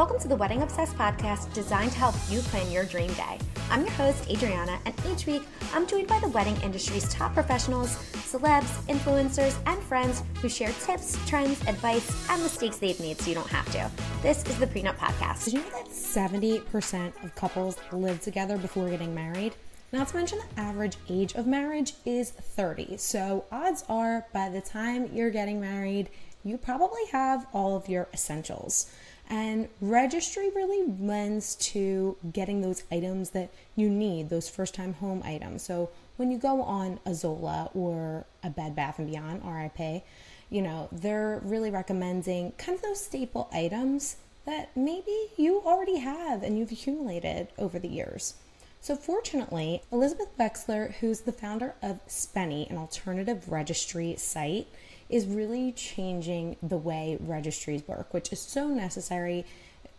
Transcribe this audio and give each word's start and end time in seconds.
Welcome 0.00 0.18
to 0.20 0.28
the 0.28 0.36
Wedding 0.36 0.62
Obsessed 0.62 0.96
podcast 0.96 1.52
designed 1.52 1.92
to 1.92 1.98
help 1.98 2.14
you 2.30 2.40
plan 2.40 2.72
your 2.72 2.86
dream 2.86 3.12
day. 3.12 3.38
I'm 3.70 3.82
your 3.82 3.90
host, 3.90 4.30
Adriana, 4.30 4.80
and 4.86 4.94
each 5.12 5.26
week 5.26 5.42
I'm 5.74 5.86
joined 5.86 6.08
by 6.08 6.18
the 6.20 6.28
wedding 6.28 6.56
industry's 6.62 7.06
top 7.12 7.34
professionals, 7.34 7.96
celebs, 8.14 8.82
influencers, 8.86 9.54
and 9.66 9.78
friends 9.82 10.22
who 10.40 10.48
share 10.48 10.72
tips, 10.86 11.18
trends, 11.28 11.60
advice, 11.66 12.26
and 12.30 12.42
mistakes 12.42 12.78
they've 12.78 12.98
made 12.98 13.20
so 13.20 13.28
you 13.28 13.34
don't 13.34 13.50
have 13.50 13.70
to. 13.72 13.90
This 14.22 14.42
is 14.46 14.58
the 14.58 14.66
Prenup 14.66 14.96
Podcast. 14.96 15.44
Did 15.44 15.52
you 15.52 15.60
know 15.60 15.68
that 15.68 15.88
70% 15.88 17.22
of 17.22 17.34
couples 17.34 17.76
live 17.92 18.22
together 18.22 18.56
before 18.56 18.88
getting 18.88 19.14
married? 19.14 19.52
Not 19.92 20.08
to 20.08 20.16
mention 20.16 20.38
the 20.38 20.62
average 20.62 20.96
age 21.10 21.34
of 21.34 21.46
marriage 21.46 21.92
is 22.06 22.30
30. 22.30 22.96
So 22.96 23.44
odds 23.52 23.84
are 23.86 24.24
by 24.32 24.48
the 24.48 24.62
time 24.62 25.10
you're 25.12 25.28
getting 25.28 25.60
married, 25.60 26.08
you 26.42 26.56
probably 26.56 27.04
have 27.12 27.46
all 27.52 27.76
of 27.76 27.90
your 27.90 28.08
essentials. 28.14 28.90
And 29.30 29.68
registry 29.80 30.50
really 30.50 30.92
lends 30.98 31.54
to 31.56 32.16
getting 32.32 32.62
those 32.62 32.82
items 32.90 33.30
that 33.30 33.50
you 33.76 33.88
need, 33.88 34.28
those 34.28 34.48
first 34.48 34.74
time 34.74 34.94
home 34.94 35.22
items. 35.24 35.62
So 35.62 35.90
when 36.16 36.32
you 36.32 36.38
go 36.38 36.62
on 36.62 36.98
a 37.06 37.14
Zola 37.14 37.70
or 37.72 38.26
a 38.42 38.50
Bed 38.50 38.74
Bath 38.74 38.98
and 38.98 39.08
Beyond, 39.08 39.42
RIP, 39.44 40.02
you 40.50 40.60
know, 40.60 40.88
they're 40.90 41.40
really 41.44 41.70
recommending 41.70 42.52
kind 42.58 42.76
of 42.76 42.82
those 42.82 43.04
staple 43.04 43.48
items 43.52 44.16
that 44.46 44.70
maybe 44.76 45.28
you 45.36 45.62
already 45.64 45.98
have 45.98 46.42
and 46.42 46.58
you've 46.58 46.72
accumulated 46.72 47.46
over 47.56 47.78
the 47.78 47.88
years. 47.88 48.34
So, 48.80 48.96
fortunately, 48.96 49.82
Elizabeth 49.92 50.36
Wexler, 50.38 50.94
who's 50.94 51.20
the 51.20 51.32
founder 51.32 51.74
of 51.82 52.04
Spennie, 52.08 52.68
an 52.68 52.78
alternative 52.78 53.52
registry 53.52 54.16
site, 54.16 54.66
is 55.10 55.26
really 55.26 55.72
changing 55.72 56.56
the 56.62 56.76
way 56.76 57.18
registries 57.20 57.86
work, 57.86 58.14
which 58.14 58.32
is 58.32 58.40
so 58.40 58.68
necessary. 58.68 59.44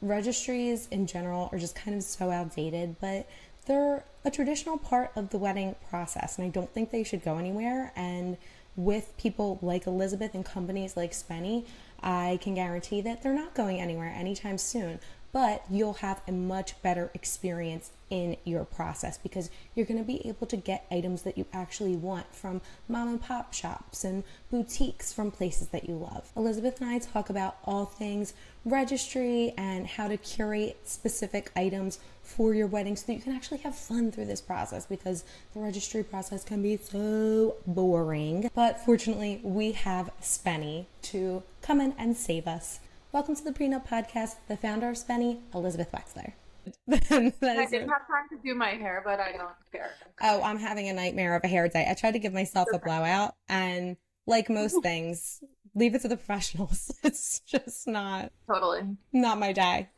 Registries 0.02 0.88
in 0.90 1.06
general 1.06 1.50
are 1.52 1.60
just 1.60 1.76
kind 1.76 1.96
of 1.96 2.04
so 2.04 2.32
outdated, 2.32 2.96
but 3.00 3.28
they're 3.66 4.04
a 4.26 4.32
traditional 4.32 4.78
part 4.78 5.12
of 5.16 5.30
the 5.30 5.38
wedding 5.38 5.76
process, 5.90 6.38
and 6.38 6.46
I 6.48 6.50
don't 6.50 6.74
think 6.74 6.92
they 6.92 7.04
should 7.04 7.24
go 7.24 7.38
anywhere. 7.38 7.92
And 7.96 8.38
with 8.76 9.16
people 9.18 9.60
like 9.62 9.86
Elizabeth 9.86 10.34
and 10.34 10.46
companies 10.46 10.96
like 10.96 11.12
Spennie, 11.12 11.66
I 12.02 12.40
can 12.42 12.56
guarantee 12.56 13.02
that 13.02 13.22
they're 13.22 13.34
not 13.34 13.54
going 13.54 13.80
anywhere 13.80 14.10
anytime 14.10 14.58
soon 14.58 15.00
but 15.32 15.64
you'll 15.70 15.94
have 15.94 16.22
a 16.28 16.32
much 16.32 16.82
better 16.82 17.10
experience 17.14 17.92
in 18.10 18.36
your 18.44 18.66
process 18.66 19.18
because 19.18 19.50
you're 19.74 19.86
going 19.86 19.98
to 19.98 20.06
be 20.06 20.28
able 20.28 20.46
to 20.46 20.58
get 20.58 20.86
items 20.92 21.22
that 21.22 21.38
you 21.38 21.46
actually 21.54 21.96
want 21.96 22.36
from 22.36 22.60
mom 22.90 23.08
and 23.08 23.22
pop 23.22 23.54
shops 23.54 24.04
and 24.04 24.24
boutiques 24.52 25.14
from 25.14 25.32
places 25.32 25.70
that 25.70 25.88
you 25.88 25.96
love. 25.96 26.30
Elizabeth 26.36 26.82
and 26.82 26.90
I 26.90 27.00
talk 27.00 27.30
about 27.30 27.58
all 27.64 27.86
things 27.86 28.34
registry 28.66 29.54
and 29.58 29.88
how 29.88 30.08
to 30.08 30.18
curate 30.18 30.78
specific 30.84 31.52
items 31.56 32.00
for 32.22 32.54
your 32.54 32.68
wedding 32.68 32.96
so 32.96 33.08
that 33.08 33.14
you 33.14 33.22
can 33.22 33.34
actually 33.34 33.58
have 33.60 33.76
fun 33.76 34.12
through 34.12 34.26
this 34.26 34.42
process 34.42 34.86
because 34.86 35.24
the 35.54 35.60
registry 35.60 36.04
process 36.04 36.44
can 36.44 36.62
be 36.62 36.78
so 36.78 37.56
boring. 37.66 38.50
But 38.54 38.80
fortunately, 38.86 39.40
we 39.44 39.72
have 39.72 40.12
Spennie 40.22 40.86
to 41.04 41.44
come 41.62 41.82
in 41.82 41.94
and 41.98 42.16
save 42.16 42.48
us 42.48 42.80
Welcome 43.14 43.36
to 43.36 43.44
the 43.44 43.52
Prenup 43.52 43.86
Podcast, 43.86 44.36
the 44.48 44.56
founder 44.56 44.88
of 44.88 44.96
Spennie, 44.96 45.40
Elizabeth 45.54 45.92
Wexler. 45.92 46.32
I 46.90 47.00
didn't 47.00 47.34
have 47.42 48.08
time 48.08 48.30
to 48.30 48.38
do 48.42 48.56
my 48.56 48.70
hair, 48.70 49.02
but 49.04 49.20
I 49.20 49.34
don't 49.34 49.52
care. 49.70 49.92
Oh, 50.22 50.42
I'm 50.42 50.58
having 50.58 50.88
a 50.88 50.94
nightmare 50.94 51.36
of 51.36 51.44
a 51.44 51.48
hair 51.50 51.68
day. 51.68 51.86
I 51.90 51.94
tried 51.94 52.12
to 52.12 52.20
give 52.20 52.32
myself 52.32 52.70
a 52.74 52.80
blowout, 52.80 53.36
and 53.50 53.98
like 54.28 54.50
most 54.50 54.78
things, 54.84 55.44
leave 55.76 55.94
it 55.94 56.04
to 56.04 56.08
the 56.08 56.16
professionals. 56.16 56.90
It's 57.04 57.42
just 57.42 57.86
not 57.86 58.32
totally 58.48 58.84
not 59.12 59.38
my 59.38 59.52
day. 59.52 59.90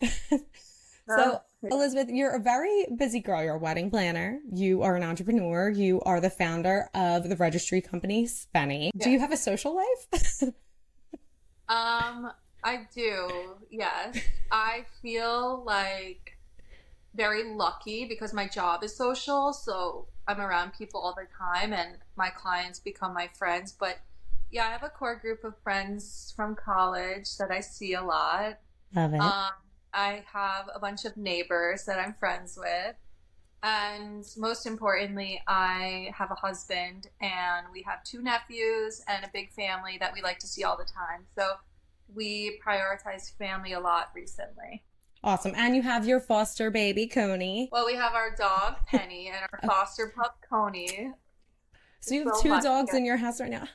so, 1.07 1.41
Elizabeth, 1.61 2.09
you're 2.09 2.31
a 2.35 2.39
very 2.39 2.87
busy 2.97 3.19
girl. 3.19 3.43
You're 3.43 3.55
a 3.55 3.59
wedding 3.59 3.91
planner. 3.91 4.39
You 4.51 4.81
are 4.81 4.95
an 4.95 5.03
entrepreneur. 5.03 5.69
You 5.69 6.01
are 6.01 6.19
the 6.19 6.31
founder 6.31 6.89
of 6.95 7.29
the 7.29 7.35
registry 7.35 7.79
company 7.79 8.25
Spennie. 8.25 8.89
Yeah. 8.95 9.03
Do 9.03 9.11
you 9.11 9.19
have 9.19 9.31
a 9.31 9.37
social 9.37 9.75
life? 9.75 10.43
um, 11.69 12.31
I 12.63 12.87
do. 12.93 13.55
Yes. 13.69 14.19
I 14.51 14.85
feel 15.01 15.63
like 15.65 16.37
very 17.15 17.43
lucky 17.43 18.05
because 18.05 18.33
my 18.33 18.47
job 18.47 18.83
is 18.83 18.95
social, 18.95 19.53
so 19.53 20.07
I'm 20.27 20.39
around 20.39 20.73
people 20.73 21.01
all 21.01 21.13
the 21.13 21.27
time 21.37 21.73
and 21.73 21.97
my 22.15 22.29
clients 22.29 22.79
become 22.79 23.13
my 23.13 23.29
friends, 23.37 23.71
but 23.77 23.99
yeah, 24.51 24.67
I 24.67 24.71
have 24.71 24.83
a 24.83 24.89
core 24.89 25.15
group 25.15 25.43
of 25.43 25.55
friends 25.63 26.31
from 26.35 26.55
college 26.55 27.37
that 27.37 27.51
I 27.51 27.59
see 27.59 27.93
a 27.95 28.03
lot. 28.03 28.59
Love 28.95 29.13
it. 29.13 29.19
Um, 29.19 29.51
I 29.93 30.23
have 30.31 30.69
a 30.73 30.79
bunch 30.79 31.05
of 31.05 31.17
neighbors 31.17 31.85
that 31.85 31.99
I'm 31.99 32.13
friends 32.13 32.57
with. 32.57 32.95
And 33.63 34.25
most 34.37 34.65
importantly, 34.65 35.41
I 35.47 36.11
have 36.15 36.31
a 36.31 36.35
husband 36.35 37.07
and 37.21 37.65
we 37.71 37.81
have 37.83 38.03
two 38.03 38.21
nephews 38.21 39.01
and 39.07 39.23
a 39.23 39.29
big 39.33 39.51
family 39.53 39.97
that 39.99 40.13
we 40.13 40.21
like 40.21 40.37
to 40.39 40.47
see 40.47 40.63
all 40.63 40.77
the 40.77 40.83
time. 40.83 41.25
So 41.35 41.53
we 42.13 42.59
prioritize 42.65 43.35
family 43.37 43.73
a 43.73 43.79
lot 43.79 44.11
recently. 44.15 44.83
Awesome. 45.23 45.53
And 45.55 45.75
you 45.75 45.81
have 45.81 46.05
your 46.05 46.19
foster 46.19 46.69
baby, 46.69 47.07
Coney. 47.07 47.69
Well, 47.71 47.85
we 47.85 47.95
have 47.95 48.13
our 48.13 48.35
dog, 48.35 48.75
Penny, 48.87 49.27
and 49.27 49.37
our 49.37 49.59
oh. 49.63 49.67
foster 49.67 50.13
pup, 50.15 50.37
Coney. 50.49 51.11
So 52.01 52.15
you 52.15 52.25
have 52.25 52.35
so 52.35 52.41
two 52.41 52.61
dogs 52.61 52.93
in 52.93 53.05
your 53.05 53.15
house 53.15 53.39
right 53.39 53.49
now? 53.49 53.67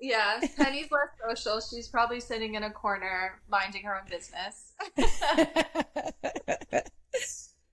Yeah, 0.00 0.40
Penny's 0.56 0.88
less 0.92 1.08
social. 1.36 1.60
She's 1.60 1.88
probably 1.88 2.20
sitting 2.20 2.54
in 2.54 2.62
a 2.62 2.70
corner 2.70 3.40
minding 3.50 3.82
her 3.82 3.96
own 3.96 4.04
business. 4.08 4.74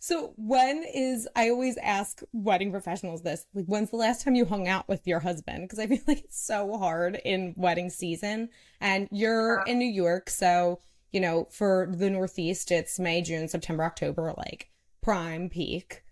So 0.06 0.34
when 0.38 0.84
is 0.84 1.28
I 1.36 1.50
always 1.50 1.78
ask 1.78 2.22
wedding 2.32 2.70
professionals 2.70 3.24
this, 3.24 3.48
like 3.56 3.66
when's 3.66 3.90
the 3.90 3.96
last 3.96 4.24
time 4.24 4.36
you 4.36 4.46
hung 4.46 4.68
out 4.68 4.88
with 4.88 5.08
your 5.08 5.20
husband? 5.20 5.64
Because 5.64 5.80
I 5.80 5.88
feel 5.88 5.98
like 6.08 6.20
it's 6.20 6.40
so 6.40 6.78
hard 6.78 7.20
in 7.26 7.56
wedding 7.58 7.90
season 7.90 8.50
and 8.80 9.08
you're 9.12 9.64
in 9.66 9.80
New 9.80 9.90
York, 9.90 10.30
so 10.30 10.80
you 11.12 11.20
know, 11.20 11.48
for 11.50 11.90
the 11.92 12.12
Northeast 12.12 12.70
it's 12.70 13.00
May, 13.00 13.24
June, 13.24 13.48
September, 13.48 13.84
October, 13.84 14.32
like 14.38 14.70
prime 15.02 15.50
peak. 15.50 16.04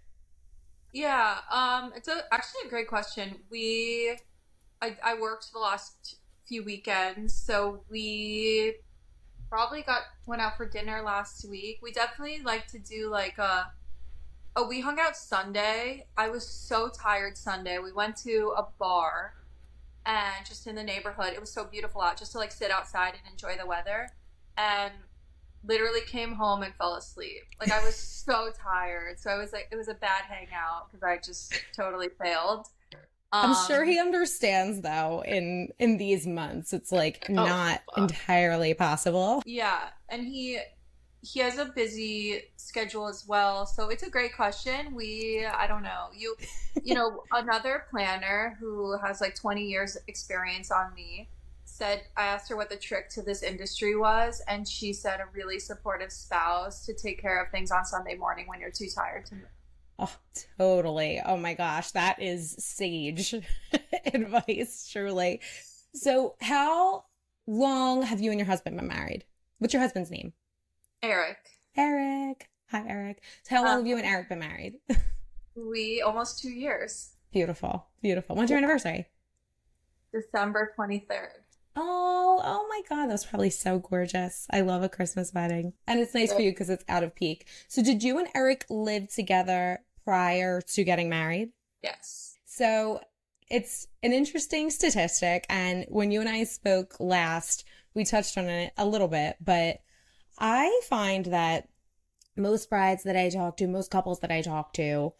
Yeah, 0.91 1.37
um 1.51 1.93
it's 1.95 2.07
a, 2.07 2.23
actually 2.31 2.61
a 2.65 2.69
great 2.69 2.87
question. 2.87 3.41
We 3.51 4.17
I 4.81 4.97
I 5.03 5.21
worked 5.21 5.53
the 5.53 5.59
last 5.59 6.15
few 6.47 6.63
weekends, 6.63 7.35
so 7.35 7.83
we 7.91 8.73
probably 9.51 9.83
got 9.83 10.01
went 10.25 10.41
out 10.41 10.57
for 10.57 10.67
dinner 10.67 11.03
last 11.03 11.47
week. 11.47 11.77
We 11.83 11.91
definitely 11.91 12.41
like 12.43 12.65
to 12.69 12.79
do 12.79 13.11
like 13.11 13.37
a 13.37 13.67
Oh, 14.55 14.67
we 14.67 14.81
hung 14.81 14.99
out 14.99 15.17
Sunday. 15.17 16.05
I 16.15 16.29
was 16.29 16.47
so 16.47 16.89
tired 16.89 17.37
Sunday. 17.37 17.79
We 17.79 17.91
went 17.91 18.15
to 18.17 18.53
a 18.57 18.67
bar 18.77 19.33
and 20.05 20.45
just 20.45 20.67
in 20.67 20.75
the 20.75 20.83
neighborhood. 20.83 21.33
It 21.33 21.39
was 21.39 21.51
so 21.51 21.65
beautiful 21.65 22.01
out 22.01 22.17
just 22.17 22.33
to 22.33 22.37
like 22.37 22.51
sit 22.51 22.69
outside 22.69 23.13
and 23.13 23.31
enjoy 23.31 23.57
the 23.59 23.65
weather. 23.65 24.09
And 24.57 24.93
literally 25.63 26.01
came 26.01 26.33
home 26.33 26.61
and 26.61 26.73
fell 26.75 26.95
asleep. 26.95 27.43
Like 27.59 27.71
I 27.71 27.83
was 27.83 27.95
so 28.25 28.51
tired. 28.51 29.19
So 29.19 29.29
I 29.29 29.37
was 29.37 29.53
like 29.53 29.69
it 29.71 29.75
was 29.75 29.87
a 29.87 29.95
bad 29.95 30.23
hangout 30.29 30.91
because 30.91 31.03
I 31.03 31.17
just 31.17 31.59
totally 31.75 32.09
failed. 32.21 32.67
Um, 33.31 33.49
I'm 33.49 33.67
sure 33.67 33.83
he 33.83 33.99
understands 33.99 34.81
though 34.81 35.23
in 35.25 35.69
in 35.79 35.97
these 35.97 36.27
months 36.27 36.71
it's 36.71 36.91
like 36.91 37.25
oh, 37.29 37.33
not 37.33 37.81
entirely 37.97 38.75
possible. 38.75 39.41
Yeah, 39.45 39.89
and 40.09 40.23
he 40.23 40.59
he 41.23 41.39
has 41.39 41.57
a 41.57 41.65
busy 41.65 42.41
schedule 42.57 43.07
as 43.07 43.25
well 43.27 43.65
so 43.65 43.89
it's 43.89 44.03
a 44.03 44.09
great 44.09 44.35
question 44.35 44.93
we 44.93 45.45
i 45.57 45.65
don't 45.65 45.81
know 45.81 46.07
you 46.15 46.35
you 46.83 46.93
know 46.93 47.23
another 47.31 47.85
planner 47.89 48.57
who 48.59 48.97
has 48.97 49.21
like 49.21 49.33
20 49.33 49.63
years 49.63 49.97
experience 50.07 50.69
on 50.69 50.93
me 50.93 51.29
said 51.63 52.01
i 52.17 52.25
asked 52.25 52.49
her 52.49 52.57
what 52.57 52.69
the 52.69 52.75
trick 52.75 53.09
to 53.09 53.21
this 53.21 53.41
industry 53.41 53.95
was 53.95 54.41
and 54.49 54.67
she 54.67 54.91
said 54.91 55.21
a 55.21 55.25
really 55.33 55.59
supportive 55.59 56.11
spouse 56.11 56.85
to 56.85 56.93
take 56.93 57.21
care 57.21 57.41
of 57.41 57.49
things 57.51 57.71
on 57.71 57.85
sunday 57.85 58.15
morning 58.15 58.45
when 58.47 58.59
you're 58.59 58.69
too 58.69 58.89
tired 58.93 59.25
to 59.25 59.35
move 59.35 59.45
Oh, 59.99 60.11
totally. 60.57 61.21
Oh 61.23 61.37
my 61.37 61.53
gosh, 61.53 61.91
that 61.91 62.19
is 62.19 62.55
sage 62.57 63.35
advice, 64.05 64.89
truly. 64.91 65.39
So, 65.93 66.35
how 66.41 67.05
long 67.45 68.01
have 68.01 68.19
you 68.19 68.31
and 68.31 68.39
your 68.39 68.47
husband 68.47 68.75
been 68.75 68.87
married? 68.87 69.23
What's 69.59 69.71
your 69.71 69.83
husband's 69.83 70.09
name? 70.09 70.33
Eric. 71.03 71.37
Eric. 71.75 72.49
Hi, 72.71 72.85
Eric. 72.87 73.21
So 73.43 73.57
how 73.57 73.65
long 73.65 73.73
um, 73.73 73.79
have 73.79 73.87
you 73.87 73.97
and 73.97 74.05
Eric 74.05 74.29
been 74.29 74.39
married? 74.39 74.75
we 75.55 76.01
almost 76.01 76.41
two 76.41 76.49
years. 76.49 77.15
Beautiful. 77.33 77.87
Beautiful. 78.01 78.37
When's 78.37 78.49
your 78.49 78.57
anniversary? 78.57 79.07
December 80.13 80.73
23rd. 80.79 81.27
Oh, 81.75 82.41
oh 82.41 82.67
my 82.69 82.81
God. 82.87 83.07
That's 83.07 83.25
probably 83.25 83.49
so 83.49 83.79
gorgeous. 83.79 84.47
I 84.49 84.61
love 84.61 84.81
a 84.81 84.87
Christmas 84.87 85.33
wedding. 85.33 85.73
And 85.87 85.99
it's 85.99 86.13
nice 86.13 86.31
for 86.31 86.39
you 86.39 86.51
because 86.51 86.69
it's 86.69 86.85
out 86.87 87.03
of 87.03 87.13
peak. 87.13 87.47
So, 87.67 87.83
did 87.83 88.01
you 88.01 88.17
and 88.17 88.29
Eric 88.33 88.65
live 88.69 89.13
together 89.13 89.83
prior 90.05 90.61
to 90.61 90.83
getting 90.85 91.09
married? 91.09 91.49
Yes. 91.81 92.37
So, 92.45 93.01
it's 93.49 93.87
an 94.03 94.13
interesting 94.13 94.69
statistic. 94.69 95.45
And 95.49 95.85
when 95.89 96.11
you 96.11 96.21
and 96.21 96.29
I 96.29 96.45
spoke 96.45 96.95
last, 97.01 97.65
we 97.93 98.05
touched 98.05 98.37
on 98.37 98.45
it 98.45 98.71
a 98.77 98.85
little 98.85 99.09
bit, 99.09 99.35
but 99.43 99.79
I 100.45 100.81
find 100.89 101.27
that 101.27 101.69
most 102.35 102.69
brides 102.69 103.03
that 103.03 103.15
I 103.15 103.29
talk 103.29 103.55
to, 103.57 103.67
most 103.67 103.89
couples 103.89 104.19
that 104.19 104.31
I 104.31 104.41
talk 104.41 104.73
to, 104.73 105.13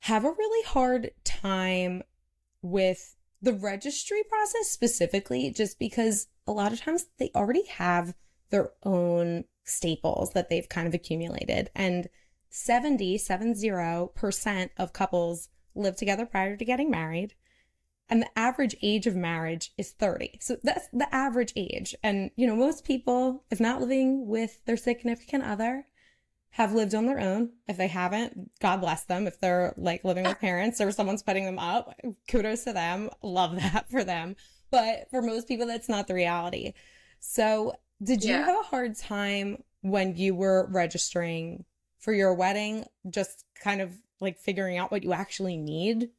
have 0.00 0.26
a 0.26 0.30
really 0.30 0.66
hard 0.66 1.12
time 1.24 2.02
with 2.60 3.16
the 3.40 3.54
registry 3.54 4.22
process 4.28 4.68
specifically, 4.68 5.50
just 5.50 5.78
because 5.78 6.26
a 6.46 6.52
lot 6.52 6.74
of 6.74 6.82
times 6.82 7.06
they 7.18 7.30
already 7.34 7.64
have 7.68 8.14
their 8.50 8.72
own 8.82 9.44
staples 9.64 10.34
that 10.34 10.50
they've 10.50 10.68
kind 10.68 10.86
of 10.86 10.92
accumulated. 10.92 11.70
And 11.74 12.10
70, 12.50 13.16
70% 13.16 14.70
of 14.76 14.92
couples 14.92 15.48
live 15.74 15.96
together 15.96 16.26
prior 16.26 16.58
to 16.58 16.64
getting 16.66 16.90
married. 16.90 17.34
And 18.08 18.20
the 18.22 18.38
average 18.38 18.76
age 18.82 19.06
of 19.06 19.16
marriage 19.16 19.72
is 19.78 19.92
30. 19.92 20.38
So 20.40 20.56
that's 20.62 20.88
the 20.92 21.12
average 21.14 21.52
age. 21.56 21.94
And, 22.02 22.30
you 22.36 22.46
know, 22.46 22.54
most 22.54 22.84
people, 22.84 23.44
if 23.50 23.60
not 23.60 23.80
living 23.80 24.26
with 24.26 24.64
their 24.66 24.76
significant 24.76 25.42
other, 25.44 25.86
have 26.50 26.72
lived 26.74 26.94
on 26.94 27.06
their 27.06 27.18
own. 27.18 27.50
If 27.66 27.76
they 27.78 27.88
haven't, 27.88 28.50
God 28.60 28.80
bless 28.80 29.04
them. 29.04 29.26
If 29.26 29.40
they're 29.40 29.74
like 29.76 30.04
living 30.04 30.24
with 30.24 30.38
parents 30.38 30.80
or 30.80 30.92
someone's 30.92 31.22
putting 31.22 31.44
them 31.46 31.58
up, 31.58 31.98
kudos 32.28 32.64
to 32.64 32.72
them. 32.72 33.10
Love 33.22 33.56
that 33.60 33.90
for 33.90 34.04
them. 34.04 34.36
But 34.70 35.08
for 35.10 35.22
most 35.22 35.48
people, 35.48 35.66
that's 35.66 35.88
not 35.88 36.06
the 36.06 36.14
reality. 36.14 36.74
So, 37.20 37.74
did 38.02 38.22
you 38.22 38.34
Yeah. 38.34 38.44
have 38.44 38.58
a 38.60 38.68
hard 38.68 38.96
time 38.96 39.62
when 39.80 40.16
you 40.16 40.34
were 40.34 40.68
registering 40.70 41.64
for 41.98 42.12
your 42.12 42.34
wedding, 42.34 42.84
just 43.08 43.44
kind 43.60 43.80
of 43.80 43.92
like 44.20 44.38
figuring 44.38 44.76
out 44.76 44.90
what 44.90 45.02
you 45.02 45.12
actually 45.12 45.56
need? 45.56 46.10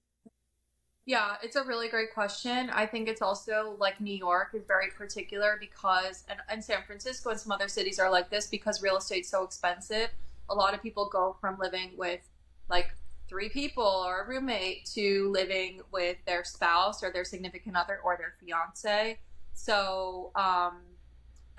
Yeah, 1.07 1.35
it's 1.43 1.55
a 1.55 1.63
really 1.63 1.87
great 1.87 2.13
question. 2.13 2.71
I 2.71 2.87
think 2.87 3.07
it's 3.07 3.21
also 3.21 3.75
like 3.79 4.01
New 4.01 4.15
York 4.15 4.49
is 4.55 4.63
very 4.67 4.89
particular 4.89 5.55
because, 5.59 6.23
and, 6.27 6.39
and 6.49 6.63
San 6.63 6.81
Francisco 6.83 7.29
and 7.29 7.39
some 7.39 7.51
other 7.51 7.67
cities 7.67 7.99
are 7.99 8.09
like 8.09 8.31
this 8.31 8.47
because 8.47 8.81
real 8.81 8.97
estate's 8.97 9.29
so 9.29 9.43
expensive. 9.43 10.09
A 10.49 10.55
lot 10.55 10.73
of 10.73 10.81
people 10.81 11.07
go 11.07 11.35
from 11.39 11.59
living 11.59 11.91
with 11.95 12.21
like 12.69 12.95
three 13.27 13.49
people 13.49 13.83
or 13.83 14.21
a 14.23 14.27
roommate 14.27 14.85
to 14.95 15.29
living 15.31 15.81
with 15.91 16.17
their 16.25 16.43
spouse 16.43 17.03
or 17.03 17.11
their 17.11 17.25
significant 17.25 17.75
other 17.75 17.99
or 18.03 18.17
their 18.17 18.33
fiance. 18.43 19.19
So, 19.53 20.31
um, 20.35 20.81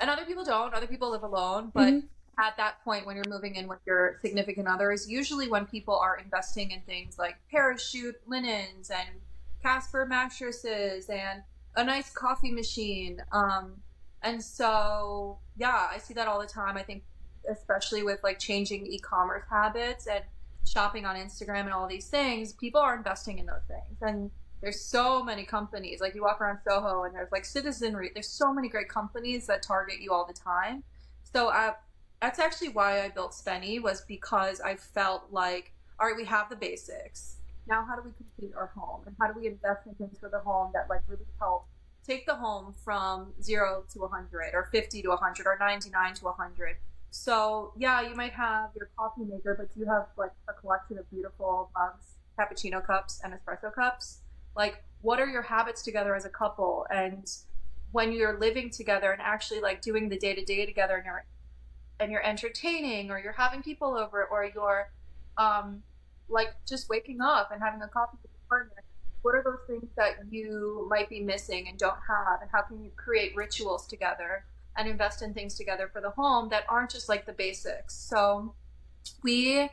and 0.00 0.10
other 0.10 0.24
people 0.24 0.44
don't. 0.44 0.74
Other 0.74 0.86
people 0.88 1.10
live 1.10 1.22
alone, 1.22 1.70
but 1.72 1.94
Mhm. 1.94 2.08
at 2.38 2.56
that 2.56 2.82
point 2.82 3.06
when 3.06 3.14
you're 3.14 3.28
moving 3.28 3.54
in 3.54 3.68
with 3.68 3.78
your 3.86 4.18
significant 4.20 4.66
other 4.66 4.90
is 4.90 5.08
usually 5.08 5.48
when 5.48 5.66
people 5.66 5.96
are 5.96 6.16
investing 6.18 6.72
in 6.72 6.82
things 6.82 7.16
like 7.16 7.36
parachute 7.48 8.20
linens 8.26 8.90
and 8.90 9.08
Casper 9.66 10.06
mattresses 10.06 11.08
and 11.08 11.42
a 11.74 11.82
nice 11.82 12.10
coffee 12.10 12.52
machine. 12.52 13.20
Um, 13.32 13.72
and 14.22 14.40
so, 14.40 15.38
yeah, 15.56 15.88
I 15.92 15.98
see 15.98 16.14
that 16.14 16.28
all 16.28 16.40
the 16.40 16.46
time. 16.46 16.76
I 16.76 16.84
think, 16.84 17.02
especially 17.50 18.04
with 18.04 18.20
like 18.22 18.38
changing 18.38 18.86
e 18.86 19.00
commerce 19.00 19.42
habits 19.50 20.06
and 20.06 20.22
shopping 20.64 21.04
on 21.04 21.16
Instagram 21.16 21.64
and 21.64 21.72
all 21.72 21.88
these 21.88 22.06
things, 22.06 22.52
people 22.52 22.80
are 22.80 22.96
investing 22.96 23.40
in 23.40 23.46
those 23.46 23.64
things. 23.66 23.98
And 24.02 24.30
there's 24.60 24.80
so 24.80 25.24
many 25.24 25.44
companies. 25.44 26.00
Like 26.00 26.14
you 26.14 26.22
walk 26.22 26.40
around 26.40 26.60
Soho 26.68 27.02
and 27.02 27.12
there's 27.12 27.32
like 27.32 27.44
Citizenry. 27.44 28.12
There's 28.14 28.28
so 28.28 28.54
many 28.54 28.68
great 28.68 28.88
companies 28.88 29.48
that 29.48 29.62
target 29.62 30.00
you 30.00 30.12
all 30.12 30.26
the 30.26 30.32
time. 30.32 30.84
So 31.24 31.52
that's 32.22 32.38
actually 32.38 32.68
why 32.68 33.02
I 33.02 33.08
built 33.08 33.32
Spennie 33.32 33.82
was 33.82 34.02
because 34.02 34.60
I 34.60 34.76
felt 34.76 35.24
like, 35.32 35.72
all 35.98 36.06
right, 36.06 36.16
we 36.16 36.24
have 36.24 36.48
the 36.48 36.56
basics. 36.56 37.35
Now, 37.68 37.84
how 37.84 37.96
do 37.96 38.02
we 38.02 38.12
complete 38.16 38.54
our 38.56 38.70
home, 38.76 39.02
and 39.06 39.16
how 39.20 39.26
do 39.26 39.38
we 39.38 39.46
invest 39.46 39.86
in 39.86 39.94
things 39.94 40.18
for 40.18 40.28
the 40.28 40.38
home 40.38 40.70
that 40.72 40.88
like 40.88 41.00
really 41.08 41.26
help 41.40 41.66
take 42.06 42.26
the 42.26 42.36
home 42.36 42.74
from 42.84 43.32
zero 43.42 43.84
to 43.92 43.98
100, 43.98 44.54
or 44.54 44.68
50 44.70 45.02
to 45.02 45.08
100, 45.08 45.46
or 45.46 45.56
99 45.58 46.14
to 46.14 46.24
100? 46.24 46.76
So 47.10 47.72
yeah, 47.76 48.02
you 48.02 48.14
might 48.14 48.32
have 48.32 48.70
your 48.76 48.90
coffee 48.96 49.24
maker, 49.24 49.54
but 49.58 49.68
you 49.78 49.86
have 49.86 50.06
like 50.16 50.32
a 50.48 50.52
collection 50.52 50.98
of 50.98 51.10
beautiful 51.10 51.70
mugs, 51.76 52.14
cappuccino 52.38 52.84
cups, 52.84 53.20
and 53.24 53.34
espresso 53.34 53.72
cups. 53.74 54.20
Like, 54.54 54.84
what 55.02 55.18
are 55.18 55.26
your 55.26 55.42
habits 55.42 55.82
together 55.82 56.14
as 56.14 56.24
a 56.24 56.30
couple, 56.30 56.86
and 56.90 57.26
when 57.90 58.12
you're 58.12 58.38
living 58.38 58.70
together 58.70 59.10
and 59.10 59.20
actually 59.22 59.60
like 59.60 59.80
doing 59.80 60.08
the 60.08 60.18
day 60.18 60.34
to 60.34 60.44
day 60.44 60.66
together, 60.66 60.96
and 60.96 61.06
you're 61.06 61.24
and 61.98 62.12
you're 62.12 62.24
entertaining 62.24 63.10
or 63.10 63.18
you're 63.18 63.32
having 63.32 63.62
people 63.62 63.96
over 63.96 64.24
or 64.24 64.48
you're 64.54 64.92
um, 65.38 65.82
like 66.28 66.54
just 66.66 66.88
waking 66.88 67.20
up 67.20 67.50
and 67.52 67.62
having 67.62 67.80
a 67.82 67.88
coffee 67.88 68.18
with 68.22 68.30
your 68.32 68.48
partner 68.48 68.82
what 69.26 69.34
are 69.34 69.42
those 69.42 69.58
things 69.66 69.90
that 69.96 70.18
you 70.30 70.86
might 70.88 71.08
be 71.08 71.18
missing 71.18 71.66
and 71.68 71.76
don't 71.76 71.98
have? 72.06 72.42
And 72.42 72.48
how 72.52 72.62
can 72.62 72.80
you 72.80 72.92
create 72.94 73.34
rituals 73.34 73.84
together 73.88 74.44
and 74.76 74.88
invest 74.88 75.20
in 75.20 75.34
things 75.34 75.56
together 75.56 75.90
for 75.92 76.00
the 76.00 76.10
home 76.10 76.48
that 76.50 76.62
aren't 76.68 76.90
just 76.90 77.08
like 77.08 77.26
the 77.26 77.32
basics? 77.32 77.96
So 77.96 78.54
we 79.22 79.68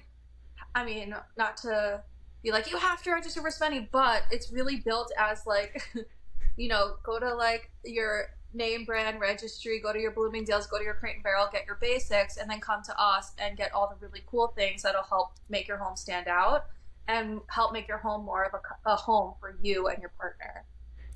i 0.75 0.85
mean 0.85 1.15
not 1.37 1.57
to 1.57 2.01
be 2.43 2.51
like 2.51 2.69
you 2.69 2.77
have 2.77 3.01
to 3.01 3.11
register 3.11 3.41
for 3.41 3.49
Spennie 3.49 3.87
but 3.91 4.23
it's 4.31 4.51
really 4.51 4.77
built 4.77 5.11
as 5.17 5.45
like 5.47 5.81
you 6.57 6.67
know 6.67 6.95
go 7.03 7.19
to 7.19 7.33
like 7.33 7.71
your 7.83 8.27
name 8.53 8.85
brand 8.85 9.19
registry, 9.19 9.79
go 9.79 9.91
to 9.91 9.99
your 9.99 10.11
Bloomingdale's, 10.11 10.67
go 10.67 10.77
to 10.77 10.83
your 10.83 10.93
Crate 10.93 11.15
and 11.15 11.23
Barrel, 11.23 11.47
get 11.51 11.65
your 11.65 11.75
basics, 11.75 12.37
and 12.37 12.49
then 12.49 12.59
come 12.59 12.83
to 12.83 13.01
us 13.01 13.31
and 13.37 13.57
get 13.57 13.73
all 13.73 13.87
the 13.87 14.05
really 14.05 14.23
cool 14.25 14.47
things 14.47 14.83
that'll 14.83 15.03
help 15.03 15.31
make 15.49 15.67
your 15.67 15.77
home 15.77 15.95
stand 15.95 16.27
out 16.27 16.65
and 17.07 17.41
help 17.49 17.73
make 17.73 17.87
your 17.87 17.97
home 17.97 18.23
more 18.25 18.43
of 18.43 18.53
a, 18.53 18.89
a 18.89 18.95
home 18.95 19.33
for 19.39 19.57
you 19.61 19.87
and 19.87 19.99
your 19.99 20.11
partner. 20.17 20.63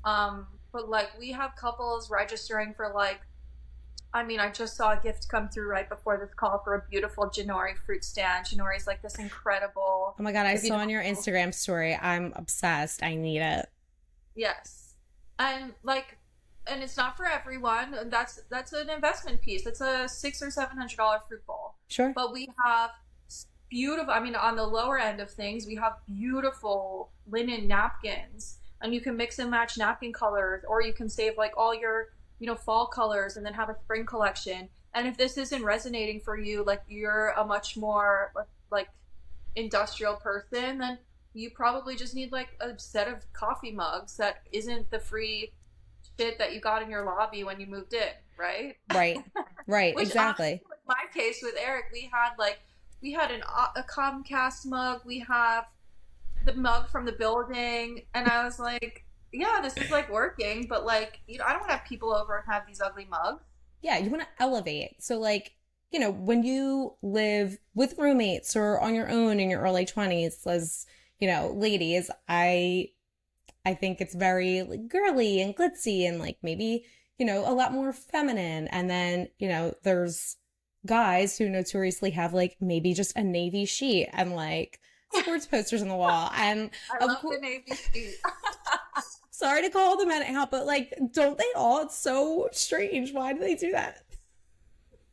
Um, 0.04 0.46
but 0.72 0.88
like 0.88 1.10
we 1.18 1.32
have 1.32 1.56
couples 1.56 2.10
registering 2.10 2.74
for 2.74 2.92
like, 2.94 3.20
I 4.12 4.24
mean, 4.24 4.40
I 4.40 4.50
just 4.50 4.76
saw 4.76 4.92
a 4.92 5.00
gift 5.00 5.28
come 5.28 5.48
through 5.48 5.68
right 5.68 5.88
before 5.88 6.16
this 6.18 6.32
call 6.34 6.62
for 6.64 6.74
a 6.74 6.82
beautiful 6.90 7.26
Janori 7.26 7.76
fruit 7.84 8.04
stand. 8.04 8.46
Janori's 8.46 8.86
like 8.86 9.02
this 9.02 9.16
incredible. 9.16 10.14
Oh 10.18 10.22
my 10.22 10.32
God, 10.32 10.46
I 10.46 10.56
saw 10.56 10.76
on 10.76 10.88
your 10.88 11.02
Instagram 11.02 11.52
story. 11.52 11.94
I'm 11.94 12.32
obsessed. 12.36 13.02
I 13.02 13.16
need 13.16 13.40
it. 13.40 13.68
Yes. 14.34 14.94
And 15.38 15.74
like 15.82 16.17
and 16.68 16.82
it's 16.82 16.96
not 16.96 17.16
for 17.16 17.26
everyone. 17.26 17.94
and 17.94 18.10
That's 18.10 18.40
that's 18.50 18.72
an 18.72 18.90
investment 18.90 19.40
piece. 19.40 19.66
It's 19.66 19.80
a 19.80 20.08
six 20.08 20.42
or 20.42 20.50
seven 20.50 20.76
hundred 20.76 20.96
dollar 20.96 21.18
fruit 21.28 21.44
bowl. 21.46 21.74
Sure. 21.88 22.12
But 22.14 22.32
we 22.32 22.48
have 22.64 22.90
beautiful 23.70 24.12
I 24.12 24.20
mean 24.20 24.34
on 24.34 24.56
the 24.56 24.66
lower 24.66 24.98
end 24.98 25.20
of 25.20 25.30
things, 25.30 25.66
we 25.66 25.76
have 25.76 25.94
beautiful 26.06 27.10
linen 27.26 27.66
napkins. 27.66 28.58
And 28.80 28.94
you 28.94 29.00
can 29.00 29.16
mix 29.16 29.40
and 29.40 29.50
match 29.50 29.76
napkin 29.76 30.12
colors 30.12 30.62
or 30.68 30.82
you 30.82 30.92
can 30.92 31.08
save 31.08 31.36
like 31.36 31.52
all 31.56 31.74
your, 31.74 32.10
you 32.38 32.46
know, 32.46 32.54
fall 32.54 32.86
colors 32.86 33.36
and 33.36 33.44
then 33.44 33.54
have 33.54 33.68
a 33.68 33.76
spring 33.82 34.06
collection. 34.06 34.68
And 34.94 35.08
if 35.08 35.16
this 35.16 35.36
isn't 35.36 35.64
resonating 35.64 36.20
for 36.20 36.38
you, 36.38 36.62
like 36.64 36.82
you're 36.88 37.30
a 37.30 37.44
much 37.44 37.76
more 37.76 38.32
like 38.70 38.88
industrial 39.56 40.14
person, 40.14 40.78
then 40.78 40.98
you 41.34 41.50
probably 41.50 41.96
just 41.96 42.14
need 42.14 42.32
like 42.32 42.50
a 42.60 42.78
set 42.78 43.08
of 43.08 43.32
coffee 43.32 43.72
mugs 43.72 44.16
that 44.16 44.42
isn't 44.52 44.90
the 44.90 44.98
free 44.98 45.52
shit 46.18 46.38
that 46.38 46.52
you 46.52 46.60
got 46.60 46.82
in 46.82 46.90
your 46.90 47.04
lobby 47.04 47.44
when 47.44 47.60
you 47.60 47.66
moved 47.66 47.94
in, 47.94 48.08
right? 48.36 48.76
Right. 48.92 49.18
Right. 49.66 49.94
Which 49.96 50.08
exactly. 50.08 50.46
honestly, 50.46 50.62
my 50.86 51.04
case 51.14 51.40
with 51.42 51.54
Eric, 51.58 51.86
we 51.92 52.10
had 52.12 52.30
like 52.38 52.58
we 53.00 53.12
had 53.12 53.30
an 53.30 53.42
a 53.76 53.82
Comcast 53.82 54.66
mug, 54.66 55.02
we 55.04 55.20
have 55.20 55.66
the 56.44 56.54
mug 56.54 56.88
from 56.88 57.04
the 57.04 57.12
building, 57.12 58.02
and 58.14 58.28
I 58.28 58.44
was 58.44 58.58
like, 58.58 59.04
yeah, 59.32 59.60
this 59.62 59.76
is 59.76 59.90
like 59.90 60.10
working, 60.10 60.66
but 60.68 60.84
like 60.84 61.20
you 61.26 61.38
know, 61.38 61.44
I 61.44 61.50
don't 61.50 61.60
want 61.60 61.70
to 61.70 61.76
have 61.76 61.86
people 61.86 62.14
over 62.14 62.36
and 62.36 62.44
have 62.52 62.66
these 62.66 62.80
ugly 62.80 63.06
mugs. 63.10 63.42
yeah, 63.82 63.98
you 63.98 64.10
want 64.10 64.22
to 64.22 64.42
elevate. 64.42 65.02
So, 65.02 65.18
like, 65.18 65.52
you 65.92 66.00
know, 66.00 66.10
when 66.10 66.42
you 66.42 66.94
live 67.02 67.58
with 67.74 67.96
roommates 67.98 68.56
or 68.56 68.80
on 68.80 68.94
your 68.94 69.08
own 69.08 69.40
in 69.40 69.50
your 69.50 69.60
early 69.60 69.86
20s, 69.86 70.46
as, 70.46 70.86
you 71.18 71.28
know, 71.28 71.52
ladies, 71.54 72.10
I. 72.28 72.90
I 73.68 73.74
think 73.74 74.00
it's 74.00 74.14
very 74.14 74.62
like 74.62 74.88
girly 74.88 75.42
and 75.42 75.54
glitzy 75.54 76.08
and 76.08 76.18
like 76.18 76.38
maybe, 76.42 76.86
you 77.18 77.26
know, 77.26 77.40
a 77.46 77.52
lot 77.52 77.70
more 77.72 77.92
feminine. 77.92 78.66
And 78.68 78.88
then, 78.88 79.28
you 79.38 79.46
know, 79.48 79.74
there's 79.82 80.36
guys 80.86 81.36
who 81.36 81.50
notoriously 81.50 82.12
have 82.12 82.32
like 82.32 82.56
maybe 82.62 82.94
just 82.94 83.14
a 83.14 83.22
navy 83.22 83.66
sheet 83.66 84.08
and 84.14 84.34
like 84.34 84.80
sports 85.12 85.44
posters 85.52 85.82
on 85.82 85.88
the 85.88 85.96
wall. 85.96 86.30
And 86.34 86.70
I 86.98 87.04
love 87.04 87.20
cour- 87.20 87.34
the 87.36 87.42
navy 87.42 87.74
sheet. 87.92 88.14
sorry 89.30 89.60
to 89.62 89.68
call 89.70 89.98
the 89.98 90.06
men 90.06 90.22
out, 90.34 90.50
but 90.50 90.64
like, 90.64 90.94
don't 91.12 91.36
they 91.36 91.52
all? 91.54 91.82
It's 91.82 91.98
so 91.98 92.48
strange. 92.52 93.12
Why 93.12 93.34
do 93.34 93.40
they 93.40 93.54
do 93.54 93.70
that? 93.72 93.98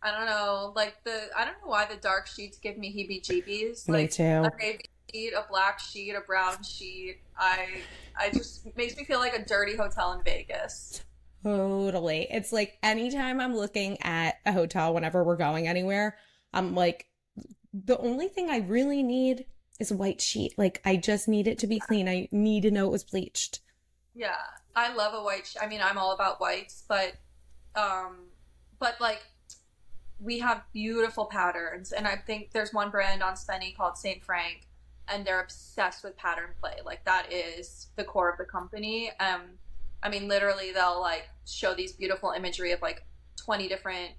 I 0.02 0.12
don't 0.12 0.28
know, 0.28 0.72
like 0.78 1.04
the 1.04 1.28
I 1.36 1.44
don't 1.44 1.56
know 1.62 1.68
why 1.72 1.86
the 1.88 1.96
dark 1.98 2.28
sheets 2.28 2.58
give 2.58 2.78
me 2.78 2.90
heebie-jeebies. 2.94 3.90
Me 3.90 3.94
Like 3.94 4.12
too. 4.12 4.24
a 4.24 4.50
navy 4.60 4.86
sheet, 5.12 5.34
a 5.34 5.46
black 5.50 5.80
sheet, 5.80 6.14
a 6.16 6.22
brown 6.22 6.64
sheet. 6.64 7.18
I 7.38 7.82
I 8.18 8.30
just 8.30 8.76
makes 8.76 8.96
me 8.98 9.06
feel 9.06 9.20
like 9.20 9.38
a 9.38 9.44
dirty 9.44 9.76
hotel 9.76 10.14
in 10.14 10.24
Vegas. 10.24 11.04
Totally. 11.44 12.28
It's 12.32 12.52
like 12.52 12.78
anytime 12.82 13.40
I'm 13.40 13.56
looking 13.56 14.02
at 14.02 14.40
a 14.46 14.52
hotel, 14.52 14.94
whenever 14.94 15.24
we're 15.24 15.36
going 15.36 15.68
anywhere, 15.68 16.18
I'm 16.54 16.74
like, 16.74 17.06
the 17.72 17.98
only 18.00 18.28
thing 18.30 18.50
I 18.50 18.60
really 18.60 19.04
need 19.04 19.46
is 19.80 19.92
a 19.92 19.96
white 19.96 20.22
sheet. 20.22 20.54
Like, 20.58 20.82
I 20.86 20.96
just 20.96 21.28
need 21.28 21.48
it 21.48 21.60
to 21.60 21.68
be 21.68 21.80
clean. 21.80 22.08
I 22.08 22.28
need 22.32 22.64
to 22.64 22.72
know 22.72 22.88
it 22.88 22.92
was 22.92 23.04
bleached. 23.04 23.60
Yeah, 24.16 24.38
I 24.76 24.94
love 24.94 25.14
a 25.14 25.22
white. 25.22 25.46
Sh- 25.46 25.58
I 25.62 25.68
mean, 25.68 25.82
I'm 25.84 25.98
all 25.98 26.14
about 26.14 26.40
whites, 26.40 26.84
but 26.88 27.14
um, 27.76 28.30
but 28.80 29.00
like 29.02 29.22
we 30.20 30.40
have 30.40 30.64
beautiful 30.74 31.26
patterns, 31.26 31.92
and 31.92 32.08
I 32.08 32.16
think 32.16 32.52
there's 32.52 32.74
one 32.74 32.90
brand 32.90 33.22
on 33.22 33.34
Spennie 33.34 33.76
called 33.76 33.98
Saint 33.98 34.24
Frank, 34.24 34.68
and 35.08 35.26
they're 35.26 35.42
obsessed 35.42 36.04
with 36.04 36.18
pattern 36.18 36.50
play. 36.60 36.76
Like 36.86 37.04
that 37.06 37.32
is 37.32 37.88
the 37.96 38.04
core 38.04 38.30
of 38.30 38.38
the 38.38 38.46
company. 38.46 39.12
Um, 39.20 39.42
I 40.04 40.10
mean, 40.10 40.28
literally, 40.28 40.72
they'll 40.72 41.00
like 41.00 41.30
show 41.46 41.74
these 41.74 41.94
beautiful 41.94 42.32
imagery 42.32 42.72
of 42.72 42.82
like 42.82 43.06
20 43.38 43.68
different 43.68 44.12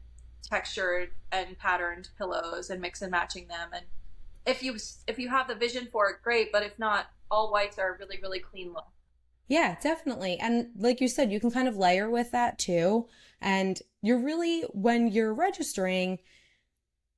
textured 0.42 1.10
and 1.32 1.58
patterned 1.58 2.08
pillows 2.18 2.70
and 2.70 2.80
mix 2.80 3.02
and 3.02 3.10
matching 3.10 3.48
them. 3.48 3.70
And 3.72 3.84
if 4.46 4.62
you 4.62 4.76
if 5.06 5.18
you 5.18 5.28
have 5.28 5.48
the 5.48 5.54
vision 5.54 5.88
for 5.90 6.08
it, 6.10 6.16
great. 6.22 6.52
But 6.52 6.62
if 6.62 6.78
not, 6.78 7.06
all 7.30 7.50
whites 7.52 7.78
are 7.78 7.94
a 7.94 7.98
really 7.98 8.18
really 8.22 8.40
clean 8.40 8.72
look. 8.72 8.86
Yeah, 9.48 9.76
definitely. 9.80 10.38
And 10.38 10.68
like 10.76 11.00
you 11.00 11.08
said, 11.08 11.30
you 11.30 11.38
can 11.38 11.50
kind 11.50 11.68
of 11.68 11.76
layer 11.76 12.10
with 12.10 12.32
that 12.32 12.58
too. 12.58 13.06
And 13.40 13.80
you're 14.02 14.18
really, 14.18 14.62
when 14.72 15.08
you're 15.08 15.34
registering, 15.34 16.18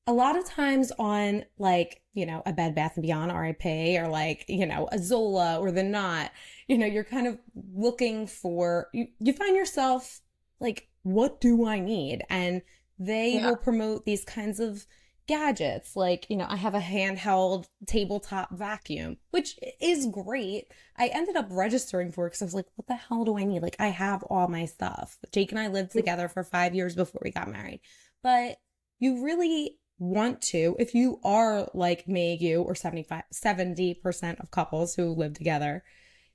a 0.09 0.13
lot 0.13 0.39
of 0.39 0.45
times 0.47 0.91
on 0.99 1.45
like, 1.59 2.01
you 2.15 2.25
know, 2.25 2.43
a 2.47 2.53
Bed 2.53 2.75
Bath 2.75 2.97
and 2.97 3.03
Beyond 3.03 3.31
RIP 3.31 3.67
or 4.03 4.09
like, 4.09 4.47
you 4.49 4.65
know, 4.65 4.89
a 4.91 4.99
Zola 4.99 5.61
or 5.61 5.71
the 5.71 5.83
Knot, 5.83 6.33
you 6.67 6.79
know, 6.79 6.87
you're 6.87 7.05
kind 7.05 7.27
of 7.27 7.39
looking 7.75 8.27
for, 8.27 8.89
you, 8.95 9.09
you 9.21 9.35
find 9.35 9.55
yourself 9.55 10.23
like, 10.61 10.89
what 11.03 11.43
do 11.43 11.67
I 11.67 11.79
need? 11.79 12.23
And 12.31 12.63
they 12.99 13.35
yeah. 13.35 13.51
will 13.51 13.57
promote 13.57 14.07
these 14.07 14.25
kinds 14.25 14.61
of 14.61 14.87
gadgets. 15.27 15.95
Like, 15.95 16.25
you 16.31 16.39
know, 16.39 16.47
I 16.49 16.57
have 16.57 16.75
a 16.75 16.81
handheld 16.81 17.67
tabletop 17.87 18.51
vacuum, 18.51 19.19
which 19.31 19.59
is 19.79 20.07
great. 20.07 20.73
I 20.97 21.09
ended 21.09 21.37
up 21.37 21.49
registering 21.51 22.13
for 22.13 22.27
it 22.27 22.31
because 22.31 22.41
I 22.41 22.47
was 22.47 22.55
like, 22.55 22.67
what 22.77 22.87
the 22.87 22.95
hell 22.95 23.27
do 23.27 23.37
I 23.37 23.45
need? 23.45 23.61
Like, 23.61 23.77
I 23.79 23.89
have 23.89 24.23
all 24.23 24.49
my 24.49 24.65
stuff. 24.65 25.19
Jake 25.33 25.51
and 25.51 25.61
I 25.61 25.69
lived 25.69 25.91
mm. 25.91 25.99
together 25.99 26.29
for 26.29 26.43
five 26.43 26.75
years 26.75 26.95
before 26.95 27.21
we 27.23 27.31
got 27.31 27.53
married. 27.53 27.81
But 28.23 28.57
you 28.99 29.23
really 29.23 29.79
want 29.99 30.41
to, 30.43 30.77
if 30.79 30.95
you 30.95 31.21
are 31.25 31.69
like 31.75 32.07
me, 32.07 32.37
you 32.41 32.63
or 32.63 32.75
75, 32.75 33.25
70% 33.33 34.41
of 34.41 34.51
couples 34.51 34.95
who 34.95 35.13
live 35.15 35.35
together, 35.35 35.85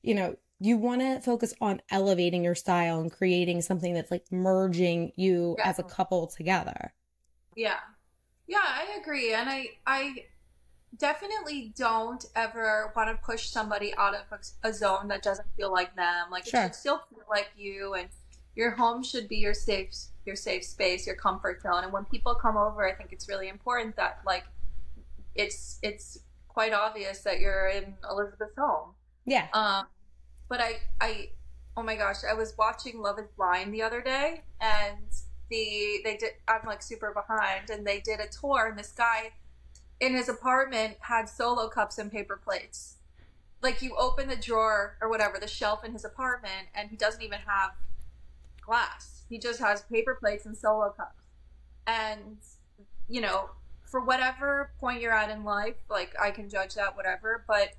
you 0.02 0.14
know, 0.16 0.36
you 0.60 0.78
want 0.78 1.02
to 1.02 1.20
focus 1.20 1.54
on 1.60 1.82
elevating 1.90 2.44
your 2.44 2.56
style 2.56 3.02
and 3.02 3.12
creating 3.12 3.62
something 3.62 3.94
that's 3.94 4.12
like 4.12 4.26
merging 4.32 5.12
you 5.16 5.56
yeah. 5.58 5.68
as 5.68 5.80
a 5.80 5.84
couple 5.84 6.28
together. 6.28 6.94
Yeah. 7.56 7.80
Yeah, 8.48 8.62
I 8.64 8.98
agree. 9.02 9.34
And 9.34 9.50
I 9.50 9.68
I 9.86 10.26
definitely 10.98 11.74
don't 11.76 12.24
ever 12.36 12.94
want 12.96 13.10
to 13.10 13.26
push 13.26 13.50
somebody 13.50 13.94
out 13.98 14.16
of 14.16 14.40
a, 14.64 14.74
zone 14.74 15.08
that 15.08 15.24
doesn't 15.24 15.48
feel 15.58 15.72
like 15.72 15.96
them. 15.96 16.28
Like 16.32 16.46
sure. 16.46 16.62
it 16.62 16.64
should 16.64 16.76
still 16.76 17.02
feel 17.10 17.26
like 17.30 17.52
you 17.58 17.96
and 17.96 18.10
your 18.56 18.72
home 18.72 19.04
should 19.04 19.28
be 19.28 19.38
your 19.38 19.54
safe 19.54 19.94
your 20.26 20.36
safe 20.36 20.64
space, 20.64 21.06
your 21.06 21.16
comfort 21.16 21.62
zone. 21.62 21.84
And 21.84 21.94
when 21.94 22.06
people 22.06 22.36
come 22.36 22.58
over, 22.58 22.88
I 22.88 22.94
think 22.94 23.12
it's 23.12 23.28
really 23.28 23.50
important 23.50 23.96
that 23.98 24.20
like 24.26 24.46
it's 25.36 25.80
it's 25.82 26.20
quite 26.48 26.74
obvious 26.74 27.22
that 27.22 27.40
you're 27.40 27.68
in 27.68 27.96
Elizabeth's 28.10 28.56
home. 28.58 28.92
Yeah. 29.26 29.48
Um 29.54 29.88
but 30.50 30.62
I 30.62 30.78
I 31.02 31.30
oh 31.76 31.84
my 31.84 31.96
gosh, 31.96 32.18
I 32.30 32.34
was 32.34 32.54
watching 32.58 33.02
Love 33.02 33.20
is 33.20 33.28
Blind 33.36 33.74
the 33.74 33.82
other 33.82 34.02
day 34.02 34.44
and 34.62 34.98
the 35.50 36.00
they 36.04 36.18
did 36.18 36.32
I'm 36.48 36.66
like 36.66 36.82
super 36.82 37.14
behind 37.14 37.70
and 37.70 37.86
they 37.86 38.00
did 38.00 38.20
a 38.20 38.28
tour 38.28 38.68
and 38.68 38.78
this 38.78 38.92
guy 38.92 39.32
in 40.00 40.16
his 40.16 40.30
apartment 40.30 40.98
had 41.00 41.30
solo 41.30 41.68
cups 41.70 41.98
and 41.98 42.12
paper 42.12 42.40
plates. 42.44 42.98
Like 43.62 43.82
you 43.82 43.96
open 43.96 44.28
the 44.28 44.36
drawer 44.36 44.98
or 45.02 45.10
whatever, 45.10 45.40
the 45.40 45.48
shelf 45.48 45.84
in 45.84 45.94
his 45.94 46.06
apartment 46.06 46.68
and 46.76 46.90
he 46.90 46.98
doesn't 46.98 47.22
even 47.22 47.40
have 47.48 47.72
glass. 48.66 49.26
He 49.30 49.40
just 49.40 49.60
has 49.60 49.82
paper 49.84 50.16
plates 50.20 50.46
and 50.46 50.56
solo 50.56 50.92
cups. 50.92 51.24
And 51.88 52.38
you 53.10 53.22
know, 53.22 53.50
for 53.84 54.04
whatever 54.04 54.72
point 54.80 55.02
you're 55.02 55.14
at 55.14 55.30
in 55.30 55.44
life, 55.44 55.76
like 55.90 56.16
I 56.20 56.32
can 56.32 56.50
judge 56.50 56.76
that 56.76 56.96
whatever, 56.96 57.44
but 57.48 57.74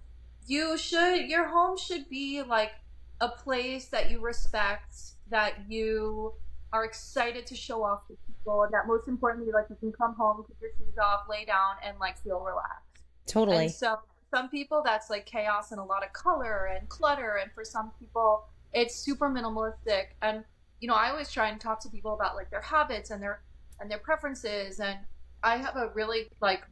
you 0.47 0.77
should 0.77 1.29
your 1.29 1.49
home 1.49 1.77
should 1.77 2.09
be 2.09 2.43
like 2.43 2.73
a 3.21 3.29
place 3.29 3.87
that 3.87 4.11
you 4.11 4.21
respect, 4.21 4.97
that 5.31 5.55
you 5.69 6.35
are 6.73 6.85
excited 6.85 7.47
to 7.47 7.55
show 7.55 7.83
off 7.85 8.07
to 8.09 8.17
people, 8.27 8.63
and 8.65 8.73
that 8.75 8.87
most 8.87 9.09
importantly, 9.09 9.53
like 9.53 9.67
you 9.71 9.77
can 9.77 9.93
come 9.93 10.15
home, 10.15 10.45
take 10.47 10.57
your 10.61 10.71
shoes 10.77 10.99
off, 11.03 11.23
lay 11.29 11.45
down, 11.45 11.77
and 11.85 11.99
like 11.99 12.19
feel 12.19 12.41
relaxed. 12.41 13.05
Totally. 13.27 13.65
And 13.65 13.73
so 13.73 13.99
some 14.35 14.49
people 14.49 14.83
that's 14.85 15.09
like 15.09 15.25
chaos 15.25 15.71
and 15.71 15.81
a 15.81 15.85
lot 15.85 16.05
of 16.05 16.13
color 16.13 16.67
and 16.67 16.89
clutter, 16.89 17.39
and 17.41 17.51
for 17.53 17.65
some 17.65 17.93
people 17.99 18.45
it's 18.73 18.97
super 18.97 19.31
minimalistic. 19.31 20.07
And 20.21 20.45
you 20.85 20.89
know, 20.89 20.97
I 20.97 21.09
always 21.09 21.33
try 21.33 21.49
and 21.49 21.59
talk 21.59 21.81
to 21.81 21.89
people 21.89 22.13
about 22.13 22.37
like 22.37 22.51
their 22.51 22.61
habits 22.61 23.11
and 23.11 23.23
their 23.23 23.41
and 23.81 23.91
their 23.91 24.01
preferences. 24.01 24.81
And 24.81 24.99
I 25.43 25.57
have 25.57 25.77
a 25.77 25.89
really 25.95 26.29
like 26.43 26.63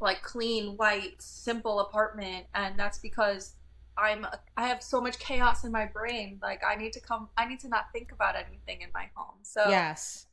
like 0.00 0.20
clean, 0.20 0.76
white, 0.76 1.14
simple 1.22 1.80
apartment, 1.80 2.44
and 2.54 2.78
that's 2.78 2.98
because 2.98 3.54
I'm 3.96 4.26
I 4.58 4.66
have 4.66 4.82
so 4.82 5.00
much 5.00 5.18
chaos 5.18 5.64
in 5.64 5.72
my 5.72 5.86
brain. 5.86 6.38
Like 6.42 6.60
I 6.62 6.76
need 6.76 6.92
to 6.92 7.00
come 7.00 7.30
I 7.38 7.46
need 7.46 7.58
to 7.60 7.70
not 7.70 7.90
think 7.90 8.12
about 8.12 8.36
anything 8.36 8.82
in 8.82 8.90
my 8.92 9.08
home. 9.14 9.36
So 9.40 9.62
Yes. 9.66 10.26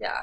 Yeah. 0.00 0.22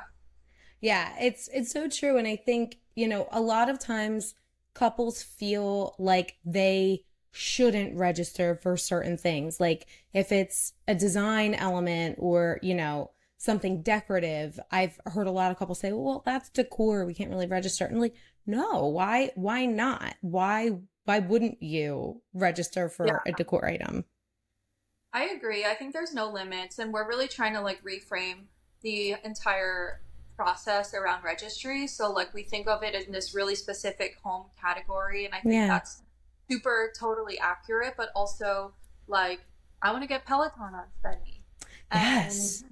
Yeah, 0.81 1.13
it's 1.21 1.49
it's 1.53 1.69
so 1.71 1.87
true 1.87 2.17
and 2.17 2.27
I 2.27 2.35
think, 2.35 2.79
you 2.95 3.07
know, 3.07 3.27
a 3.31 3.41
lot 3.41 3.69
of 3.69 3.77
times 3.77 4.33
couples 4.73 5.21
feel 5.21 5.93
like 5.99 6.37
they 6.43 7.03
shouldn't 7.37 7.95
register 7.95 8.55
for 8.55 8.75
certain 8.75 9.15
things. 9.15 9.59
Like 9.59 9.85
if 10.13 10.31
it's 10.31 10.73
a 10.87 10.95
design 10.95 11.53
element 11.53 12.15
or, 12.19 12.59
you 12.63 12.73
know, 12.73 13.11
something 13.37 13.83
decorative, 13.83 14.59
I've 14.71 14.99
heard 15.05 15.27
a 15.27 15.31
lot 15.31 15.51
of 15.51 15.57
couples 15.57 15.79
say, 15.79 15.91
"Well, 15.91 16.23
that's 16.25 16.49
decor. 16.49 17.05
We 17.05 17.13
can't 17.13 17.29
really 17.29 17.45
register." 17.45 17.85
And 17.85 18.01
like, 18.01 18.15
"No, 18.47 18.87
why 18.87 19.31
why 19.35 19.65
not? 19.65 20.15
Why 20.21 20.71
why 21.05 21.19
wouldn't 21.19 21.61
you 21.61 22.21
register 22.33 22.89
for 22.89 23.05
yeah. 23.05 23.19
a 23.27 23.31
decor 23.31 23.65
item? 23.65 24.05
I 25.13 25.25
agree. 25.25 25.63
I 25.63 25.75
think 25.75 25.93
there's 25.93 26.13
no 26.13 26.29
limits, 26.29 26.79
and 26.79 26.91
we're 26.91 27.07
really 27.07 27.27
trying 27.27 27.53
to 27.53 27.61
like 27.61 27.83
reframe 27.83 28.45
the 28.81 29.15
entire 29.23 30.01
process 30.35 30.93
around 30.93 31.23
registry. 31.23 31.85
So 31.87 32.11
like 32.11 32.33
we 32.33 32.43
think 32.43 32.67
of 32.67 32.83
it 32.83 32.95
in 32.95 33.11
this 33.11 33.35
really 33.35 33.55
specific 33.55 34.17
home 34.23 34.47
category, 34.59 35.25
and 35.25 35.35
I 35.35 35.41
think 35.41 35.53
yeah. 35.53 35.67
that's 35.67 36.01
super 36.49 36.91
totally 36.97 37.39
accurate. 37.39 37.95
But 37.97 38.09
also 38.15 38.73
like 39.07 39.41
I 39.81 39.91
want 39.91 40.03
to 40.03 40.07
get 40.07 40.25
Peloton 40.25 40.61
on 40.61 40.85
Spennie. 41.03 41.39
Yes. 41.93 42.63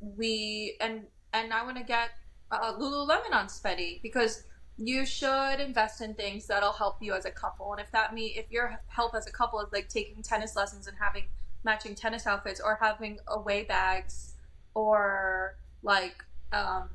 we 0.00 0.76
and 0.80 1.02
and 1.32 1.52
I 1.52 1.64
want 1.64 1.76
to 1.76 1.84
get 1.84 2.10
uh, 2.50 2.74
Lululemon 2.74 3.32
on 3.32 3.46
Spennie 3.46 4.02
because 4.02 4.44
you 4.76 5.04
should 5.04 5.60
invest 5.60 6.00
in 6.00 6.14
things 6.14 6.46
that'll 6.46 6.72
help 6.72 6.96
you 7.00 7.12
as 7.12 7.24
a 7.24 7.30
couple. 7.30 7.72
And 7.72 7.80
if 7.80 7.90
that 7.92 8.14
mean 8.14 8.32
if 8.34 8.50
your 8.50 8.80
help 8.86 9.14
as 9.14 9.26
a 9.26 9.32
couple 9.32 9.60
is 9.60 9.72
like 9.72 9.88
taking 9.88 10.22
tennis 10.22 10.56
lessons 10.56 10.86
and 10.86 10.96
having 10.98 11.24
matching 11.64 11.94
tennis 11.94 12.26
outfits 12.26 12.60
or 12.60 12.78
having 12.80 13.18
away 13.28 13.64
bags 13.64 14.34
or 14.74 15.56
like 15.82 16.24
um, 16.52 16.88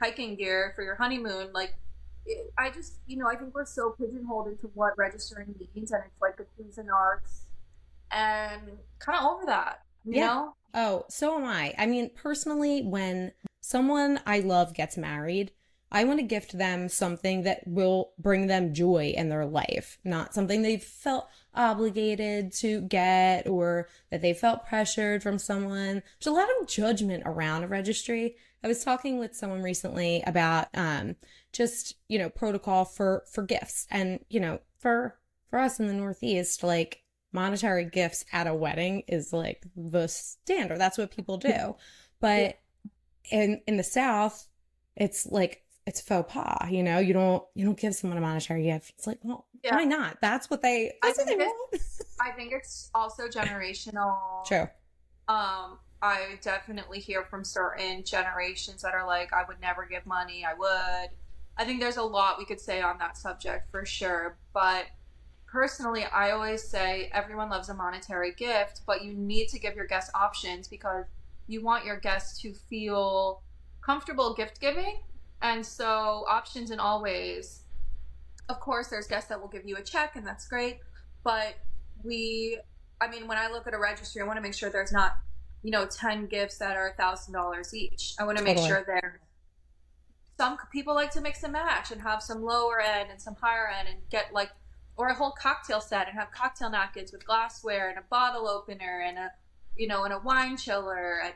hiking 0.00 0.34
gear 0.34 0.72
for 0.74 0.82
your 0.82 0.96
honeymoon, 0.96 1.52
like 1.52 1.74
it, 2.28 2.52
I 2.58 2.70
just 2.70 2.98
you 3.06 3.16
know 3.16 3.26
I 3.26 3.36
think 3.36 3.54
we're 3.54 3.64
so 3.64 3.94
pigeonholed 3.98 4.48
into 4.48 4.70
what 4.74 4.96
registering 4.96 5.54
means, 5.74 5.92
and 5.92 6.02
it's 6.06 6.20
like 6.20 6.36
the 6.36 6.44
Cuisinarts, 6.44 6.78
and 6.78 6.90
Arts, 6.90 7.46
and 8.10 8.62
kind 8.98 9.18
of 9.18 9.24
over 9.32 9.46
that. 9.46 9.82
You 10.04 10.14
yeah. 10.14 10.26
Know? 10.26 10.54
Oh, 10.74 11.04
so 11.08 11.36
am 11.36 11.44
I. 11.44 11.74
I 11.78 11.86
mean, 11.86 12.10
personally, 12.14 12.82
when 12.82 13.32
someone 13.60 14.20
I 14.26 14.40
love 14.40 14.74
gets 14.74 14.96
married, 14.96 15.52
I 15.90 16.04
want 16.04 16.18
to 16.18 16.24
gift 16.24 16.56
them 16.56 16.88
something 16.88 17.42
that 17.44 17.66
will 17.66 18.12
bring 18.18 18.46
them 18.46 18.74
joy 18.74 19.14
in 19.16 19.30
their 19.30 19.46
life, 19.46 19.98
not 20.04 20.34
something 20.34 20.60
they've 20.60 20.82
felt 20.82 21.28
obligated 21.54 22.52
to 22.52 22.82
get 22.82 23.48
or 23.48 23.88
that 24.10 24.20
they 24.20 24.34
felt 24.34 24.66
pressured 24.66 25.22
from 25.22 25.38
someone. 25.38 26.02
There's 26.20 26.26
a 26.26 26.30
lot 26.30 26.48
of 26.60 26.68
judgment 26.68 27.22
around 27.24 27.64
a 27.64 27.68
registry. 27.68 28.36
I 28.62 28.68
was 28.68 28.84
talking 28.84 29.18
with 29.18 29.36
someone 29.36 29.62
recently 29.62 30.22
about 30.26 30.68
um, 30.74 31.16
just, 31.52 31.94
you 32.08 32.18
know, 32.18 32.28
protocol 32.28 32.84
for 32.84 33.24
for 33.30 33.42
gifts 33.42 33.86
and, 33.90 34.20
you 34.28 34.40
know, 34.40 34.60
for 34.78 35.18
for 35.48 35.58
us 35.58 35.80
in 35.80 35.86
the 35.86 35.94
Northeast, 35.94 36.62
like 36.62 37.02
monetary 37.32 37.84
gifts 37.84 38.24
at 38.32 38.46
a 38.46 38.54
wedding 38.54 39.02
is 39.06 39.32
like 39.32 39.64
the 39.76 40.08
standard. 40.08 40.78
That's 40.78 40.98
what 40.98 41.10
people 41.10 41.38
do. 41.38 41.76
But 42.20 42.58
in 43.30 43.60
in 43.68 43.76
the 43.76 43.84
South, 43.84 44.48
it's 44.96 45.24
like 45.24 45.62
it's 45.86 46.00
faux 46.00 46.32
pas, 46.32 46.68
you 46.68 46.82
know, 46.82 46.98
you 46.98 47.12
don't 47.12 47.44
you 47.54 47.64
don't 47.64 47.78
give 47.78 47.94
someone 47.94 48.18
a 48.18 48.20
monetary 48.20 48.64
gift. 48.64 48.92
It's 48.96 49.06
like, 49.06 49.20
well, 49.22 49.46
yeah. 49.62 49.76
why 49.76 49.84
not? 49.84 50.18
That's 50.20 50.50
what 50.50 50.60
they 50.60 50.94
that's 51.00 51.18
I 51.18 51.22
what 51.22 51.28
they 51.28 51.36
want. 51.36 51.82
I 52.20 52.32
think 52.32 52.52
it's 52.52 52.90
also 52.92 53.28
generational. 53.28 54.44
True. 54.46 54.66
Um, 55.28 55.78
I 56.00 56.38
definitely 56.42 57.00
hear 57.00 57.24
from 57.24 57.44
certain 57.44 58.04
generations 58.04 58.82
that 58.82 58.94
are 58.94 59.06
like, 59.06 59.32
I 59.32 59.44
would 59.46 59.60
never 59.60 59.84
give 59.84 60.06
money, 60.06 60.44
I 60.44 60.54
would. 60.54 61.10
I 61.56 61.64
think 61.64 61.80
there's 61.80 61.96
a 61.96 62.02
lot 62.02 62.38
we 62.38 62.44
could 62.44 62.60
say 62.60 62.80
on 62.80 62.98
that 62.98 63.16
subject 63.16 63.70
for 63.70 63.84
sure. 63.84 64.38
But 64.54 64.86
personally, 65.46 66.04
I 66.04 66.30
always 66.30 66.62
say 66.62 67.10
everyone 67.12 67.50
loves 67.50 67.68
a 67.68 67.74
monetary 67.74 68.32
gift, 68.32 68.82
but 68.86 69.02
you 69.02 69.12
need 69.12 69.48
to 69.48 69.58
give 69.58 69.74
your 69.74 69.86
guests 69.86 70.10
options 70.14 70.68
because 70.68 71.06
you 71.48 71.64
want 71.64 71.84
your 71.84 71.98
guests 71.98 72.40
to 72.42 72.54
feel 72.54 73.42
comfortable 73.80 74.34
gift 74.34 74.60
giving 74.60 75.00
And 75.40 75.64
so 75.64 76.24
options 76.28 76.70
in 76.70 76.80
all 76.80 77.02
ways. 77.02 77.62
Of 78.48 78.60
course, 78.60 78.88
there's 78.88 79.06
guests 79.06 79.28
that 79.28 79.40
will 79.40 79.48
give 79.48 79.66
you 79.66 79.76
a 79.76 79.82
check, 79.82 80.16
and 80.16 80.26
that's 80.26 80.46
great. 80.46 80.80
But 81.22 81.54
we, 82.02 82.58
I 83.00 83.08
mean, 83.08 83.28
when 83.28 83.38
I 83.38 83.48
look 83.48 83.66
at 83.66 83.74
a 83.74 83.78
registry, 83.78 84.22
I 84.22 84.26
want 84.26 84.36
to 84.36 84.42
make 84.42 84.54
sure 84.54 84.70
there's 84.70 84.92
not, 84.92 85.12
you 85.62 85.70
know, 85.70 85.86
10 85.86 86.26
gifts 86.26 86.58
that 86.58 86.76
are 86.76 86.94
$1,000 86.98 87.74
each. 87.74 88.14
I 88.18 88.24
want 88.24 88.38
to 88.38 88.44
make 88.44 88.56
Totally. 88.56 88.68
sure 88.68 88.84
there. 88.86 89.20
Some 90.36 90.56
people 90.72 90.94
like 90.94 91.10
to 91.12 91.20
mix 91.20 91.42
and 91.42 91.52
match 91.52 91.90
and 91.90 92.00
have 92.00 92.22
some 92.22 92.42
lower 92.42 92.80
end 92.80 93.10
and 93.10 93.20
some 93.20 93.34
higher 93.34 93.68
end 93.68 93.88
and 93.88 93.98
get 94.08 94.32
like, 94.32 94.50
or 94.96 95.08
a 95.08 95.14
whole 95.14 95.32
cocktail 95.32 95.80
set 95.80 96.08
and 96.08 96.16
have 96.16 96.30
cocktail 96.30 96.70
napkins 96.70 97.12
with 97.12 97.26
glassware 97.26 97.88
and 97.88 97.98
a 97.98 98.04
bottle 98.08 98.48
opener 98.48 99.02
and 99.04 99.18
a, 99.18 99.32
you 99.76 99.88
know, 99.88 100.04
and 100.04 100.12
a 100.12 100.18
wine 100.18 100.56
chiller. 100.56 101.20
And, 101.24 101.34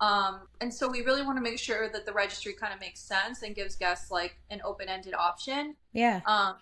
um, 0.00 0.40
and 0.60 0.72
so 0.72 0.88
we 0.88 1.02
really 1.02 1.22
want 1.22 1.36
to 1.36 1.42
make 1.42 1.58
sure 1.58 1.88
that 1.92 2.06
the 2.06 2.12
registry 2.12 2.52
kind 2.54 2.74
of 2.74 2.80
makes 2.80 3.00
sense 3.00 3.42
and 3.42 3.54
gives 3.54 3.76
guests 3.76 4.10
like 4.10 4.36
an 4.50 4.60
open 4.64 4.88
ended 4.88 5.14
option. 5.14 5.76
Yeah. 5.92 6.20
Um, 6.26 6.56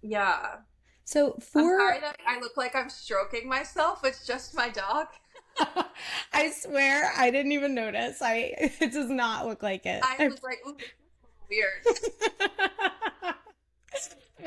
yeah. 0.00 0.56
So 1.04 1.32
for 1.40 1.60
sorry 1.60 2.00
that 2.00 2.16
I 2.26 2.40
look 2.40 2.56
like 2.56 2.74
I'm 2.74 2.88
stroking 2.88 3.48
myself. 3.48 4.00
It's 4.04 4.26
just 4.26 4.54
my 4.54 4.68
dog. 4.68 5.08
I 6.32 6.50
swear 6.50 7.12
I 7.16 7.30
didn't 7.30 7.52
even 7.52 7.74
notice. 7.74 8.20
I 8.22 8.54
it 8.80 8.92
does 8.92 9.10
not 9.10 9.46
look 9.46 9.62
like 9.62 9.86
it. 9.86 10.02
I 10.02 10.28
was 10.28 10.42
like, 10.42 10.58
ooh, 10.66 10.76
this 10.76 10.86
is 10.88 10.94
a 11.22 11.26
little 11.26 11.46
weird. 11.50 13.34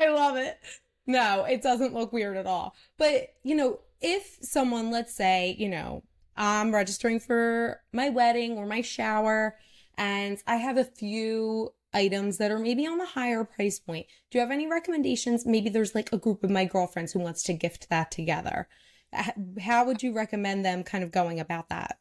I 0.00 0.08
love 0.10 0.36
it. 0.36 0.58
No, 1.06 1.44
it 1.44 1.62
doesn't 1.62 1.94
look 1.94 2.12
weird 2.12 2.36
at 2.36 2.46
all. 2.46 2.74
But, 2.98 3.28
you 3.42 3.54
know, 3.54 3.80
if 4.00 4.38
someone, 4.42 4.90
let's 4.90 5.14
say, 5.14 5.56
you 5.58 5.68
know, 5.68 6.04
I'm 6.36 6.72
registering 6.72 7.18
for 7.18 7.80
my 7.92 8.10
wedding 8.10 8.58
or 8.58 8.66
my 8.66 8.82
shower 8.82 9.56
and 9.96 10.38
I 10.46 10.56
have 10.56 10.76
a 10.76 10.84
few 10.84 11.72
items 11.92 12.38
that 12.38 12.50
are 12.50 12.58
maybe 12.58 12.86
on 12.86 12.98
the 12.98 13.06
higher 13.06 13.44
price 13.44 13.78
point. 13.78 14.06
Do 14.30 14.38
you 14.38 14.40
have 14.40 14.50
any 14.50 14.66
recommendations? 14.68 15.46
Maybe 15.46 15.68
there's 15.68 15.94
like 15.94 16.12
a 16.12 16.18
group 16.18 16.44
of 16.44 16.50
my 16.50 16.64
girlfriends 16.64 17.12
who 17.12 17.18
wants 17.18 17.42
to 17.44 17.54
gift 17.54 17.88
that 17.88 18.10
together. 18.10 18.68
How 19.60 19.84
would 19.84 20.02
you 20.02 20.12
recommend 20.12 20.64
them 20.64 20.82
kind 20.82 21.02
of 21.02 21.10
going 21.10 21.40
about 21.40 21.68
that? 21.68 21.98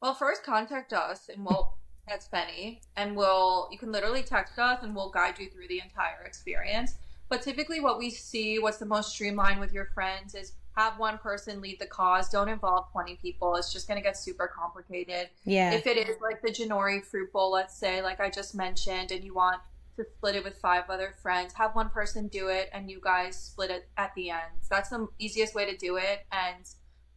Well, 0.00 0.14
first 0.14 0.44
contact 0.44 0.92
us 0.92 1.28
and 1.28 1.44
we'll 1.44 1.76
that's 2.08 2.28
Penny, 2.28 2.80
and 2.96 3.16
we'll 3.16 3.68
you 3.72 3.78
can 3.78 3.92
literally 3.92 4.22
text 4.22 4.58
us 4.58 4.82
and 4.82 4.94
we'll 4.94 5.10
guide 5.10 5.38
you 5.38 5.48
through 5.48 5.68
the 5.68 5.80
entire 5.80 6.22
experience. 6.24 6.94
But 7.28 7.42
typically, 7.42 7.80
what 7.80 7.98
we 7.98 8.10
see, 8.10 8.58
what's 8.58 8.78
the 8.78 8.86
most 8.86 9.10
streamlined 9.10 9.58
with 9.58 9.72
your 9.72 9.86
friends, 9.86 10.34
is 10.34 10.52
have 10.76 10.98
one 10.98 11.18
person 11.18 11.60
lead 11.60 11.80
the 11.80 11.86
cause. 11.86 12.28
Don't 12.28 12.48
involve 12.48 12.90
twenty 12.92 13.16
people. 13.16 13.56
It's 13.56 13.72
just 13.72 13.88
going 13.88 13.98
to 13.98 14.04
get 14.04 14.16
super 14.16 14.46
complicated. 14.46 15.30
Yeah. 15.44 15.72
If 15.72 15.86
it 15.86 15.96
is 15.96 16.16
like 16.20 16.42
the 16.42 16.50
Janori 16.50 17.04
fruit 17.04 17.32
bowl, 17.32 17.50
let's 17.50 17.76
say, 17.76 18.02
like 18.02 18.20
I 18.20 18.30
just 18.30 18.54
mentioned, 18.54 19.10
and 19.10 19.24
you 19.24 19.34
want 19.34 19.60
to 19.96 20.04
split 20.16 20.36
it 20.36 20.44
with 20.44 20.58
five 20.58 20.84
other 20.88 21.14
friends, 21.22 21.52
have 21.54 21.74
one 21.74 21.90
person 21.90 22.28
do 22.28 22.48
it 22.48 22.70
and 22.72 22.90
you 22.90 23.00
guys 23.02 23.36
split 23.36 23.70
it 23.70 23.88
at 23.96 24.14
the 24.14 24.30
end. 24.30 24.62
That's 24.68 24.90
the 24.90 25.08
easiest 25.18 25.54
way 25.54 25.70
to 25.70 25.76
do 25.76 25.96
it. 25.96 26.26
And 26.32 26.64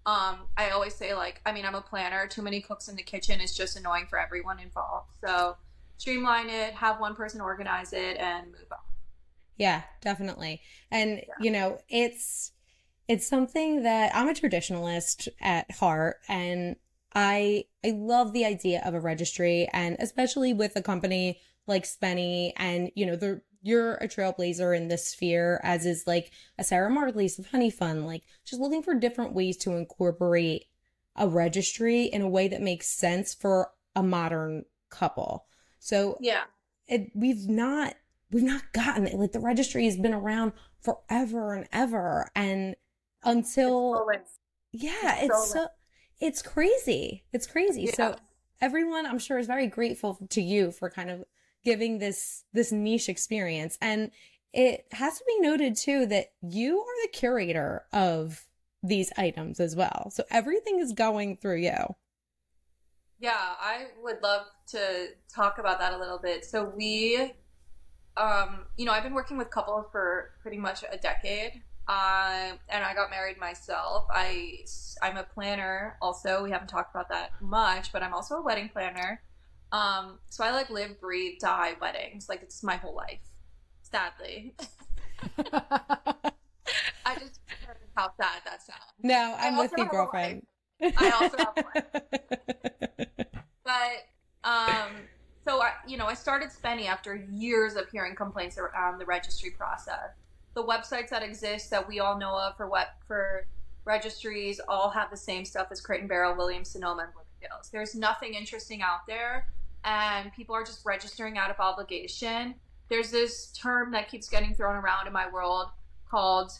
um, 0.06 0.48
I 0.58 0.70
always 0.70 0.96
say, 0.96 1.14
like, 1.14 1.42
I 1.46 1.52
mean, 1.52 1.66
I'm 1.66 1.76
a 1.76 1.82
planner. 1.82 2.28
Too 2.28 2.42
many 2.42 2.62
cooks 2.62 2.88
in 2.88 2.96
the 2.96 3.04
kitchen 3.04 3.42
is 3.42 3.56
just 3.56 3.78
annoying 3.78 4.08
for 4.10 4.20
everyone 4.20 4.60
involved. 4.60 5.12
So 5.24 5.58
streamline 5.98 6.50
it, 6.50 6.74
have 6.74 7.00
one 7.00 7.16
person 7.16 7.42
organize 7.42 7.94
it, 7.94 8.18
and 8.18 8.48
move 8.48 8.72
on. 8.72 8.80
Yeah, 9.58 9.82
definitely. 10.02 10.62
And 10.90 11.22
you 11.42 11.52
know, 11.52 11.80
it's 11.90 12.54
it's 13.10 13.28
something 13.28 13.84
that 13.84 14.16
I'm 14.16 14.30
a 14.30 14.34
traditionalist 14.34 15.28
at 15.42 15.70
heart 15.72 16.18
and 16.30 16.78
I 17.14 17.66
I 17.84 17.92
love 17.92 18.34
the 18.34 18.46
idea 18.46 18.82
of 18.86 18.94
a 18.94 19.00
registry 19.00 19.68
and 19.74 19.98
especially 20.00 20.54
with 20.54 20.76
a 20.76 20.82
company 20.82 21.42
like 21.70 21.86
Spennie 21.86 22.52
and 22.58 22.92
you 22.96 23.06
know, 23.06 23.16
the 23.16 23.42
you're 23.62 23.96
a 23.96 24.08
trailblazer 24.08 24.76
in 24.76 24.88
this 24.88 25.08
sphere 25.10 25.60
as 25.64 25.86
is 25.86 26.06
like 26.08 26.32
a 26.58 26.64
Sarah 26.64 26.90
Margulis 26.90 27.40
of 27.40 27.48
Honeyfund, 27.48 28.06
like 28.06 28.24
just 28.46 28.62
looking 28.62 28.82
for 28.84 28.96
different 28.96 29.34
ways 29.34 29.58
to 29.58 29.72
incorporate 29.76 30.66
a 31.16 31.28
registry 31.28 32.04
in 32.06 32.22
a 32.22 32.30
way 32.30 32.48
that 32.48 32.62
makes 32.62 32.88
sense 32.88 33.34
for 33.34 33.72
a 33.96 34.04
modern 34.04 34.64
couple. 34.90 35.46
So 35.80 36.18
Yeah. 36.22 36.44
it 36.88 37.12
we've 37.14 37.48
not 37.48 37.96
we've 38.32 38.44
not 38.44 38.72
gotten 38.74 39.08
it. 39.08 39.14
Like 39.16 39.32
the 39.32 39.40
registry 39.40 39.86
has 39.86 39.98
been 39.98 40.14
around 40.14 40.54
forever 40.82 41.54
and 41.54 41.68
ever, 41.72 42.30
and 42.36 42.76
until 43.24 44.08
yeah, 44.72 45.18
it's 45.18 45.26
it's 45.26 45.52
so 45.52 45.60
so 45.64 45.68
it's 46.20 46.42
crazy. 46.42 47.24
It's 47.34 47.48
crazy. 47.48 47.84
Yeah. 47.84 47.94
So 47.94 48.16
everyone, 48.62 49.06
I'm 49.06 49.20
sure, 49.20 49.38
is 49.38 49.48
very 49.48 49.68
grateful 49.68 50.18
to 50.30 50.42
you 50.42 50.72
for 50.72 50.90
kind 50.90 51.10
of 51.10 51.24
giving 51.64 52.00
this 52.00 52.44
this 52.54 52.72
niche 52.72 53.10
experience, 53.10 53.78
and 53.82 54.12
it 54.54 54.86
has 54.92 55.18
to 55.18 55.24
be 55.28 55.40
noted 55.40 55.76
too 55.76 56.06
that 56.08 56.32
you 56.42 56.80
are 56.80 57.04
the 57.04 57.12
curator 57.12 57.86
of 57.94 58.48
these 58.82 59.12
items 59.18 59.60
as 59.60 59.76
well. 59.76 60.10
So 60.12 60.24
everything 60.32 60.80
is 60.80 60.94
going 60.94 61.38
through 61.38 61.58
you. 61.58 61.96
Yeah, 63.20 63.38
I 63.38 63.88
would 64.02 64.22
love 64.24 64.46
to 64.68 65.08
talk 65.34 65.58
about 65.58 65.80
that 65.80 65.94
a 65.94 65.98
little 65.98 66.20
bit. 66.20 66.46
So 66.46 66.72
we, 66.76 67.34
um, 68.16 68.66
you 68.78 68.86
know, 68.86 68.94
I've 68.94 69.04
been 69.04 69.14
working 69.14 69.38
with 69.38 69.50
couples 69.50 69.88
for 69.92 70.32
pretty 70.42 70.58
much 70.58 70.84
a 70.90 70.98
decade, 70.98 71.62
uh, 71.88 72.54
and 72.70 72.84
I 72.84 72.94
got 72.94 73.10
married 73.10 73.38
myself. 73.38 74.06
I 74.10 74.60
I'm 75.02 75.18
a 75.18 75.24
planner. 75.24 75.98
Also, 76.02 76.44
we 76.44 76.52
haven't 76.52 76.70
talked 76.70 76.96
about 76.96 77.10
that 77.10 77.32
much, 77.42 77.92
but 77.92 78.02
I'm 78.02 78.14
also 78.14 78.36
a 78.36 78.42
wedding 78.42 78.70
planner. 78.70 79.22
Um, 79.72 80.20
so 80.30 80.44
I 80.44 80.52
like 80.52 80.70
live, 80.70 81.00
breathe, 81.00 81.40
die 81.40 81.74
weddings. 81.80 82.28
Like 82.30 82.42
it's 82.42 82.64
my 82.64 82.76
whole 82.76 82.96
life. 82.96 83.20
Sadly, 83.82 84.54
I 87.06 87.16
just 87.18 87.40
heard 87.66 87.78
how 87.96 88.12
sad 88.20 88.42
that 88.46 88.62
sounds. 88.62 88.82
no, 89.02 89.36
I'm 89.40 89.58
with 89.58 89.72
you, 89.78 89.88
girlfriend. 89.90 90.46
I 90.82 91.10
also 91.12 91.38
have 91.38 91.56
one. 91.56 91.84
but 93.70 94.48
um 94.50 94.90
so 95.46 95.62
I, 95.62 95.74
you 95.88 95.98
know 95.98 96.06
i 96.06 96.14
started 96.14 96.50
Spennie 96.50 96.88
after 96.88 97.16
years 97.32 97.76
of 97.76 97.90
hearing 97.90 98.16
complaints 98.16 98.58
around 98.58 99.00
the 99.00 99.06
registry 99.06 99.52
process 99.52 100.16
the 100.56 100.64
websites 100.64 101.10
that 101.10 101.24
exist 101.24 101.70
that 101.70 101.88
we 101.88 102.00
all 102.00 102.18
know 102.18 102.36
of 102.38 102.58
for 102.58 102.68
what 102.68 102.96
for 103.08 103.46
registries 103.86 104.60
all 104.68 104.90
have 104.90 105.12
the 105.12 105.18
same 105.18 105.46
stuff 105.46 105.68
as 105.72 105.82
crate 105.82 106.00
and 106.00 106.10
barrel 106.10 106.36
williams 106.36 106.70
sonoma 106.70 107.04
and 107.04 107.12
Brookfields. 107.14 107.70
there's 107.72 107.96
nothing 107.96 108.34
interesting 108.34 108.82
out 108.82 109.06
there 109.08 109.48
and 109.84 110.32
people 110.34 110.56
are 110.56 110.64
just 110.64 110.86
registering 110.86 111.38
out 111.38 111.50
of 111.50 111.60
obligation 111.60 112.56
there's 112.90 113.12
this 113.12 113.52
term 113.52 113.92
that 113.92 114.10
keeps 114.10 114.28
getting 114.30 114.54
thrown 114.56 114.76
around 114.76 115.08
in 115.08 115.14
my 115.14 115.30
world 115.30 115.68
called 116.10 116.52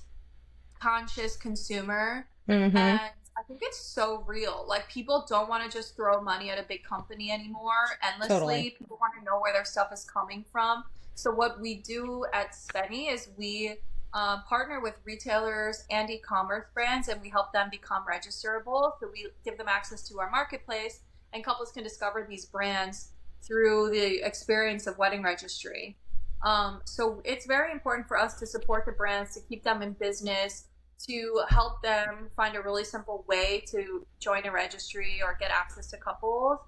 conscious 0.80 1.36
consumer 1.36 2.28
Mhm. 2.48 2.76
and 2.76 3.12
I 3.38 3.44
think 3.44 3.62
it's 3.64 3.80
so 3.80 4.22
real. 4.28 4.66
Like 4.68 4.90
people 4.90 5.26
don't 5.28 5.48
want 5.48 5.64
to 5.64 5.70
just 5.76 5.96
throw 5.96 6.20
money 6.20 6.50
at 6.50 6.60
a 6.60 6.64
big 6.64 6.84
company 6.84 7.32
anymore 7.32 7.86
endlessly. 8.02 8.36
Totally. 8.36 8.70
People 8.72 8.98
want 9.00 9.14
to 9.18 9.24
know 9.24 9.40
where 9.40 9.54
their 9.54 9.64
stuff 9.64 9.94
is 9.94 10.04
coming 10.04 10.44
from. 10.52 10.84
So 11.16 11.32
what 11.32 11.58
we 11.62 11.76
do 11.76 12.26
at 12.34 12.52
Spennie 12.52 13.10
is 13.10 13.30
we 13.38 13.78
um, 14.14 14.42
partner 14.44 14.82
with 14.82 14.96
retailers 15.06 15.86
and 15.90 16.10
e-commerce 16.10 16.66
brands, 16.74 17.08
and 17.10 17.22
we 17.22 17.30
help 17.30 17.54
them 17.54 17.70
become 17.70 18.04
registerable. 18.06 18.94
So 19.00 19.08
we 19.14 19.28
give 19.46 19.58
them 19.58 19.68
access 19.70 20.02
to 20.10 20.20
our 20.20 20.30
marketplace, 20.32 21.02
and 21.34 21.44
couples 21.44 21.72
can 21.72 21.84
discover 21.84 22.26
these 22.28 22.46
brands 22.46 23.10
through 23.42 23.90
the 23.92 24.26
experience 24.26 24.88
of 24.88 24.98
wedding 24.98 25.24
registry. 25.24 25.98
Um, 26.44 26.82
so 26.86 27.22
it's 27.26 27.46
very 27.46 27.72
important 27.72 28.08
for 28.08 28.18
us 28.18 28.36
to 28.36 28.46
support 28.46 28.86
the 28.86 28.92
brands 28.92 29.34
to 29.36 29.42
keep 29.42 29.64
them 29.64 29.82
in 29.82 29.94
business 29.94 30.66
to 31.08 31.42
help 31.48 31.82
them 31.82 32.30
find 32.36 32.56
a 32.56 32.62
really 32.62 32.84
simple 32.84 33.24
way 33.28 33.64
to 33.68 34.06
join 34.20 34.46
a 34.46 34.52
registry 34.52 35.22
or 35.24 35.38
get 35.40 35.50
access 35.52 35.90
to 35.92 35.98
couples. 35.98 36.60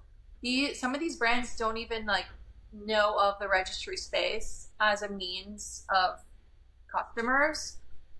The, 0.42 0.74
some 0.74 0.94
of 0.94 1.00
these 1.00 1.16
brands 1.16 1.56
don't 1.56 1.76
even 1.76 2.06
like 2.06 2.26
know 2.72 3.18
of 3.18 3.34
the 3.40 3.48
registry 3.48 3.96
space 3.96 4.68
as 4.80 5.02
a 5.02 5.08
means 5.08 5.84
of 5.94 6.18
customers. 6.90 7.76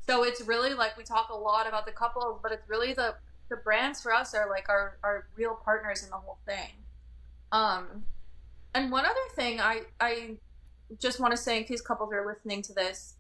So 0.07 0.24
it's 0.24 0.42
really 0.42 0.74
like 0.74 0.96
we 0.96 1.05
talk 1.05 1.31
a 1.31 1.35
lot 1.35 1.66
about 1.66 1.87
the 1.87 1.92
couples, 1.92 2.40
but 2.42 2.52
it's 2.52 2.68
really 2.68 2.92
the 2.92 3.14
the 3.52 3.58
brands 3.58 4.02
for 4.02 4.12
us 4.12 4.34
are 4.34 4.48
like 4.48 4.68
our, 4.68 4.96
our 5.04 5.26
real 5.36 5.54
partners 5.54 6.02
in 6.02 6.10
the 6.10 6.16
whole 6.16 6.38
thing. 6.46 6.70
Um, 7.52 8.04
and 8.74 8.90
one 8.90 9.04
other 9.04 9.14
thing 9.36 9.60
I 9.60 9.82
I 10.00 10.36
just 10.98 11.20
want 11.20 11.32
to 11.32 11.36
say 11.36 11.58
in 11.58 11.64
case 11.64 11.82
couples 11.82 12.12
are 12.12 12.26
listening 12.26 12.62
to 12.62 12.72
this, 12.72 13.14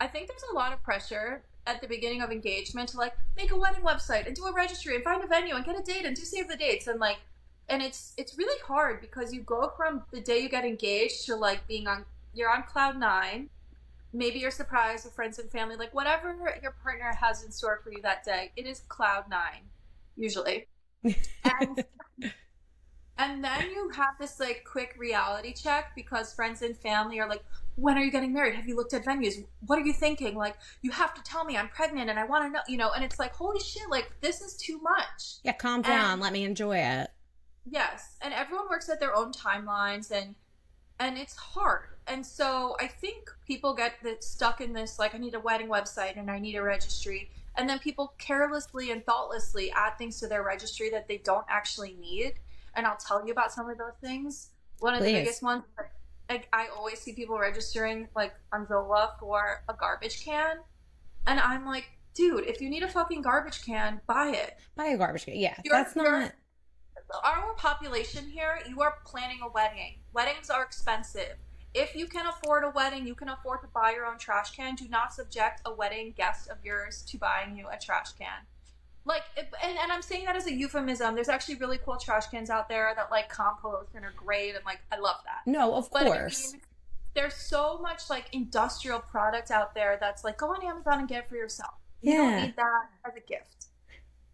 I 0.00 0.06
think 0.06 0.26
there's 0.28 0.44
a 0.50 0.54
lot 0.54 0.72
of 0.72 0.82
pressure 0.82 1.42
at 1.66 1.80
the 1.80 1.86
beginning 1.86 2.22
of 2.22 2.30
engagement 2.30 2.88
to 2.90 2.96
like 2.96 3.14
make 3.36 3.52
a 3.52 3.56
wedding 3.56 3.82
website 3.82 4.26
and 4.26 4.34
do 4.34 4.46
a 4.46 4.52
registry 4.52 4.94
and 4.94 5.04
find 5.04 5.22
a 5.22 5.26
venue 5.26 5.54
and 5.54 5.64
get 5.64 5.78
a 5.78 5.82
date 5.82 6.04
and 6.04 6.16
do 6.16 6.22
save 6.22 6.48
the 6.48 6.56
dates 6.56 6.86
and 6.86 6.98
like 6.98 7.18
and 7.68 7.82
it's 7.82 8.12
it's 8.18 8.36
really 8.36 8.60
hard 8.66 9.00
because 9.00 9.32
you 9.32 9.40
go 9.40 9.72
from 9.76 10.02
the 10.10 10.20
day 10.20 10.38
you 10.38 10.48
get 10.48 10.64
engaged 10.64 11.24
to 11.24 11.34
like 11.34 11.66
being 11.66 11.86
on 11.86 12.04
you're 12.34 12.50
on 12.50 12.62
cloud 12.64 12.98
nine 12.98 13.48
maybe 14.12 14.38
you're 14.38 14.50
surprised 14.50 15.06
with 15.06 15.14
friends 15.14 15.38
and 15.38 15.50
family 15.50 15.76
like 15.76 15.94
whatever 15.94 16.36
your 16.62 16.72
partner 16.82 17.16
has 17.18 17.42
in 17.42 17.50
store 17.50 17.80
for 17.82 17.90
you 17.90 18.02
that 18.02 18.22
day 18.24 18.50
it 18.56 18.66
is 18.66 18.80
cloud 18.88 19.24
nine 19.30 19.62
usually 20.16 20.66
and 21.04 21.84
And 23.16 23.44
then 23.44 23.70
you 23.70 23.90
have 23.90 24.18
this 24.18 24.40
like 24.40 24.64
quick 24.64 24.96
reality 24.98 25.52
check 25.52 25.92
because 25.94 26.34
friends 26.34 26.62
and 26.62 26.76
family 26.76 27.20
are 27.20 27.28
like, 27.28 27.44
when 27.76 27.96
are 27.96 28.02
you 28.02 28.10
getting 28.10 28.32
married? 28.32 28.54
Have 28.54 28.66
you 28.66 28.76
looked 28.76 28.92
at 28.92 29.04
venues? 29.04 29.44
What 29.66 29.78
are 29.78 29.84
you 29.84 29.92
thinking? 29.92 30.36
Like, 30.36 30.56
you 30.82 30.90
have 30.90 31.14
to 31.14 31.22
tell 31.22 31.44
me 31.44 31.56
I'm 31.56 31.68
pregnant 31.68 32.10
and 32.10 32.18
I 32.18 32.24
want 32.24 32.44
to 32.44 32.50
know, 32.50 32.60
you 32.68 32.76
know, 32.76 32.90
and 32.92 33.04
it's 33.04 33.18
like, 33.18 33.34
holy 33.34 33.60
shit, 33.60 33.88
like, 33.88 34.12
this 34.20 34.40
is 34.40 34.56
too 34.56 34.80
much. 34.80 35.36
Yeah, 35.44 35.52
calm 35.52 35.82
down. 35.82 36.14
And, 36.14 36.22
Let 36.22 36.32
me 36.32 36.44
enjoy 36.44 36.78
it. 36.78 37.08
Yes. 37.64 38.16
And 38.20 38.34
everyone 38.34 38.68
works 38.68 38.88
at 38.88 39.00
their 39.00 39.14
own 39.14 39.32
timelines 39.32 40.10
and, 40.10 40.34
and 40.98 41.16
it's 41.16 41.36
hard. 41.36 41.88
And 42.06 42.24
so 42.24 42.76
I 42.80 42.86
think 42.86 43.30
people 43.46 43.74
get 43.74 43.94
stuck 44.22 44.60
in 44.60 44.72
this, 44.72 44.98
like, 44.98 45.14
I 45.14 45.18
need 45.18 45.34
a 45.34 45.40
wedding 45.40 45.68
website 45.68 46.18
and 46.18 46.30
I 46.30 46.38
need 46.38 46.56
a 46.56 46.62
registry. 46.62 47.30
And 47.56 47.68
then 47.68 47.78
people 47.78 48.14
carelessly 48.18 48.90
and 48.90 49.04
thoughtlessly 49.04 49.70
add 49.72 49.96
things 49.96 50.18
to 50.20 50.26
their 50.26 50.42
registry 50.42 50.90
that 50.90 51.06
they 51.08 51.18
don't 51.18 51.46
actually 51.48 51.96
need 52.00 52.34
and 52.76 52.86
I'll 52.86 52.96
tell 52.96 53.24
you 53.24 53.32
about 53.32 53.52
some 53.52 53.68
of 53.68 53.78
those 53.78 53.94
things. 54.00 54.50
One 54.80 54.94
of 54.94 55.00
Please. 55.00 55.12
the 55.12 55.18
biggest 55.20 55.42
ones, 55.42 55.64
like 56.28 56.48
I 56.52 56.68
always 56.76 57.00
see 57.00 57.12
people 57.12 57.38
registering 57.38 58.08
like 58.14 58.34
on 58.52 58.66
Zola 58.66 59.14
for 59.20 59.62
a 59.68 59.74
garbage 59.74 60.24
can, 60.24 60.56
and 61.26 61.40
I'm 61.40 61.64
like, 61.64 61.86
dude, 62.14 62.46
if 62.46 62.60
you 62.60 62.68
need 62.68 62.82
a 62.82 62.88
fucking 62.88 63.22
garbage 63.22 63.64
can, 63.64 64.00
buy 64.06 64.30
it. 64.30 64.58
Buy 64.76 64.86
a 64.86 64.98
garbage 64.98 65.24
can. 65.26 65.36
Yeah, 65.36 65.54
you're, 65.64 65.74
that's 65.74 65.96
not. 65.96 66.32
Our 67.22 67.54
population 67.56 68.28
here, 68.28 68.60
you 68.68 68.80
are 68.80 68.96
planning 69.04 69.38
a 69.42 69.48
wedding. 69.48 70.00
Weddings 70.12 70.50
are 70.50 70.62
expensive. 70.62 71.36
If 71.74 71.96
you 71.96 72.06
can 72.06 72.26
afford 72.26 72.62
a 72.62 72.70
wedding, 72.70 73.04
you 73.04 73.16
can 73.16 73.28
afford 73.28 73.60
to 73.62 73.66
buy 73.66 73.90
your 73.90 74.06
own 74.06 74.16
trash 74.16 74.52
can. 74.52 74.76
Do 74.76 74.88
not 74.88 75.12
subject 75.12 75.60
a 75.66 75.74
wedding 75.74 76.14
guest 76.16 76.48
of 76.48 76.58
yours 76.62 77.02
to 77.08 77.18
buying 77.18 77.56
you 77.56 77.66
a 77.68 77.76
trash 77.76 78.12
can. 78.12 78.46
Like 79.04 79.24
and, 79.36 79.76
and 79.76 79.92
i'm 79.92 80.00
saying 80.00 80.24
that 80.24 80.36
as 80.36 80.46
a 80.46 80.54
euphemism. 80.54 81.14
There's 81.14 81.28
actually 81.28 81.56
really 81.56 81.78
cool 81.84 81.96
trash 81.96 82.28
cans 82.28 82.48
out 82.48 82.68
there 82.68 82.92
that 82.96 83.10
like 83.10 83.28
compost 83.28 83.90
and 83.94 84.04
are 84.04 84.14
great 84.16 84.54
and 84.54 84.64
like 84.64 84.80
i 84.90 84.98
love 84.98 85.16
that. 85.24 85.50
No 85.50 85.74
of 85.74 85.90
but 85.90 86.04
course 86.06 86.48
I 86.48 86.52
mean, 86.52 86.62
there's 87.14 87.34
so 87.34 87.78
much 87.82 88.08
like 88.08 88.28
industrial 88.32 89.00
product 89.00 89.50
out 89.50 89.74
there 89.74 89.98
that's 90.00 90.24
like 90.24 90.38
go 90.38 90.54
on 90.54 90.64
amazon 90.64 91.00
and 91.00 91.08
get 91.08 91.24
it 91.24 91.28
for 91.28 91.36
yourself. 91.36 91.74
You 92.00 92.12
yeah. 92.12 92.18
don't 92.18 92.42
need 92.42 92.56
that 92.56 92.82
as 93.04 93.12
a 93.16 93.20
gift. 93.20 93.66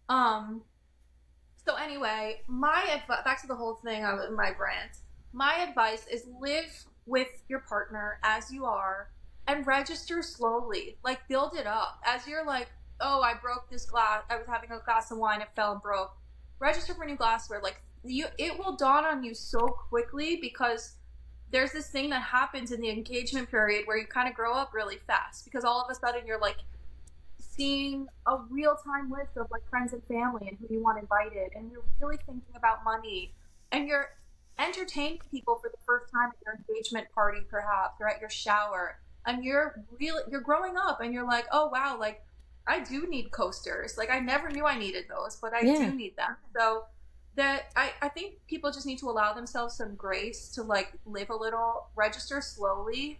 Um 0.07 0.61
so 1.65 1.75
anyway 1.75 2.41
my 2.47 2.81
advice 2.93 3.23
back 3.25 3.41
to 3.41 3.47
the 3.47 3.55
whole 3.55 3.75
thing 3.75 4.05
of 4.05 4.31
my 4.31 4.51
brand 4.51 4.91
my 5.33 5.65
advice 5.67 6.05
is 6.07 6.25
live 6.39 6.85
with 7.11 7.43
your 7.49 7.59
partner 7.59 8.19
as 8.23 8.51
you 8.51 8.65
are 8.65 9.11
and 9.47 9.67
register 9.67 10.21
slowly 10.23 10.97
like 11.03 11.19
build 11.27 11.55
it 11.55 11.67
up 11.67 12.01
as 12.05 12.25
you're 12.25 12.45
like 12.45 12.69
oh, 13.01 13.21
I 13.21 13.33
broke 13.33 13.69
this 13.69 13.85
glass. 13.85 14.23
I 14.29 14.37
was 14.37 14.47
having 14.47 14.71
a 14.71 14.79
glass 14.79 15.11
of 15.11 15.17
wine, 15.17 15.41
it 15.41 15.49
fell 15.55 15.73
and 15.73 15.81
broke. 15.81 16.15
Register 16.59 16.93
for 16.93 17.05
new 17.05 17.15
glassware. 17.15 17.59
Like 17.61 17.81
you, 18.03 18.27
it 18.37 18.57
will 18.57 18.75
dawn 18.75 19.05
on 19.05 19.23
you 19.23 19.33
so 19.33 19.59
quickly 19.59 20.37
because 20.39 20.95
there's 21.51 21.71
this 21.71 21.89
thing 21.89 22.09
that 22.11 22.21
happens 22.21 22.71
in 22.71 22.79
the 22.79 22.89
engagement 22.89 23.49
period 23.49 23.85
where 23.85 23.97
you 23.97 24.05
kind 24.05 24.29
of 24.29 24.35
grow 24.35 24.53
up 24.53 24.73
really 24.73 24.97
fast 25.07 25.43
because 25.43 25.65
all 25.65 25.81
of 25.81 25.89
a 25.89 25.95
sudden 25.95 26.25
you're 26.25 26.39
like 26.39 26.57
seeing 27.37 28.07
a 28.27 28.37
real 28.49 28.77
time 28.85 29.11
list 29.11 29.35
of 29.35 29.47
like 29.51 29.67
friends 29.69 29.91
and 29.91 30.01
family 30.05 30.47
and 30.47 30.57
who 30.59 30.73
you 30.73 30.81
want 30.81 30.99
invited, 30.99 31.51
and 31.55 31.71
you're 31.71 31.83
really 31.99 32.17
thinking 32.25 32.55
about 32.55 32.83
money, 32.83 33.33
and 33.71 33.87
you're 33.87 34.11
entertaining 34.59 35.19
people 35.31 35.55
for 35.61 35.69
the 35.69 35.77
first 35.85 36.11
time 36.11 36.29
at 36.29 36.37
your 36.45 36.55
engagement 36.55 37.07
party, 37.13 37.41
perhaps, 37.49 37.99
or 37.99 38.09
at 38.09 38.19
your 38.19 38.29
shower, 38.29 38.99
and 39.25 39.43
you're 39.43 39.83
really 39.99 40.23
you're 40.29 40.41
growing 40.41 40.75
up, 40.77 41.01
and 41.01 41.13
you're 41.13 41.27
like, 41.27 41.45
oh 41.51 41.67
wow, 41.67 41.97
like 41.99 42.21
I 42.67 42.79
do 42.79 43.07
need 43.07 43.31
coasters. 43.31 43.97
Like 43.97 44.09
I 44.09 44.19
never 44.19 44.49
knew 44.49 44.65
I 44.65 44.77
needed 44.77 45.05
those, 45.09 45.37
but 45.37 45.53
I 45.53 45.61
yeah. 45.61 45.89
do 45.89 45.95
need 45.95 46.15
them. 46.15 46.35
So 46.55 46.83
that 47.35 47.71
I, 47.75 47.91
I 48.01 48.09
think 48.09 48.35
people 48.47 48.71
just 48.71 48.85
need 48.85 48.99
to 48.99 49.09
allow 49.09 49.33
themselves 49.33 49.75
some 49.75 49.95
grace 49.95 50.49
to 50.49 50.63
like 50.63 50.93
live 51.05 51.29
a 51.29 51.35
little, 51.35 51.87
register 51.95 52.41
slowly. 52.41 53.19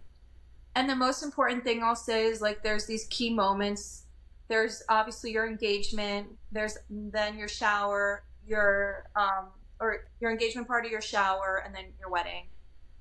And 0.74 0.88
the 0.88 0.96
most 0.96 1.22
important 1.22 1.64
thing 1.64 1.82
I'll 1.82 1.96
say 1.96 2.26
is 2.26 2.40
like 2.40 2.62
there's 2.62 2.86
these 2.86 3.06
key 3.06 3.32
moments. 3.32 4.04
There's 4.48 4.82
obviously 4.88 5.32
your 5.32 5.46
engagement, 5.46 6.28
there's 6.50 6.76
then 6.90 7.38
your 7.38 7.48
shower, 7.48 8.24
your 8.46 9.06
um 9.16 9.48
or 9.82 10.06
your 10.20 10.30
engagement 10.30 10.68
party, 10.68 10.88
your 10.88 11.00
shower, 11.00 11.62
and 11.66 11.74
then 11.74 11.84
your 11.98 12.08
wedding. 12.08 12.44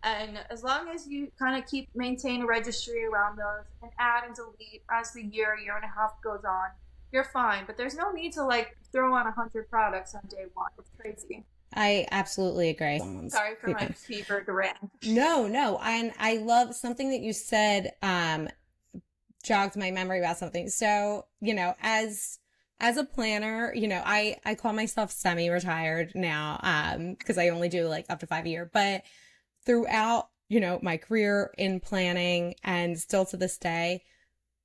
And 0.03 0.39
as 0.49 0.63
long 0.63 0.89
as 0.89 1.07
you 1.07 1.31
kind 1.37 1.61
of 1.61 1.69
keep 1.69 1.87
maintain 1.95 2.41
a 2.41 2.45
registry 2.47 3.05
around 3.05 3.37
those 3.37 3.65
and 3.83 3.91
add 3.99 4.23
and 4.25 4.35
delete 4.35 4.81
as 4.89 5.13
the 5.13 5.21
year, 5.21 5.55
year 5.55 5.75
and 5.75 5.85
a 5.85 5.87
half 5.87 6.19
goes 6.23 6.43
on, 6.43 6.69
you're 7.11 7.23
fine. 7.23 7.65
But 7.67 7.77
there's 7.77 7.95
no 7.95 8.11
need 8.11 8.33
to 8.33 8.43
like 8.43 8.75
throw 8.91 9.13
on 9.13 9.27
a 9.27 9.31
hundred 9.31 9.69
products 9.69 10.15
on 10.15 10.21
day 10.27 10.45
one. 10.55 10.71
It's 10.79 10.89
crazy. 10.99 11.45
I 11.73 12.07
absolutely 12.11 12.69
agree. 12.69 12.99
Sorry 13.29 13.55
for 13.61 13.69
my 13.69 13.87
fever 13.95 14.43
rant. 14.47 14.77
No, 15.05 15.47
no. 15.47 15.79
And 15.83 16.11
I 16.19 16.37
love 16.37 16.75
something 16.75 17.11
that 17.11 17.21
you 17.21 17.31
said, 17.31 17.93
um, 18.01 18.49
jogged 19.43 19.75
my 19.75 19.91
memory 19.91 20.19
about 20.19 20.37
something. 20.37 20.69
So, 20.69 21.25
you 21.39 21.53
know, 21.53 21.75
as 21.81 22.39
as 22.81 22.97
a 22.97 23.05
planner, 23.05 23.71
you 23.75 23.87
know, 23.87 24.01
I 24.03 24.37
I 24.43 24.55
call 24.55 24.73
myself 24.73 25.11
semi-retired 25.11 26.13
now, 26.15 26.59
um, 26.63 27.13
because 27.13 27.37
I 27.37 27.49
only 27.49 27.69
do 27.69 27.87
like 27.87 28.07
up 28.09 28.19
to 28.19 28.27
five 28.27 28.45
a 28.45 28.49
year. 28.49 28.69
But 28.73 29.03
throughout, 29.65 30.29
you 30.49 30.59
know, 30.59 30.79
my 30.81 30.97
career 30.97 31.53
in 31.57 31.79
planning 31.79 32.55
and 32.63 32.99
still 32.99 33.25
to 33.27 33.37
this 33.37 33.57
day, 33.59 34.01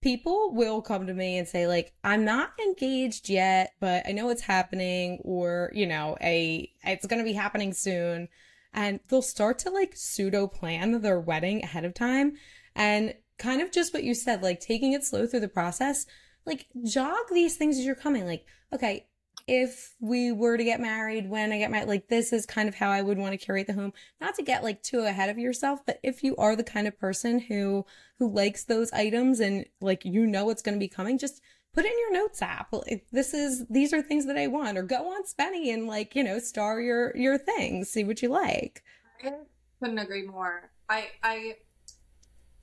people 0.02 0.52
will 0.54 0.80
come 0.80 1.06
to 1.06 1.14
me 1.14 1.36
and 1.36 1.46
say 1.46 1.66
like, 1.66 1.92
I'm 2.02 2.24
not 2.24 2.52
engaged 2.58 3.28
yet, 3.28 3.72
but 3.80 4.06
I 4.08 4.12
know 4.12 4.30
it's 4.30 4.42
happening 4.42 5.20
or, 5.22 5.70
you 5.74 5.86
know, 5.86 6.16
a 6.22 6.72
it's 6.84 7.06
going 7.06 7.20
to 7.20 7.24
be 7.24 7.34
happening 7.34 7.74
soon. 7.74 8.28
And 8.72 9.00
they'll 9.08 9.22
start 9.22 9.58
to 9.60 9.70
like 9.70 9.94
pseudo 9.94 10.46
plan 10.46 11.00
their 11.02 11.20
wedding 11.20 11.62
ahead 11.62 11.84
of 11.84 11.92
time 11.92 12.32
and 12.74 13.14
kind 13.38 13.60
of 13.60 13.72
just 13.72 13.92
what 13.92 14.04
you 14.04 14.14
said, 14.14 14.42
like 14.42 14.60
taking 14.60 14.92
it 14.92 15.04
slow 15.04 15.26
through 15.26 15.40
the 15.40 15.48
process, 15.48 16.06
like 16.46 16.66
jog 16.84 17.28
these 17.32 17.56
things 17.56 17.78
as 17.78 17.84
you're 17.84 17.94
coming. 17.94 18.24
Like, 18.24 18.46
okay, 18.72 19.06
if 19.46 19.94
we 20.00 20.32
were 20.32 20.56
to 20.56 20.64
get 20.64 20.80
married, 20.80 21.28
when 21.28 21.52
I 21.52 21.58
get 21.58 21.70
married, 21.70 21.88
like 21.88 22.08
this 22.08 22.32
is 22.32 22.46
kind 22.46 22.68
of 22.68 22.74
how 22.74 22.90
I 22.90 23.02
would 23.02 23.18
want 23.18 23.32
to 23.32 23.44
curate 23.44 23.66
the 23.66 23.74
home. 23.74 23.92
Not 24.20 24.34
to 24.36 24.42
get 24.42 24.64
like 24.64 24.82
too 24.82 25.00
ahead 25.00 25.28
of 25.28 25.38
yourself, 25.38 25.84
but 25.86 26.00
if 26.02 26.22
you 26.24 26.34
are 26.36 26.56
the 26.56 26.64
kind 26.64 26.86
of 26.86 26.98
person 26.98 27.38
who 27.38 27.84
who 28.18 28.32
likes 28.32 28.64
those 28.64 28.92
items 28.92 29.40
and 29.40 29.66
like 29.80 30.04
you 30.04 30.26
know 30.26 30.46
what's 30.46 30.62
going 30.62 30.74
to 30.74 30.80
be 30.80 30.88
coming, 30.88 31.18
just 31.18 31.42
put 31.72 31.84
in 31.84 31.92
your 31.98 32.12
notes 32.12 32.42
app. 32.42 32.74
This 33.12 33.34
is 33.34 33.66
these 33.68 33.92
are 33.92 34.02
things 34.02 34.26
that 34.26 34.38
I 34.38 34.48
want, 34.48 34.78
or 34.78 34.82
go 34.82 35.12
on 35.12 35.22
Spennie 35.24 35.72
and 35.72 35.86
like 35.86 36.16
you 36.16 36.24
know 36.24 36.38
star 36.38 36.80
your 36.80 37.16
your 37.16 37.38
things, 37.38 37.90
see 37.90 38.02
what 38.02 38.22
you 38.22 38.30
like. 38.30 38.82
I 39.22 39.32
couldn't 39.80 39.98
agree 39.98 40.26
more. 40.26 40.70
I 40.88 41.08
I 41.22 41.56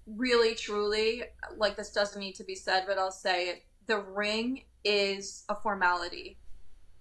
really 0.05 0.55
truly 0.55 1.23
like 1.55 1.77
this 1.77 1.91
doesn't 1.91 2.19
need 2.19 2.35
to 2.35 2.43
be 2.43 2.55
said, 2.55 2.83
but 2.87 2.97
I'll 2.97 3.11
say 3.11 3.49
it. 3.49 3.63
The 3.87 3.99
ring 3.99 4.63
is 4.83 5.43
a 5.49 5.55
formality 5.55 6.37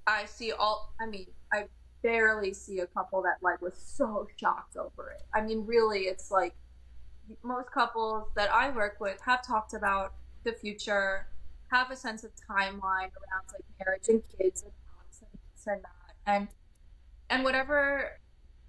I 0.06 0.24
see 0.26 0.52
all. 0.52 0.94
I 1.00 1.06
mean, 1.06 1.26
I 1.52 1.66
barely 2.02 2.52
see 2.52 2.80
a 2.80 2.86
couple 2.86 3.22
that 3.22 3.36
like 3.42 3.62
was 3.62 3.74
so 3.76 4.26
shocked 4.36 4.76
over 4.76 5.10
it. 5.10 5.22
I 5.34 5.42
mean, 5.42 5.64
really, 5.66 6.00
it's 6.00 6.30
like 6.30 6.54
most 7.42 7.70
couples 7.70 8.28
that 8.36 8.52
I 8.52 8.70
work 8.70 8.96
with 9.00 9.20
have 9.24 9.46
talked 9.46 9.74
about 9.74 10.14
the 10.44 10.52
future, 10.52 11.28
have 11.70 11.90
a 11.90 11.96
sense 11.96 12.24
of 12.24 12.30
timeline 12.50 13.10
around 13.14 13.46
like 13.52 13.64
marriage 13.78 14.08
and 14.08 14.22
kids 14.38 14.62
and 14.62 14.72
this 15.54 15.66
and 15.66 15.82
that, 15.82 16.14
and 16.26 16.48
and 17.30 17.44
whatever 17.44 18.18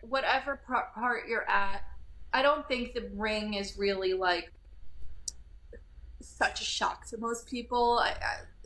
whatever 0.01 0.61
part 0.67 1.27
you're 1.27 1.49
at, 1.49 1.81
I 2.33 2.41
don't 2.41 2.67
think 2.67 2.93
the 2.93 3.09
ring 3.13 3.55
is 3.55 3.77
really 3.77 4.13
like 4.13 4.51
such 6.23 6.61
a 6.61 6.63
shock 6.63 7.07
to 7.07 7.17
most 7.17 7.47
people. 7.47 7.99
I, 7.99 8.15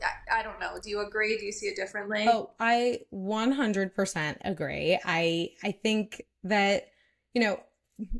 I, 0.02 0.40
I 0.40 0.42
don't 0.42 0.60
know. 0.60 0.78
Do 0.82 0.90
you 0.90 1.00
agree? 1.00 1.36
Do 1.38 1.44
you 1.44 1.52
see 1.52 1.66
it 1.66 1.76
differently? 1.76 2.26
Oh, 2.28 2.50
I 2.58 3.00
100% 3.12 4.36
agree. 4.44 4.98
I 5.04 5.50
I 5.62 5.72
think 5.72 6.22
that 6.44 6.88
you 7.34 7.42
know, 7.42 7.60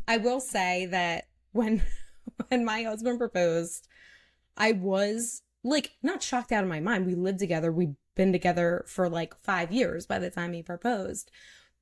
I 0.06 0.18
will 0.18 0.40
say 0.40 0.86
that 0.86 1.28
when 1.52 1.82
when 2.48 2.64
my 2.64 2.82
husband 2.82 3.18
proposed, 3.18 3.88
I 4.56 4.72
was 4.72 5.42
like 5.64 5.92
not 6.02 6.22
shocked 6.22 6.52
out 6.52 6.62
of 6.62 6.70
my 6.70 6.80
mind. 6.80 7.06
We 7.06 7.14
lived 7.14 7.38
together. 7.38 7.72
We'd 7.72 7.96
been 8.14 8.32
together 8.32 8.84
for 8.88 9.08
like 9.08 9.34
5 9.42 9.70
years 9.70 10.06
by 10.06 10.18
the 10.18 10.30
time 10.30 10.52
he 10.52 10.62
proposed. 10.62 11.30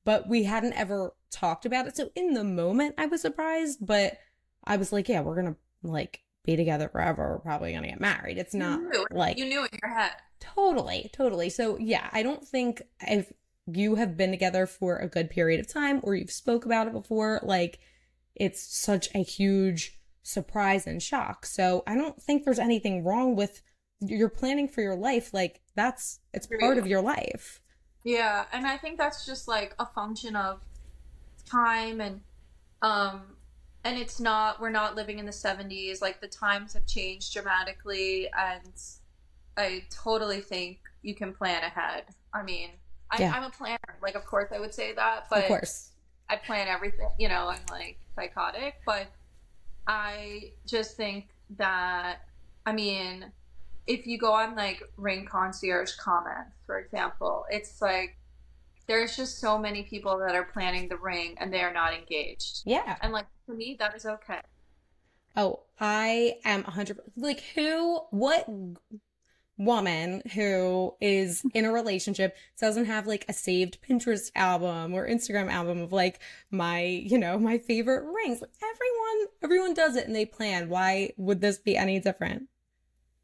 But 0.05 0.29
we 0.29 0.43
hadn't 0.43 0.73
ever 0.73 1.13
talked 1.31 1.65
about 1.65 1.87
it. 1.87 1.97
So 1.97 2.11
in 2.15 2.33
the 2.33 2.43
moment 2.43 2.95
I 2.97 3.07
was 3.07 3.21
surprised, 3.21 3.85
but 3.85 4.17
I 4.63 4.77
was 4.77 4.91
like, 4.91 5.09
yeah, 5.09 5.21
we're 5.21 5.41
going 5.41 5.53
to 5.53 5.59
like 5.83 6.21
be 6.47 6.55
together 6.55 6.89
forever. 6.89 7.33
We're 7.33 7.39
probably 7.39 7.73
going 7.73 7.83
to 7.83 7.89
get 7.89 8.01
married. 8.01 8.39
It's 8.39 8.55
not 8.55 8.79
you 8.79 9.05
like 9.11 9.37
you 9.37 9.45
knew 9.45 9.65
it 9.65 9.73
in 9.73 9.79
your 9.83 9.95
head. 9.95 10.13
Totally, 10.39 11.11
totally. 11.13 11.51
So 11.51 11.77
yeah, 11.77 12.09
I 12.11 12.23
don't 12.23 12.43
think 12.43 12.81
if 13.01 13.31
you 13.67 13.95
have 13.95 14.17
been 14.17 14.31
together 14.31 14.65
for 14.65 14.97
a 14.97 15.07
good 15.07 15.29
period 15.29 15.59
of 15.59 15.67
time 15.67 15.99
or 16.01 16.15
you've 16.15 16.31
spoke 16.31 16.65
about 16.65 16.87
it 16.87 16.93
before, 16.93 17.41
like 17.43 17.79
it's 18.33 18.61
such 18.75 19.09
a 19.13 19.21
huge 19.21 19.99
surprise 20.23 20.87
and 20.87 21.03
shock. 21.03 21.45
So 21.45 21.83
I 21.85 21.95
don't 21.95 22.19
think 22.21 22.43
there's 22.43 22.59
anything 22.59 23.03
wrong 23.03 23.35
with 23.35 23.61
you're 23.99 24.29
planning 24.29 24.67
for 24.67 24.81
your 24.81 24.95
life. 24.95 25.33
Like 25.33 25.61
that's 25.75 26.19
it's 26.33 26.47
part 26.59 26.77
of 26.77 26.87
your 26.87 27.01
life. 27.01 27.61
Yeah, 28.03 28.45
and 28.53 28.65
I 28.65 28.77
think 28.77 28.97
that's 28.97 29.25
just 29.25 29.47
like 29.49 29.75
a 29.79 29.85
function 29.85 30.35
of 30.35 30.61
time 31.45 31.99
and 31.99 32.21
um 32.81 33.36
and 33.87 33.97
it's 33.97 34.19
not 34.19 34.59
we're 34.59 34.69
not 34.69 34.95
living 34.95 35.19
in 35.19 35.25
the 35.25 35.31
70s 35.31 36.01
like 36.01 36.21
the 36.21 36.27
times 36.27 36.73
have 36.73 36.85
changed 36.85 37.33
dramatically 37.33 38.27
and 38.37 38.73
i 39.57 39.83
totally 39.89 40.41
think 40.41 40.79
you 41.01 41.15
can 41.15 41.33
plan 41.33 41.63
ahead 41.63 42.03
i 42.33 42.43
mean 42.43 42.69
I, 43.09 43.21
Yeah. 43.21 43.31
i'm 43.33 43.43
a 43.43 43.49
planner 43.49 43.77
like 44.01 44.15
of 44.15 44.25
course 44.25 44.51
i 44.53 44.59
would 44.59 44.73
say 44.73 44.93
that 44.93 45.27
but 45.29 45.39
of 45.39 45.47
course. 45.47 45.91
I 46.29 46.35
plan 46.35 46.67
everything, 46.67 47.09
you 47.17 47.29
know, 47.29 47.47
I'm 47.47 47.61
like 47.71 47.99
psychotic, 48.15 48.75
but 48.85 49.07
I 49.87 50.51
just 50.65 50.97
think 50.97 51.29
that, 51.57 52.23
I 52.65 52.73
mean, 52.73 53.31
if 53.85 54.05
you 54.05 54.17
go 54.17 54.33
on 54.33 54.55
like 54.55 54.83
Ring 54.97 55.25
Concierge 55.25 55.95
comments, 55.95 56.51
for 56.65 56.79
example, 56.79 57.45
it's 57.49 57.81
like 57.81 58.16
there's 58.87 59.15
just 59.15 59.39
so 59.39 59.57
many 59.57 59.83
people 59.83 60.17
that 60.19 60.35
are 60.35 60.45
planning 60.45 60.87
the 60.87 60.97
ring 60.97 61.35
and 61.39 61.53
they 61.53 61.61
are 61.61 61.73
not 61.73 61.93
engaged. 61.93 62.61
Yeah. 62.65 62.95
And 63.01 63.11
like 63.11 63.27
for 63.45 63.53
me, 63.53 63.75
that 63.79 63.95
is 63.95 64.05
okay. 64.05 64.39
Oh, 65.35 65.63
I 65.79 66.37
am 66.45 66.63
100 66.63 66.99
like 67.15 67.41
who 67.53 67.99
what 68.09 68.47
woman 69.59 70.21
who 70.33 70.95
is 71.01 71.43
in 71.53 71.65
a 71.65 71.71
relationship 71.71 72.35
doesn't 72.59 72.85
have 72.85 73.07
like 73.07 73.25
a 73.27 73.33
saved 73.33 73.79
Pinterest 73.87 74.31
album 74.35 74.93
or 74.93 75.07
Instagram 75.07 75.51
album 75.51 75.81
of 75.81 75.91
like 75.91 76.19
my, 76.51 76.81
you 76.81 77.17
know, 77.17 77.37
my 77.37 77.57
favorite 77.57 78.05
rings. 78.05 78.41
Like 78.41 78.51
everyone 78.63 79.27
everyone 79.43 79.73
does 79.73 79.95
it 79.95 80.07
and 80.07 80.15
they 80.15 80.25
plan. 80.25 80.69
Why 80.69 81.11
would 81.17 81.41
this 81.41 81.57
be 81.57 81.75
any 81.75 81.99
different? 81.99 82.47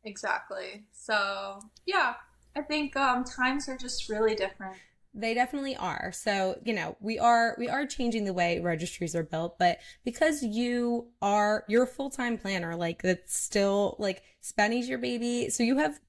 Exactly. 0.04 0.86
So 0.92 1.60
yeah, 1.86 2.16
I 2.56 2.62
think 2.62 2.96
um, 2.98 3.24
times 3.24 3.70
are 3.70 3.78
just 3.78 4.10
really 4.10 4.36
different. 4.36 4.76
They 5.16 5.34
definitely 5.34 5.76
are. 5.76 6.12
So, 6.12 6.60
you 6.66 6.74
know, 6.74 6.98
we 7.00 7.20
are 7.20 7.56
we 7.60 7.70
are 7.70 7.86
changing 7.86 8.26
the 8.26 8.34
way 8.34 8.60
registries 8.60 9.16
are 9.16 9.24
built, 9.24 9.60
but 9.60 9.78
because 10.04 10.42
you 10.42 11.08
are 11.22 11.66
you're 11.68 11.84
a 11.84 11.88
full-time 11.88 12.38
planner, 12.38 12.76
like 12.76 13.04
that's 13.04 13.38
still 13.38 13.96
like 14.00 14.24
Spennie's 14.42 14.90
your 14.90 14.98
baby. 14.98 15.50
So 15.50 15.62
you 15.62 15.78
have 15.78 16.00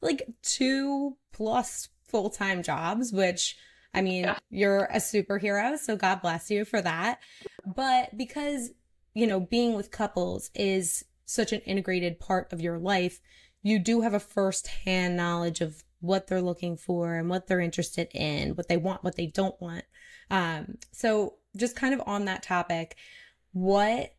like 0.00 0.26
two 0.42 1.16
plus 1.32 1.88
full-time 2.06 2.62
jobs, 2.62 3.12
which 3.12 3.56
I 3.92 4.00
mean, 4.02 4.24
Yeah. 4.24 4.38
you're 4.50 4.84
a 4.86 4.96
superhero, 4.96 5.78
so 5.78 5.94
God 5.96 6.22
bless 6.22 6.50
you 6.50 6.64
for 6.64 6.80
that. 6.80 7.20
But 7.76 8.16
because, 8.16 8.70
you 9.14 9.26
know, 9.26 9.40
being 9.40 9.74
with 9.74 9.90
couples 9.90 10.50
is 10.54 11.04
such 11.26 11.52
an 11.52 11.60
integrated 11.60 12.18
part 12.18 12.52
of 12.52 12.60
your 12.60 12.78
life, 12.78 13.20
you 13.62 13.78
do 13.78 14.00
have 14.00 14.12
a 14.14 14.20
first-hand 14.20 15.16
knowledge 15.16 15.60
of 15.60 15.84
what 16.04 16.26
they're 16.26 16.42
looking 16.42 16.76
for 16.76 17.14
and 17.14 17.28
what 17.28 17.46
they're 17.46 17.60
interested 17.60 18.08
in, 18.12 18.50
what 18.50 18.68
they 18.68 18.76
want, 18.76 19.02
what 19.02 19.16
they 19.16 19.26
don't 19.26 19.60
want. 19.60 19.84
Um, 20.30 20.78
so 20.92 21.34
just 21.56 21.76
kind 21.76 21.94
of 21.94 22.02
on 22.06 22.26
that 22.26 22.42
topic, 22.42 22.96
what 23.52 24.14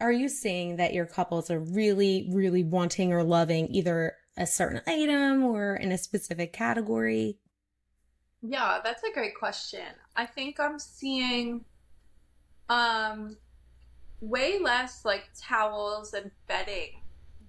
are 0.00 0.12
you 0.12 0.28
seeing 0.28 0.76
that 0.76 0.94
your 0.94 1.06
couples 1.06 1.50
are 1.50 1.60
really, 1.60 2.28
really 2.32 2.64
wanting 2.64 3.12
or 3.12 3.22
loving 3.22 3.68
either 3.68 4.14
a 4.36 4.46
certain 4.46 4.80
item 4.86 5.44
or 5.44 5.76
in 5.76 5.92
a 5.92 5.98
specific 5.98 6.52
category? 6.52 7.38
Yeah, 8.42 8.80
that's 8.82 9.02
a 9.04 9.12
great 9.12 9.36
question. 9.36 9.86
I 10.16 10.26
think 10.26 10.58
I'm 10.58 10.78
seeing 10.78 11.64
um 12.68 13.36
way 14.20 14.58
less 14.58 15.04
like 15.04 15.24
towels 15.36 16.14
and 16.14 16.30
bedding 16.46 17.01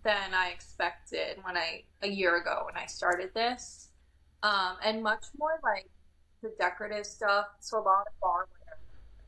than 0.03 0.33
I 0.33 0.49
expected 0.49 1.37
when 1.43 1.57
I 1.57 1.83
a 2.01 2.07
year 2.07 2.37
ago 2.37 2.63
when 2.65 2.81
I 2.81 2.85
started 2.85 3.33
this. 3.33 3.89
Um 4.41 4.77
and 4.83 5.01
much 5.01 5.25
more 5.37 5.59
like 5.63 5.89
the 6.41 6.53
decorative 6.59 7.05
stuff. 7.05 7.47
So 7.59 7.79
a 7.79 7.81
lot 7.81 8.05
of 8.07 8.13
barware. 8.21 8.47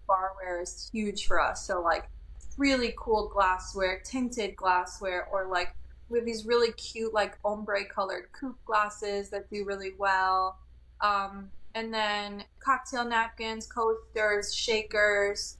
Barware 0.07 0.61
is 0.61 0.89
huge 0.93 1.25
for 1.25 1.39
us. 1.39 1.65
So 1.65 1.81
like 1.81 2.09
really 2.57 2.93
cool 2.97 3.27
glassware, 3.29 4.01
tinted 4.03 4.55
glassware, 4.55 5.27
or 5.31 5.47
like 5.47 5.75
we 6.09 6.19
have 6.19 6.25
these 6.25 6.45
really 6.45 6.71
cute 6.73 7.13
like 7.13 7.37
ombre 7.43 7.85
colored 7.85 8.29
coupe 8.31 8.63
glasses 8.65 9.29
that 9.29 9.49
do 9.49 9.65
really 9.65 9.93
well. 9.97 10.59
Um, 11.01 11.49
and 11.73 11.93
then 11.93 12.43
cocktail 12.59 13.03
napkins, 13.03 13.67
coasters, 13.67 14.53
shakers, 14.55 15.57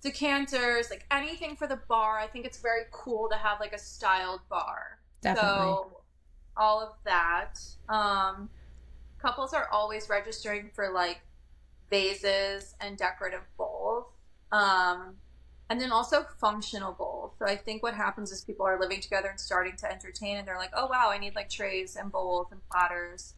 decanters, 0.00 0.90
like 0.90 1.04
anything 1.10 1.56
for 1.56 1.66
the 1.66 1.80
bar. 1.88 2.18
I 2.18 2.26
think 2.26 2.44
it's 2.46 2.60
very 2.60 2.84
cool 2.90 3.28
to 3.30 3.36
have 3.36 3.60
like 3.60 3.72
a 3.72 3.78
styled 3.78 4.40
bar. 4.48 4.98
Definitely. 5.20 5.50
So 5.50 6.00
all 6.56 6.80
of 6.80 6.92
that. 7.04 7.58
Um, 7.88 8.50
couples 9.20 9.52
are 9.52 9.68
always 9.72 10.08
registering 10.08 10.70
for 10.74 10.90
like 10.90 11.20
vases 11.90 12.74
and 12.80 12.96
decorative 12.96 13.42
bowls. 13.56 14.06
Um, 14.52 15.16
and 15.70 15.80
then 15.80 15.92
also 15.92 16.24
functional 16.40 16.92
bowls. 16.92 17.32
So 17.38 17.46
I 17.46 17.56
think 17.56 17.82
what 17.82 17.94
happens 17.94 18.32
is 18.32 18.42
people 18.42 18.66
are 18.66 18.80
living 18.80 19.00
together 19.00 19.28
and 19.28 19.38
starting 19.38 19.76
to 19.76 19.90
entertain, 19.90 20.38
and 20.38 20.48
they're 20.48 20.56
like, 20.56 20.72
"Oh 20.74 20.86
wow, 20.86 21.10
I 21.10 21.18
need 21.18 21.34
like 21.34 21.50
trays 21.50 21.96
and 21.96 22.10
bowls 22.10 22.48
and 22.50 22.60
platters," 22.70 23.34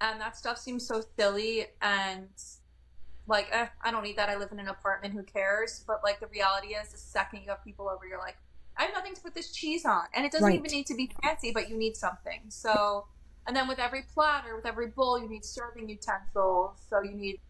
and 0.00 0.20
that 0.20 0.36
stuff 0.36 0.58
seems 0.58 0.86
so 0.86 1.04
silly 1.16 1.66
and 1.80 2.28
like, 3.28 3.48
eh, 3.52 3.66
I 3.82 3.90
don't 3.90 4.02
need 4.02 4.16
that. 4.16 4.28
I 4.28 4.36
live 4.36 4.50
in 4.52 4.58
an 4.60 4.68
apartment. 4.68 5.14
Who 5.14 5.22
cares? 5.22 5.84
But 5.86 6.00
like 6.02 6.20
the 6.20 6.26
reality 6.28 6.68
is, 6.68 6.88
the 6.90 6.98
second 6.98 7.42
you 7.42 7.50
have 7.50 7.62
people 7.64 7.88
over, 7.88 8.06
you're 8.06 8.18
like, 8.18 8.36
I 8.76 8.84
have 8.84 8.94
nothing 8.94 9.14
to 9.14 9.20
put 9.20 9.34
this 9.34 9.52
cheese 9.52 9.84
on, 9.84 10.04
and 10.14 10.24
it 10.24 10.32
doesn't 10.32 10.44
Right. 10.44 10.58
even 10.58 10.70
need 10.70 10.86
to 10.86 10.94
be 10.94 11.10
fancy, 11.22 11.52
but 11.52 11.68
you 11.68 11.76
need 11.76 11.96
something. 11.96 12.42
So, 12.48 13.06
and 13.46 13.56
then 13.56 13.66
with 13.68 13.78
every 13.78 14.02
platter, 14.14 14.54
with 14.56 14.66
every 14.66 14.88
bowl, 14.88 15.20
you 15.20 15.28
need 15.28 15.44
serving 15.44 15.88
utensils. 15.88 16.80
So 16.88 17.02
you 17.02 17.12
need 17.12 17.40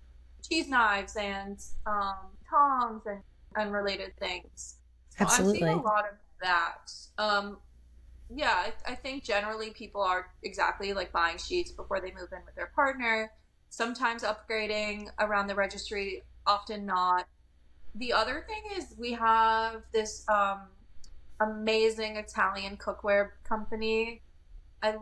cheese 0.48 0.68
knives 0.68 1.16
and 1.16 1.58
um, 1.86 2.16
tongs 2.48 3.02
and 3.06 3.22
and 3.56 3.72
related 3.72 4.16
things. 4.18 4.76
So 5.08 5.24
Absolutely. 5.24 5.60
seeing 5.60 5.78
a 5.78 5.82
lot 5.82 6.04
of 6.04 6.16
that. 6.42 6.92
Um, 7.18 7.58
yeah, 8.30 8.52
I, 8.52 8.92
I 8.92 8.94
think 8.94 9.24
generally 9.24 9.70
people 9.70 10.02
are 10.02 10.30
exactly 10.42 10.92
like 10.92 11.12
buying 11.12 11.38
sheets 11.38 11.72
before 11.72 12.00
they 12.00 12.12
move 12.12 12.28
in 12.32 12.44
with 12.44 12.54
their 12.54 12.70
partner. 12.74 13.32
Sometimes 13.70 14.22
upgrading 14.22 15.08
around 15.18 15.46
the 15.46 15.54
registry, 15.54 16.22
often 16.46 16.86
not. 16.86 17.26
The 17.94 18.12
other 18.12 18.44
thing 18.46 18.62
is 18.76 18.94
we 18.98 19.12
have 19.12 19.82
this 19.92 20.24
um, 20.28 20.60
amazing 21.40 22.16
Italian 22.16 22.76
cookware 22.76 23.30
company. 23.44 24.22
I, 24.82 24.94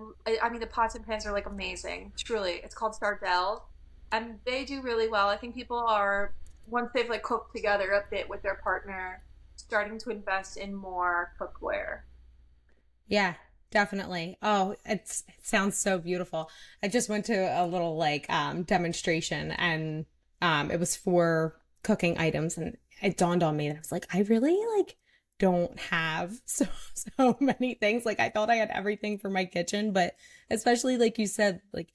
I 0.42 0.48
mean 0.48 0.61
the 0.61 0.66
pots 0.66 0.94
and 0.94 1.07
pans 1.07 1.26
are 1.26 1.33
like 1.33 1.46
amazing. 1.46 2.12
Truly, 2.16 2.61
it's 2.64 2.74
called 2.74 2.94
Sardel, 2.94 3.62
and 4.12 4.38
they 4.44 4.64
do 4.64 4.81
really 4.81 5.09
well. 5.09 5.29
I 5.29 5.37
think 5.37 5.55
people 5.55 5.79
are 5.79 6.35
once 6.66 6.90
they've 6.94 7.09
like 7.09 7.22
cooked 7.22 7.55
together 7.55 7.90
a 7.92 8.05
bit 8.11 8.29
with 8.29 8.42
their 8.42 8.57
partner, 8.57 9.22
starting 9.57 9.98
to 9.98 10.11
invest 10.11 10.57
in 10.57 10.74
more 10.74 11.33
cookware. 11.38 12.00
Yeah, 13.09 13.35
definitely. 13.70 14.37
Oh, 14.42 14.76
it 14.85 15.22
sounds 15.42 15.79
so 15.79 15.98
beautiful. 15.98 16.50
I 16.83 16.88
just 16.88 17.09
went 17.09 17.26
to 17.26 17.35
a 17.35 17.66
little 17.66 17.96
like 17.96 18.26
um 18.31 18.62
demonstration 18.62 19.52
and 19.52 20.07
um 20.42 20.70
it 20.70 20.81
was 20.81 20.96
for 20.96 21.57
cooking 21.83 22.18
items 22.18 22.57
and 22.57 22.76
it 23.02 23.16
dawned 23.16 23.42
on 23.42 23.57
me 23.57 23.68
that 23.68 23.76
I 23.76 23.79
was 23.79 23.92
like, 23.92 24.07
I 24.12 24.20
really 24.22 24.59
like 24.76 24.96
don't 25.38 25.79
have 25.79 26.33
so 26.44 26.66
so 26.94 27.37
many 27.40 27.74
things. 27.74 28.07
Like 28.07 28.20
I 28.20 28.31
thought 28.31 28.50
I 28.50 28.57
had 28.57 28.70
everything 28.70 29.18
for 29.18 29.31
my 29.31 29.44
kitchen, 29.44 29.92
but 29.92 30.16
especially 30.50 30.96
like 30.96 31.18
you 31.18 31.26
said, 31.26 31.61
like 31.72 31.92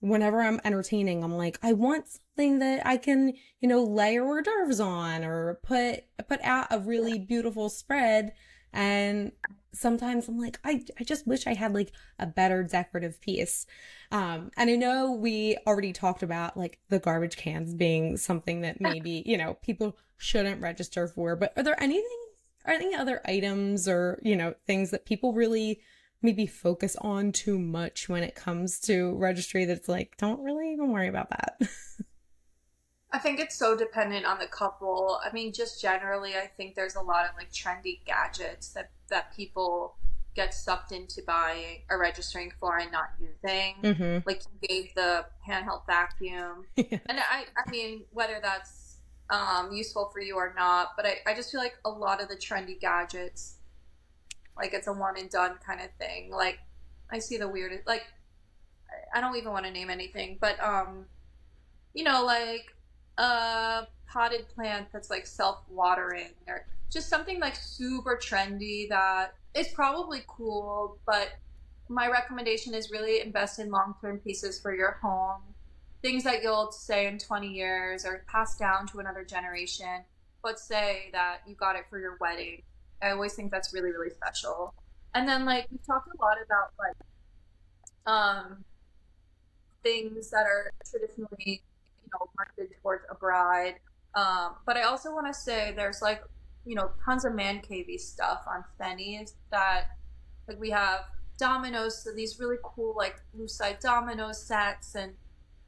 whenever 0.00 0.40
I'm 0.40 0.60
entertaining, 0.64 1.24
I'm 1.24 1.36
like, 1.36 1.58
I 1.62 1.72
want 1.72 2.08
something 2.08 2.58
that 2.58 2.86
I 2.86 2.98
can, 2.98 3.32
you 3.60 3.68
know, 3.68 3.82
layer 3.82 4.24
hors 4.24 4.42
d'oeuvres 4.42 4.80
on 4.80 5.24
or 5.24 5.60
put 5.62 6.04
put 6.28 6.40
out 6.42 6.66
a 6.70 6.78
really 6.78 7.18
beautiful 7.18 7.68
spread. 7.68 8.32
And 8.74 9.32
sometimes 9.72 10.28
I'm 10.28 10.38
like, 10.38 10.58
I, 10.64 10.84
I 10.98 11.04
just 11.04 11.26
wish 11.26 11.46
I 11.46 11.54
had 11.54 11.72
like 11.72 11.92
a 12.18 12.26
better 12.26 12.62
decorative 12.62 13.20
piece. 13.20 13.66
Um, 14.10 14.50
and 14.56 14.68
I 14.68 14.76
know 14.76 15.12
we 15.12 15.56
already 15.66 15.92
talked 15.92 16.22
about 16.22 16.56
like 16.56 16.80
the 16.88 16.98
garbage 16.98 17.36
cans 17.36 17.72
being 17.74 18.16
something 18.16 18.60
that 18.60 18.80
maybe, 18.80 19.22
you 19.24 19.38
know, 19.38 19.54
people 19.62 19.96
shouldn't 20.18 20.60
register 20.60 21.08
for, 21.08 21.36
but 21.36 21.52
are 21.56 21.62
there 21.62 21.80
anything, 21.82 22.18
are 22.66 22.76
there 22.78 22.86
any 22.86 22.94
other 22.94 23.20
items 23.24 23.88
or, 23.88 24.20
you 24.22 24.36
know, 24.36 24.54
things 24.66 24.90
that 24.90 25.06
people 25.06 25.32
really 25.32 25.80
maybe 26.20 26.46
focus 26.46 26.96
on 27.00 27.30
too 27.30 27.58
much 27.58 28.08
when 28.08 28.22
it 28.22 28.34
comes 28.34 28.80
to 28.80 29.14
registry 29.16 29.66
that's 29.66 29.88
like, 29.88 30.16
don't 30.16 30.42
really 30.42 30.72
even 30.72 30.90
worry 30.90 31.08
about 31.08 31.30
that. 31.30 31.60
I 33.14 33.18
think 33.18 33.38
it's 33.38 33.56
so 33.56 33.76
dependent 33.76 34.26
on 34.26 34.40
the 34.40 34.46
couple. 34.48 35.20
I 35.24 35.32
mean, 35.32 35.52
just 35.52 35.80
generally, 35.80 36.34
I 36.34 36.48
think 36.48 36.74
there's 36.74 36.96
a 36.96 37.00
lot 37.00 37.24
of 37.26 37.36
like 37.36 37.52
trendy 37.52 38.04
gadgets 38.04 38.70
that 38.70 38.90
that 39.08 39.32
people 39.36 39.94
get 40.34 40.52
sucked 40.52 40.90
into 40.90 41.22
buying 41.24 41.82
or 41.88 42.00
registering 42.00 42.52
for 42.58 42.76
and 42.78 42.90
not 42.90 43.10
using. 43.20 43.76
mm-hmm. 43.84 44.18
Like 44.26 44.42
you 44.60 44.68
gave 44.68 44.94
the 44.96 45.26
handheld 45.48 45.86
vacuum, 45.86 46.64
and 46.76 47.00
I, 47.08 47.44
I 47.56 47.70
mean, 47.70 48.02
whether 48.10 48.40
that's 48.42 48.96
um, 49.30 49.70
useful 49.70 50.10
for 50.12 50.20
you 50.20 50.34
or 50.34 50.52
not, 50.56 50.88
but 50.96 51.06
I, 51.06 51.18
I 51.24 51.34
just 51.36 51.52
feel 51.52 51.60
like 51.60 51.78
a 51.84 51.90
lot 51.90 52.20
of 52.20 52.28
the 52.28 52.34
trendy 52.34 52.80
gadgets, 52.80 53.58
like 54.56 54.74
it's 54.74 54.88
a 54.88 54.92
one 54.92 55.16
and 55.16 55.30
done 55.30 55.54
kind 55.64 55.80
of 55.80 55.86
thing. 56.00 56.32
Like 56.32 56.58
I 57.12 57.20
see 57.20 57.36
the 57.36 57.46
weirdest, 57.46 57.86
like 57.86 58.02
I- 58.90 59.18
I 59.18 59.20
don't 59.20 59.36
even 59.36 59.52
want 59.52 59.66
to 59.66 59.70
name 59.70 59.88
anything, 59.88 60.36
but 60.40 60.60
um, 60.60 61.06
you 61.94 62.02
know, 62.02 62.24
like 62.24 62.74
a 63.18 63.86
potted 64.08 64.46
plant 64.54 64.88
that's 64.92 65.10
like 65.10 65.26
self-watering 65.26 66.30
or 66.46 66.66
just 66.90 67.08
something 67.08 67.40
like 67.40 67.56
super 67.56 68.18
trendy 68.22 68.88
that 68.88 69.34
is 69.54 69.68
probably 69.68 70.22
cool, 70.26 70.98
but 71.06 71.30
my 71.88 72.08
recommendation 72.08 72.74
is 72.74 72.90
really 72.90 73.20
invest 73.20 73.58
in 73.58 73.70
long-term 73.70 74.18
pieces 74.18 74.60
for 74.60 74.74
your 74.74 74.92
home. 75.02 75.42
Things 76.02 76.24
that 76.24 76.42
you'll 76.42 76.72
say 76.72 77.06
in 77.06 77.18
20 77.18 77.48
years 77.48 78.04
or 78.04 78.24
pass 78.28 78.56
down 78.56 78.86
to 78.88 78.98
another 78.98 79.24
generation. 79.24 80.04
But 80.42 80.58
say 80.58 81.08
that 81.12 81.38
you 81.46 81.54
got 81.54 81.76
it 81.76 81.84
for 81.88 81.98
your 81.98 82.16
wedding. 82.20 82.62
I 83.02 83.10
always 83.10 83.34
think 83.34 83.50
that's 83.50 83.72
really, 83.72 83.90
really 83.90 84.10
special. 84.10 84.74
And 85.14 85.28
then 85.28 85.44
like 85.44 85.66
we 85.70 85.78
talked 85.86 86.08
a 86.08 86.22
lot 86.22 86.36
about 86.44 86.72
like 86.78 86.96
um 88.06 88.64
things 89.82 90.30
that 90.30 90.44
are 90.46 90.72
traditionally, 90.90 91.62
know, 92.20 92.30
marketed 92.36 92.76
towards 92.82 93.04
a 93.10 93.14
bride. 93.14 93.74
Um, 94.14 94.56
but 94.66 94.76
I 94.76 94.82
also 94.82 95.12
want 95.12 95.26
to 95.26 95.34
say 95.34 95.72
there's 95.76 96.00
like, 96.00 96.22
you 96.64 96.74
know, 96.74 96.90
tons 97.04 97.24
of 97.24 97.34
man 97.34 97.60
cavey 97.60 97.98
stuff 97.98 98.44
on 98.46 98.64
Spennie's 98.78 99.34
that 99.50 99.88
like 100.48 100.58
we 100.60 100.70
have 100.70 101.00
dominoes, 101.38 102.02
so 102.02 102.12
these 102.12 102.38
really 102.38 102.56
cool 102.62 102.94
like 102.96 103.16
lucite 103.36 103.80
domino 103.80 104.32
sets 104.32 104.94
and 104.94 105.14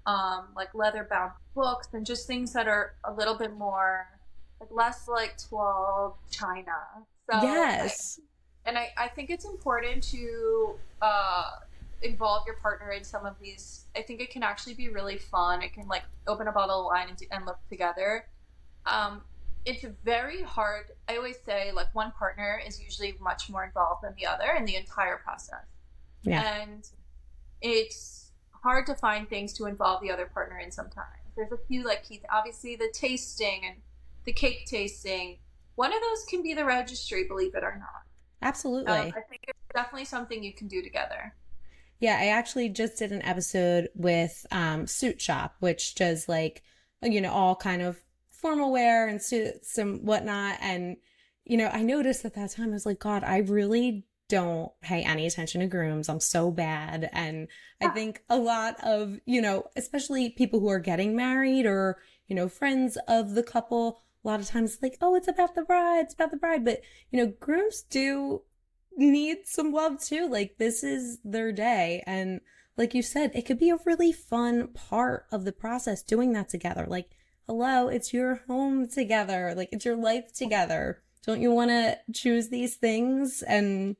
um, 0.06 0.48
like 0.54 0.74
leather 0.74 1.06
bound 1.10 1.32
books 1.54 1.88
and 1.92 2.06
just 2.06 2.26
things 2.26 2.52
that 2.52 2.68
are 2.68 2.94
a 3.04 3.12
little 3.12 3.34
bit 3.34 3.56
more 3.56 4.06
like 4.60 4.70
less 4.70 5.08
like 5.08 5.36
12 5.48 6.14
china 6.30 6.72
so 7.30 7.42
yes 7.42 8.20
and 8.66 8.76
I, 8.76 8.88
I 8.96 9.08
think 9.08 9.30
it's 9.30 9.44
important 9.44 10.02
to 10.10 10.74
uh, 11.00 11.50
involve 12.02 12.44
your 12.46 12.56
partner 12.56 12.90
in 12.90 13.02
some 13.02 13.24
of 13.24 13.34
these 13.40 13.86
i 13.96 14.02
think 14.02 14.20
it 14.20 14.30
can 14.30 14.42
actually 14.42 14.74
be 14.74 14.88
really 14.88 15.16
fun 15.16 15.62
it 15.62 15.72
can 15.72 15.88
like 15.88 16.02
open 16.26 16.46
a 16.46 16.52
bottle 16.52 16.80
of 16.80 16.86
wine 16.86 17.08
and, 17.08 17.18
and 17.30 17.46
look 17.46 17.58
together 17.68 18.26
um, 18.86 19.22
it's 19.66 19.84
very 20.04 20.42
hard. 20.42 20.86
I 21.08 21.16
always 21.16 21.36
say 21.44 21.72
like 21.72 21.92
one 21.94 22.12
partner 22.12 22.60
is 22.64 22.80
usually 22.80 23.16
much 23.20 23.50
more 23.50 23.64
involved 23.64 24.04
than 24.04 24.14
the 24.16 24.26
other 24.26 24.52
in 24.56 24.64
the 24.64 24.76
entire 24.76 25.16
process. 25.16 25.66
Yeah. 26.22 26.60
And 26.60 26.88
it's 27.60 28.30
hard 28.50 28.86
to 28.86 28.94
find 28.94 29.28
things 29.28 29.52
to 29.54 29.66
involve 29.66 30.00
the 30.02 30.10
other 30.10 30.26
partner 30.26 30.58
in 30.58 30.70
sometimes. 30.70 31.06
There's 31.34 31.52
a 31.52 31.58
few 31.66 31.84
like 31.84 32.04
Keith, 32.04 32.24
obviously 32.32 32.76
the 32.76 32.90
tasting 32.94 33.62
and 33.66 33.76
the 34.24 34.32
cake 34.32 34.66
tasting. 34.66 35.38
One 35.74 35.92
of 35.92 36.00
those 36.00 36.24
can 36.24 36.42
be 36.42 36.54
the 36.54 36.64
registry, 36.64 37.24
believe 37.24 37.54
it 37.54 37.64
or 37.64 37.76
not. 37.78 38.02
Absolutely. 38.42 38.92
Um, 38.92 39.12
I 39.16 39.20
think 39.28 39.42
it's 39.48 39.58
definitely 39.74 40.04
something 40.04 40.42
you 40.42 40.54
can 40.54 40.68
do 40.68 40.80
together. 40.80 41.34
Yeah, 41.98 42.18
I 42.20 42.28
actually 42.28 42.68
just 42.68 42.98
did 42.98 43.12
an 43.12 43.22
episode 43.22 43.88
with 43.94 44.46
um, 44.50 44.86
Suit 44.86 45.20
Shop, 45.20 45.56
which 45.60 45.94
does 45.94 46.28
like, 46.28 46.62
you 47.02 47.20
know, 47.20 47.32
all 47.32 47.56
kind 47.56 47.82
of 47.82 47.98
formal 48.30 48.70
wear 48.70 49.08
and 49.08 49.20
suits 49.20 49.78
and 49.78 50.06
whatnot. 50.06 50.58
And, 50.60 50.96
you 51.44 51.56
know, 51.56 51.68
I 51.72 51.82
noticed 51.82 52.24
at 52.24 52.34
that 52.34 52.52
time, 52.52 52.70
I 52.70 52.72
was 52.72 52.86
like, 52.86 52.98
God, 52.98 53.24
I 53.24 53.38
really 53.38 54.04
don't 54.28 54.72
pay 54.80 55.02
any 55.02 55.26
attention 55.26 55.60
to 55.60 55.66
grooms. 55.66 56.08
I'm 56.08 56.20
so 56.20 56.50
bad. 56.50 57.08
And 57.12 57.48
I 57.80 57.88
think 57.88 58.22
a 58.28 58.36
lot 58.36 58.76
of, 58.82 59.18
you 59.24 59.40
know, 59.40 59.64
especially 59.76 60.30
people 60.30 60.60
who 60.60 60.68
are 60.68 60.80
getting 60.80 61.14
married 61.14 61.64
or, 61.64 61.98
you 62.26 62.34
know, 62.34 62.48
friends 62.48 62.98
of 63.08 63.34
the 63.34 63.42
couple, 63.42 64.02
a 64.24 64.28
lot 64.28 64.40
of 64.40 64.48
times 64.48 64.78
like, 64.82 64.98
oh, 65.00 65.14
it's 65.14 65.28
about 65.28 65.54
the 65.54 65.62
bride, 65.62 66.00
it's 66.00 66.14
about 66.14 66.32
the 66.32 66.36
bride. 66.36 66.64
But, 66.64 66.80
you 67.10 67.24
know, 67.24 67.32
grooms 67.38 67.82
do 67.82 68.42
need 68.96 69.38
some 69.44 69.72
love 69.72 70.00
too. 70.00 70.28
Like 70.28 70.56
this 70.58 70.82
is 70.82 71.18
their 71.24 71.52
day. 71.52 72.02
And 72.06 72.40
like 72.76 72.94
you 72.94 73.02
said, 73.02 73.30
it 73.34 73.42
could 73.42 73.58
be 73.58 73.70
a 73.70 73.78
really 73.84 74.12
fun 74.12 74.68
part 74.68 75.26
of 75.30 75.44
the 75.44 75.52
process 75.52 76.02
doing 76.02 76.32
that 76.32 76.48
together. 76.48 76.86
Like, 76.88 77.10
hello, 77.46 77.88
it's 77.88 78.12
your 78.12 78.42
home 78.46 78.88
together. 78.88 79.54
Like 79.56 79.70
it's 79.72 79.84
your 79.84 79.96
life 79.96 80.32
together. 80.32 81.02
Don't 81.24 81.40
you 81.40 81.50
want 81.50 81.70
to 81.70 81.98
choose 82.12 82.48
these 82.48 82.76
things? 82.76 83.42
And 83.42 83.96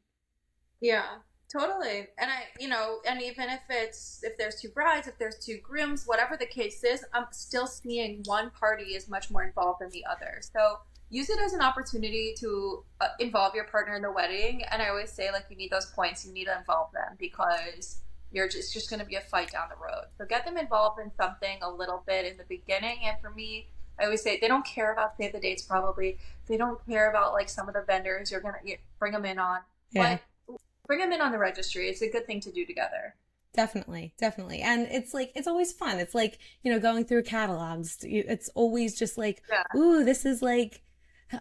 yeah, 0.81 1.07
totally. 1.51 2.07
And 2.19 2.31
I, 2.31 2.45
you 2.61 2.69
know, 2.69 2.99
and 3.07 3.21
even 3.21 3.49
if 3.49 3.63
it's, 3.69 4.21
if 4.23 4.37
there's 4.39 4.61
two 4.61 4.69
brides, 4.69 5.09
if 5.09 5.19
there's 5.19 5.39
two 5.45 5.59
grooms, 5.63 6.05
whatever 6.07 6.37
the 6.37 6.47
case 6.47 6.85
is, 6.85 7.05
I'm 7.13 7.27
still 7.33 7.67
seeing 7.67 8.23
one 8.27 8.51
party 8.51 8.95
is 8.95 9.09
much 9.09 9.31
more 9.31 9.43
involved 9.43 9.81
than 9.81 9.91
the 9.91 10.05
other. 10.05 10.41
So 10.41 10.79
use 11.11 11.31
it 11.31 11.39
as 11.39 11.53
an 11.53 11.61
opportunity 11.61 12.35
to 12.39 12.85
uh, 13.01 13.09
involve 13.21 13.55
your 13.55 13.65
partner 13.65 13.95
in 13.95 14.03
the 14.03 14.11
wedding. 14.11 14.63
And 14.71 14.83
I 14.83 14.89
always 14.89 15.11
say, 15.11 15.31
like, 15.33 15.47
you 15.51 15.57
need 15.57 15.71
those 15.71 15.87
points, 15.87 16.27
you 16.27 16.33
need 16.33 16.47
to 16.47 16.59
involve 16.59 16.93
them 16.93 17.17
because 17.19 18.01
you're 18.33 18.49
just, 18.49 18.73
just 18.73 18.91
going 18.91 19.01
to 19.01 19.07
be 19.07 19.15
a 19.15 19.21
fight 19.21 19.53
down 19.53 19.69
the 19.69 19.77
road. 19.77 20.07
So 20.19 20.25
get 20.25 20.45
them 20.45 20.57
involved 20.57 21.01
in 21.01 21.11
something 21.17 21.59
a 21.63 21.71
little 21.71 22.03
bit 22.07 22.27
in 22.27 22.37
the 22.37 22.45
beginning. 22.45 22.99
And 23.05 23.17
for 23.21 23.31
me, 23.31 23.69
I 23.99 24.05
always 24.05 24.23
say 24.23 24.39
they 24.41 24.49
don't 24.49 24.67
care 24.67 24.93
about 24.93 25.17
save 25.17 25.33
the 25.33 25.41
dates. 25.41 25.63
Probably 25.63 26.19
they 26.47 26.57
don't 26.57 26.85
care 26.87 27.09
about 27.09 27.33
like 27.33 27.49
some 27.49 27.69
of 27.69 27.75
the 27.75 27.83
vendors 27.83 28.31
you're 28.31 28.41
gonna 28.41 28.59
bring 28.99 29.13
them 29.13 29.25
in 29.25 29.39
on. 29.39 29.61
Yeah. 29.91 30.19
But 30.47 30.59
bring 30.87 30.99
them 30.99 31.13
in 31.13 31.21
on 31.21 31.33
the 31.33 31.39
registry. 31.39 31.89
It's 31.89 32.03
a 32.03 32.11
good 32.11 32.27
thing 32.27 32.41
to 32.41 32.53
do 32.53 32.67
together. 32.67 33.15
Definitely, 33.55 34.13
definitely. 34.19 34.61
And 34.61 34.87
it's 34.91 35.15
like, 35.15 35.33
it's 35.35 35.49
always 35.49 35.73
fun. 35.73 35.99
It's 35.99 36.15
like, 36.15 36.39
you 36.63 36.71
know, 36.71 36.79
going 36.79 37.07
through 37.07 37.23
catalogs. 37.23 37.97
It's 38.03 38.51
always 38.51 38.99
just 38.99 39.17
like, 39.17 39.43
Yeah. 39.51 39.63
ooh, 39.75 40.05
this 40.05 40.27
is 40.27 40.43
like, 40.43 40.83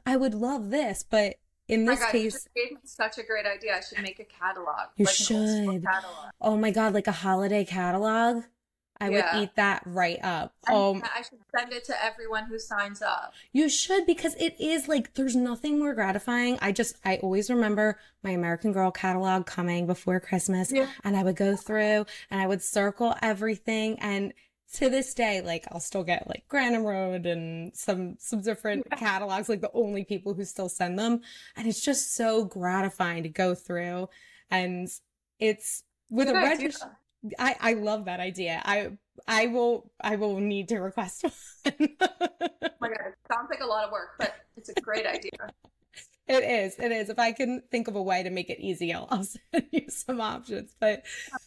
I 0.06 0.16
would 0.18 0.34
love 0.34 0.70
this. 0.70 1.04
But 1.08 1.36
in 1.68 1.86
My 1.86 1.94
this 1.94 2.00
God, 2.00 2.14
you 2.14 2.20
case, 2.22 2.34
just 2.34 2.50
gave 2.56 2.72
me 2.72 2.78
such 2.84 3.18
a 3.18 3.24
great 3.24 3.46
idea. 3.46 3.76
I 3.78 3.82
should 3.82 4.02
make 4.02 4.20
a 4.20 4.26
catalog. 4.26 4.90
You 4.98 5.06
like 5.06 5.16
should. 5.16 5.84
catalog. 5.84 6.32
oh 6.42 6.58
my 6.58 6.72
God, 6.72 6.94
like 6.94 7.08
a 7.08 7.12
holiday 7.12 7.66
catalog. 7.66 8.44
I 9.02 9.10
Yeah. 9.10 9.36
would 9.36 9.44
eat 9.44 9.56
that 9.58 9.82
right 9.86 10.20
up. 10.24 10.56
Um, 10.72 11.04
I 11.14 11.22
should 11.22 11.40
send 11.58 11.74
it 11.74 11.84
to 11.86 12.04
everyone 12.06 12.46
who 12.46 12.58
signs 12.58 13.02
up. 13.02 13.34
You 13.52 13.68
should 13.68 14.06
because 14.06 14.36
it 14.36 14.56
is 14.58 14.88
like 14.88 15.16
there's 15.16 15.36
nothing 15.36 15.80
more 15.80 15.94
gratifying. 15.94 16.58
I 16.62 16.72
just 16.72 16.96
I 17.04 17.18
always 17.18 17.50
remember 17.50 18.00
my 18.24 18.30
American 18.32 18.72
Girl 18.72 18.92
catalog 18.92 19.46
coming 19.48 19.86
before 19.86 20.22
Christmas 20.22 20.72
Yeah. 20.72 20.88
and 21.04 21.18
I 21.18 21.24
would 21.24 21.36
go 21.36 21.58
through 21.58 22.06
and 22.32 22.40
I 22.42 22.48
would 22.48 22.62
circle 22.64 23.16
everything 23.22 24.00
and 24.00 24.34
to 24.76 24.90
this 24.90 25.14
day 25.14 25.42
like 25.42 25.66
I'll 25.72 25.80
still 25.80 26.04
get 26.04 26.28
like 26.28 26.46
Grandin 26.48 26.84
Road 26.84 27.26
and 27.26 27.76
some 27.76 28.16
some 28.20 28.42
different 28.42 28.90
catalogs 28.92 29.50
like 29.50 29.62
the 29.62 29.72
only 29.74 30.04
people 30.04 30.34
who 30.34 30.46
still 30.46 30.70
send 30.70 30.98
them 31.00 31.22
and 31.56 31.68
it's 31.68 31.84
just 31.84 32.16
so 32.16 32.46
gratifying 32.46 33.24
to 33.24 33.30
go 33.30 33.56
through 33.56 34.10
and 34.52 34.88
it's 35.40 35.84
with 36.10 36.28
Good 36.28 36.36
a 36.36 36.40
register 36.40 36.98
I 37.40 37.56
I 37.60 37.74
love 37.74 38.06
that 38.06 38.20
idea. 38.20 38.62
I 38.64 38.92
I 39.28 39.48
will 39.48 39.92
I 40.00 40.16
will 40.16 40.40
need 40.40 40.70
to 40.70 40.80
request 40.80 41.24
one. 41.24 41.34
Oh 42.00 42.70
my 42.80 42.90
God, 42.90 43.08
it 43.08 43.16
sounds 43.32 43.48
like 43.50 43.62
a 43.62 43.66
lot 43.66 43.86
of 43.86 43.92
work, 43.92 44.10
but 44.20 44.36
it's 44.58 44.70
a 44.70 44.82
great 44.82 45.06
idea. 45.06 45.32
It 46.28 46.44
is. 46.44 46.80
It 46.80 46.92
is. 46.92 47.12
If 47.12 47.20
I 47.20 47.34
can 47.34 47.62
think 47.70 47.88
of 47.88 47.96
a 47.96 48.02
way 48.02 48.24
to 48.24 48.32
make 48.32 48.50
it 48.50 48.60
easy, 48.60 48.92
I'll, 48.92 49.08
I'll 49.12 49.24
send 49.54 49.68
you 49.70 49.88
some 49.90 50.20
options. 50.20 50.76
But 50.80 51.04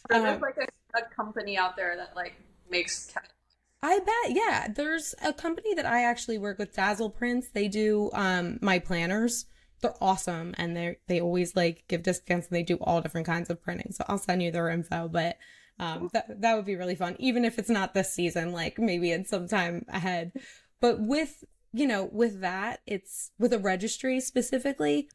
There's 0.07 0.23
um, 0.23 0.39
like 0.39 0.55
a, 0.55 0.99
a 0.99 1.01
company 1.13 1.57
out 1.57 1.75
there 1.75 1.97
that 1.97 2.15
like 2.15 2.35
makes 2.69 3.05
catalogs. 3.07 3.33
I 3.81 3.99
bet, 3.99 4.35
yeah, 4.35 4.67
there's 4.67 5.15
a 5.23 5.31
company 5.31 5.73
that 5.75 5.85
I 5.85 6.03
actually 6.03 6.37
work 6.37 6.59
with, 6.59 6.75
Dazzle 6.75 7.09
Prints. 7.09 7.49
They 7.49 7.67
do 7.67 8.09
um 8.13 8.59
my 8.61 8.79
planners. 8.79 9.45
They're 9.81 9.95
awesome, 10.01 10.53
and 10.57 10.75
they 10.75 10.97
they 11.07 11.21
always 11.21 11.55
like 11.55 11.85
give 11.87 12.03
discounts, 12.03 12.47
and 12.47 12.55
they 12.55 12.63
do 12.63 12.75
all 12.81 13.01
different 13.01 13.27
kinds 13.27 13.49
of 13.49 13.61
printing. 13.61 13.93
So 13.93 14.03
I'll 14.07 14.17
send 14.17 14.43
you 14.43 14.51
their 14.51 14.69
info. 14.69 15.07
But 15.07 15.37
um, 15.79 16.09
that 16.11 16.41
that 16.41 16.55
would 16.55 16.65
be 16.65 16.75
really 16.75 16.95
fun, 16.95 17.15
even 17.19 17.45
if 17.45 17.57
it's 17.57 17.69
not 17.69 17.93
this 17.93 18.13
season. 18.13 18.51
Like 18.51 18.77
maybe 18.77 19.11
it's 19.11 19.29
sometime 19.29 19.85
ahead. 19.87 20.33
But 20.81 20.99
with 20.99 21.45
you 21.71 21.87
know 21.87 22.09
with 22.11 22.41
that, 22.41 22.81
it's 22.85 23.31
with 23.39 23.53
a 23.53 23.59
registry 23.59 24.19
specifically. 24.19 25.09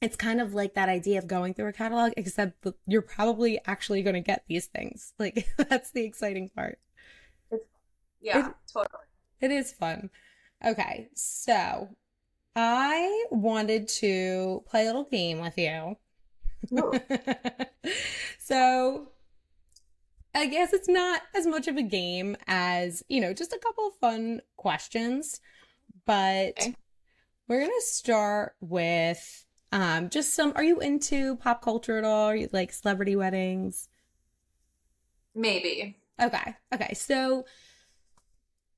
It's 0.00 0.16
kind 0.16 0.40
of 0.40 0.54
like 0.54 0.74
that 0.74 0.88
idea 0.88 1.18
of 1.18 1.26
going 1.26 1.52
through 1.54 1.68
a 1.68 1.72
catalog, 1.74 2.12
except 2.16 2.66
you're 2.86 3.02
probably 3.02 3.60
actually 3.66 4.02
going 4.02 4.14
to 4.14 4.20
get 4.20 4.44
these 4.48 4.66
things. 4.66 5.12
Like 5.18 5.46
that's 5.56 5.90
the 5.90 6.04
exciting 6.04 6.48
part. 6.48 6.78
Yeah, 8.20 8.48
It- 8.48 8.54
totally. 8.72 9.04
It 9.40 9.50
is 9.50 9.72
fun. 9.72 10.10
Okay, 10.64 11.08
so 11.14 11.88
I 12.54 13.24
wanted 13.30 13.88
to 13.88 14.62
play 14.68 14.82
a 14.82 14.86
little 14.86 15.04
game 15.04 15.40
with 15.40 15.56
you. 15.58 15.96
So 18.38 19.08
I 20.34 20.46
guess 20.46 20.72
it's 20.72 20.88
not 20.88 21.22
as 21.34 21.46
much 21.46 21.68
of 21.68 21.76
a 21.76 21.82
game 21.82 22.36
as, 22.46 23.02
you 23.08 23.20
know, 23.20 23.32
just 23.32 23.52
a 23.52 23.58
couple 23.58 23.86
of 23.88 23.94
fun 23.96 24.40
questions, 24.56 25.40
but 26.04 26.58
Okay. 26.60 26.74
we're 27.48 27.60
going 27.60 27.70
to 27.70 27.86
start 27.86 28.54
with 28.60 29.46
um 29.72 30.08
just 30.10 30.34
some 30.34 30.52
are 30.56 30.64
you 30.64 30.80
into 30.80 31.36
pop 31.36 31.62
culture 31.62 31.98
at 31.98 32.04
all? 32.04 32.26
Are 32.26 32.36
you 32.36 32.48
like 32.52 32.72
celebrity 32.72 33.16
weddings? 33.16 33.88
Maybe. 35.34 35.96
Okay. 36.20 36.56
Okay. 36.74 36.94
So 36.94 37.44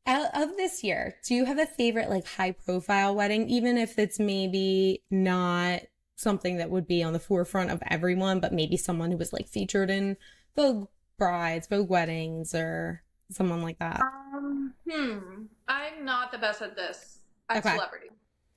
out 0.07 0.31
of 0.35 0.57
this 0.57 0.83
year, 0.83 1.15
do 1.25 1.35
you 1.35 1.45
have 1.45 1.59
a 1.59 1.67
favorite 1.67 2.11
like 2.11 2.27
high 2.27 2.51
profile 2.53 3.15
wedding, 3.15 3.49
even 3.49 3.77
if 3.79 3.99
it's 3.99 4.19
maybe 4.19 5.03
not 5.11 5.83
something 6.17 6.59
that 6.59 6.71
would 6.71 6.87
be 6.87 7.03
on 7.03 7.13
the 7.13 7.19
forefront 7.19 7.71
of 7.71 7.83
everyone, 7.89 8.41
but 8.41 8.53
maybe 8.53 8.77
someone 8.77 9.11
who 9.11 9.17
was 9.17 9.33
like 9.33 9.49
featured 9.49 9.91
in 9.91 10.17
Vogue 10.57 10.89
Brides, 11.19 11.69
Vogue 11.69 11.89
Weddings, 11.89 12.55
or 12.55 13.03
someone 13.31 13.63
like 13.63 13.79
that? 13.79 14.01
Um, 14.01 14.75
Hmm. 14.91 15.45
I'm 15.69 16.05
not 16.05 16.33
the 16.33 16.39
best 16.39 16.63
at 16.63 16.77
this 16.77 17.21
at 17.49 17.65
Okay. 17.65 17.75
celebrity, 17.75 18.11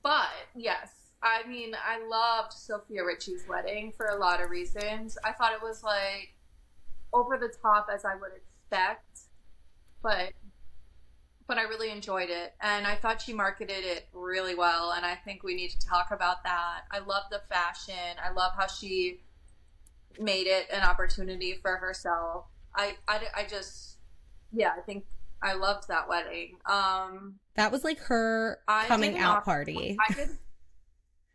but 0.03 0.27
yes, 0.55 1.04
I 1.25 1.45
mean 1.47 1.75
I 1.75 2.05
loved 2.07 2.53
Sofia 2.53 3.03
Richie's 3.03 3.45
wedding 3.49 3.91
for 3.97 4.05
a 4.05 4.17
lot 4.17 4.41
of 4.41 4.49
reasons. 4.49 5.17
I 5.25 5.33
thought 5.33 5.51
it 5.51 5.61
was 5.61 5.83
like 5.83 6.35
over 7.11 7.37
the 7.37 7.51
top 7.61 7.87
as 7.93 8.05
I 8.05 8.15
would 8.15 8.31
expect, 8.35 9.19
but 10.01 10.31
but 11.47 11.57
I 11.57 11.63
really 11.63 11.91
enjoyed 11.91 12.29
it, 12.29 12.53
and 12.59 12.87
I 12.87 12.95
thought 12.95 13.21
she 13.21 13.31
marketed 13.31 13.85
it 13.85 14.07
really 14.13 14.55
well. 14.55 14.93
And 14.93 15.05
I 15.05 15.15
think 15.15 15.43
we 15.43 15.53
need 15.55 15.69
to 15.69 15.87
talk 15.87 16.07
about 16.11 16.43
that. 16.43 16.81
I 16.91 16.99
love 16.99 17.23
the 17.29 17.41
fashion. 17.49 18.17
I 18.23 18.31
love 18.31 18.53
how 18.57 18.67
she 18.67 19.19
made 20.19 20.47
it 20.47 20.67
an 20.71 20.81
opportunity 20.81 21.59
for 21.61 21.77
herself. 21.77 22.45
I, 22.73 22.95
I, 23.07 23.21
I 23.37 23.43
just, 23.47 23.97
yeah, 24.51 24.73
I 24.75 24.81
think 24.81 25.05
I 25.41 25.53
loved 25.53 25.87
that 25.89 26.09
wedding. 26.09 26.57
Um, 26.65 27.35
That 27.55 27.71
was 27.71 27.83
like 27.83 27.99
her 27.99 28.59
I 28.67 28.85
coming 28.87 29.17
out 29.19 29.45
party. 29.45 29.97
I 30.09 30.13
could, 30.13 30.29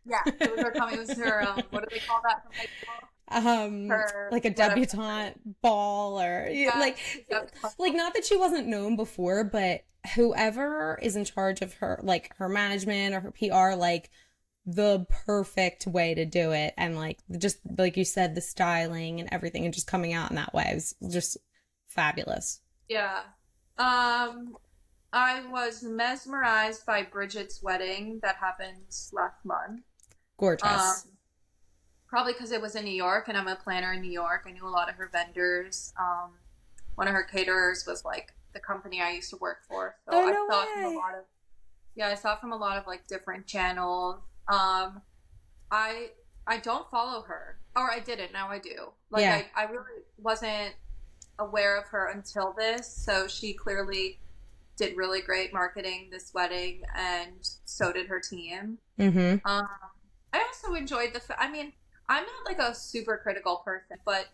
yeah, 0.05 0.19
it 0.25 0.51
was 0.51 0.61
her 0.61 0.71
coming. 0.71 0.95
It 0.95 0.99
was 1.07 1.17
her. 1.17 1.41
Um, 1.47 1.61
what 1.69 1.87
do 1.87 1.93
they 1.95 1.99
call 2.05 2.21
that? 2.23 2.43
from 2.43 2.51
high 2.53 2.65
school? 2.81 3.07
Um, 3.33 3.87
Her- 3.87 4.29
like 4.31 4.43
a 4.45 4.49
whatever. 4.49 4.75
debutante 4.75 5.39
ball 5.61 6.19
or 6.21 6.49
Yeah, 6.51 6.77
like, 6.77 6.97
like 7.79 7.93
not 7.93 8.13
that 8.13 8.25
she 8.25 8.35
wasn't 8.35 8.67
known 8.67 8.97
before, 8.97 9.43
but 9.45 9.85
whoever 10.15 10.99
is 11.01 11.15
in 11.15 11.23
charge 11.23 11.61
of 11.61 11.75
her, 11.75 11.99
like 12.03 12.35
her 12.37 12.49
management 12.49 13.15
or 13.15 13.21
her 13.21 13.31
PR, 13.31 13.77
like 13.79 14.09
the 14.65 15.05
perfect 15.25 15.87
way 15.87 16.13
to 16.13 16.25
do 16.25 16.51
it. 16.51 16.73
And 16.77 16.97
like, 16.97 17.19
just 17.37 17.59
like 17.77 17.95
you 17.95 18.03
said, 18.03 18.35
the 18.35 18.41
styling 18.41 19.21
and 19.21 19.29
everything 19.31 19.63
and 19.63 19.73
just 19.73 19.87
coming 19.87 20.11
out 20.13 20.29
in 20.29 20.35
that 20.35 20.53
way 20.53 20.69
was 20.73 20.93
just 21.09 21.37
fabulous. 21.87 22.59
Yeah. 22.89 23.21
Um, 23.77 24.57
I 25.13 25.43
was 25.49 25.83
mesmerized 25.83 26.85
by 26.85 27.03
Bridget's 27.03 27.61
wedding 27.63 28.19
that 28.23 28.35
happened 28.35 28.87
last 29.13 29.45
month. 29.45 29.81
Gorgeous. 30.41 31.05
Um, 31.05 31.11
probably 32.07 32.33
because 32.33 32.51
it 32.51 32.59
was 32.59 32.75
in 32.75 32.83
New 32.83 32.95
York 32.95 33.29
and 33.29 33.37
I'm 33.37 33.47
a 33.47 33.55
planner 33.55 33.93
in 33.93 34.01
New 34.01 34.11
York. 34.11 34.43
I 34.47 34.51
knew 34.51 34.67
a 34.67 34.69
lot 34.69 34.89
of 34.89 34.95
her 34.95 35.07
vendors. 35.13 35.93
Um, 35.99 36.31
one 36.95 37.07
of 37.07 37.13
her 37.13 37.23
caterers 37.23 37.85
was 37.85 38.03
like 38.03 38.33
the 38.53 38.59
company 38.59 39.01
I 39.01 39.11
used 39.11 39.29
to 39.29 39.37
work 39.37 39.59
for. 39.69 39.95
So 40.09 40.17
Oh, 40.17 40.27
I 40.27 40.31
no 40.31 40.47
saw 40.49 40.63
it 40.63 40.69
from 40.73 40.85
a 40.85 40.97
lot 40.97 41.13
of 41.13 41.25
yeah, 41.93 42.07
I 42.07 42.15
saw 42.15 42.35
from 42.37 42.53
a 42.53 42.57
lot 42.57 42.77
of 42.77 42.87
like 42.87 43.05
different 43.05 43.45
channels. 43.45 44.17
Um, 44.47 45.01
I 45.69 46.09
I 46.47 46.57
don't 46.57 46.89
follow 46.89 47.21
her, 47.21 47.59
or 47.75 47.91
I 47.91 47.99
didn't. 47.99 48.33
Now 48.33 48.49
I 48.49 48.57
do. 48.57 48.93
Like 49.11 49.21
Yeah. 49.21 49.43
I, 49.55 49.63
I 49.65 49.69
really 49.69 50.01
wasn't 50.17 50.73
aware 51.37 51.77
of 51.77 51.85
her 51.87 52.07
until 52.09 52.53
this. 52.57 52.87
So 52.87 53.27
she 53.27 53.53
clearly 53.53 54.19
did 54.75 54.97
really 54.97 55.21
great 55.21 55.53
marketing 55.53 56.07
this 56.11 56.33
wedding, 56.33 56.81
and 56.95 57.47
so 57.65 57.93
did 57.93 58.07
her 58.07 58.19
team. 58.19 58.79
mm-hmm. 58.99 59.47
Um, 59.47 59.67
I 60.33 60.39
also 60.39 60.75
enjoyed 60.75 61.13
the. 61.13 61.21
I 61.41 61.49
mean, 61.51 61.73
I'm 62.09 62.23
not 62.23 62.45
like 62.45 62.59
a 62.59 62.73
super 62.73 63.17
critical 63.17 63.57
person, 63.57 63.97
but 64.05 64.27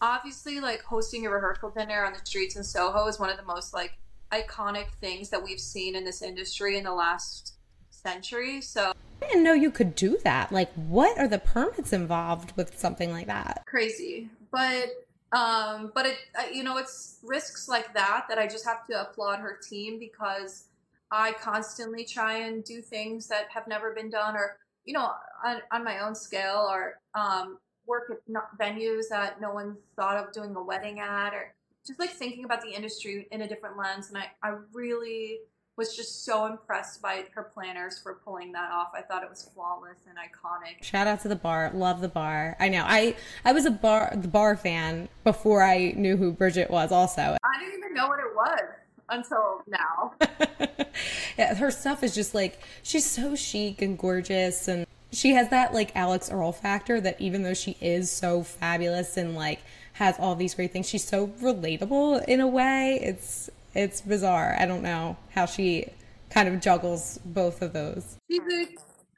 obviously, 0.00 0.60
like 0.60 0.82
hosting 0.82 1.26
a 1.26 1.30
rehearsal 1.30 1.70
dinner 1.70 2.04
on 2.04 2.12
the 2.12 2.20
streets 2.24 2.56
in 2.56 2.64
Soho 2.64 3.06
is 3.06 3.18
one 3.18 3.30
of 3.30 3.36
the 3.36 3.44
most 3.44 3.74
like 3.74 3.92
iconic 4.32 4.88
things 5.00 5.30
that 5.30 5.42
we've 5.42 5.60
seen 5.60 5.94
in 5.94 6.04
this 6.04 6.22
industry 6.22 6.78
in 6.78 6.84
the 6.84 6.92
last 6.92 7.54
century. 7.90 8.60
So 8.60 8.92
I 9.22 9.26
didn't 9.26 9.44
know 9.44 9.52
you 9.52 9.70
could 9.70 9.94
do 9.94 10.18
that. 10.24 10.50
Like, 10.50 10.72
what 10.74 11.18
are 11.18 11.28
the 11.28 11.38
permits 11.38 11.92
involved 11.92 12.56
with 12.56 12.78
something 12.78 13.10
like 13.10 13.26
that? 13.26 13.64
crazy, 13.74 14.28
but 14.52 14.90
um, 15.32 15.90
but 15.96 16.06
it 16.06 16.16
uh, 16.38 16.44
you 16.52 16.62
know 16.62 16.76
it's 16.76 17.18
risks 17.24 17.68
like 17.68 17.92
that 17.94 18.26
that 18.28 18.38
I 18.38 18.46
just 18.46 18.64
have 18.64 18.86
to 18.86 19.00
applaud 19.00 19.40
her 19.40 19.58
team 19.68 19.98
because 19.98 20.66
I 21.10 21.32
constantly 21.32 22.04
try 22.04 22.34
and 22.34 22.62
do 22.62 22.80
things 22.80 23.26
that 23.28 23.48
have 23.50 23.66
never 23.66 23.92
been 23.92 24.10
done 24.10 24.36
or 24.36 24.58
you 24.84 24.94
know 24.94 25.10
on, 25.44 25.60
on 25.72 25.84
my 25.84 26.00
own 26.00 26.14
scale 26.14 26.66
or 26.70 26.94
um, 27.14 27.58
work 27.86 28.04
at 28.10 28.18
not 28.28 28.58
venues 28.58 29.04
that 29.10 29.40
no 29.40 29.52
one 29.52 29.76
thought 29.96 30.16
of 30.16 30.32
doing 30.32 30.54
a 30.56 30.62
wedding 30.62 31.00
at 31.00 31.32
or 31.32 31.54
just 31.86 32.00
like 32.00 32.10
thinking 32.10 32.44
about 32.44 32.62
the 32.62 32.70
industry 32.70 33.28
in 33.30 33.42
a 33.42 33.48
different 33.48 33.76
lens 33.76 34.08
and 34.08 34.18
I, 34.18 34.30
I 34.42 34.54
really 34.72 35.38
was 35.76 35.96
just 35.96 36.24
so 36.24 36.46
impressed 36.46 37.02
by 37.02 37.24
her 37.34 37.42
planners 37.42 37.98
for 37.98 38.20
pulling 38.24 38.52
that 38.52 38.70
off. 38.70 38.92
I 38.94 39.02
thought 39.02 39.24
it 39.24 39.28
was 39.28 39.50
flawless 39.54 39.98
and 40.08 40.16
iconic. 40.16 40.84
Shout 40.84 41.08
out 41.08 41.20
to 41.22 41.28
the 41.28 41.36
bar. 41.36 41.72
Love 41.74 42.00
the 42.00 42.08
bar. 42.08 42.56
I 42.60 42.68
know. 42.68 42.84
I 42.86 43.16
I 43.44 43.52
was 43.52 43.66
a 43.66 43.72
bar 43.72 44.12
the 44.14 44.28
bar 44.28 44.56
fan 44.56 45.08
before 45.24 45.62
I 45.62 45.92
knew 45.96 46.16
who 46.16 46.32
Bridget 46.32 46.70
was 46.70 46.92
also. 46.92 47.36
I 47.42 47.58
didn't 47.58 47.78
even 47.78 47.94
know 47.94 48.06
what 48.06 48.20
it 48.20 48.34
was 48.34 48.83
until 49.08 49.62
now. 49.66 50.14
yeah, 51.38 51.54
her 51.54 51.70
stuff 51.70 52.02
is 52.02 52.14
just 52.14 52.34
like 52.34 52.60
she's 52.82 53.08
so 53.08 53.34
chic 53.34 53.82
and 53.82 53.98
gorgeous 53.98 54.68
and 54.68 54.86
she 55.14 55.30
has 55.34 55.48
that 55.50 55.72
like 55.72 55.94
Alix 55.96 56.30
Earle 56.30 56.52
factor 56.52 57.00
that 57.00 57.20
even 57.20 57.42
though 57.42 57.54
she 57.54 57.76
is 57.80 58.10
so 58.10 58.42
fabulous 58.42 59.16
and 59.16 59.34
like 59.34 59.60
has 59.94 60.18
all 60.18 60.34
these 60.34 60.54
great 60.54 60.72
things, 60.72 60.88
she's 60.88 61.04
so 61.04 61.28
relatable 61.40 62.24
in 62.24 62.40
a 62.40 62.48
way. 62.48 62.98
It's 63.00 63.48
it's 63.74 64.00
bizarre. 64.00 64.56
I 64.58 64.66
don't 64.66 64.82
know 64.82 65.16
how 65.30 65.46
she 65.46 65.88
kind 66.30 66.48
of 66.48 66.60
juggles 66.60 67.18
both 67.24 67.62
of 67.62 67.72
those. 67.72 68.16
She's 68.30 68.40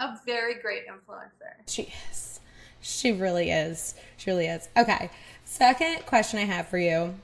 a, 0.01 0.05
a 0.05 0.21
very 0.27 0.55
great 0.61 0.83
influencer. 0.87 1.67
She 1.67 1.93
is. 2.11 2.41
She 2.81 3.13
really 3.13 3.51
is. 3.51 3.95
She 4.17 4.31
really 4.31 4.47
is. 4.47 4.69
Okay. 4.77 5.11
Second 5.45 6.05
question 6.07 6.39
I 6.39 6.45
have 6.45 6.69
for 6.69 6.79
you. 6.79 7.15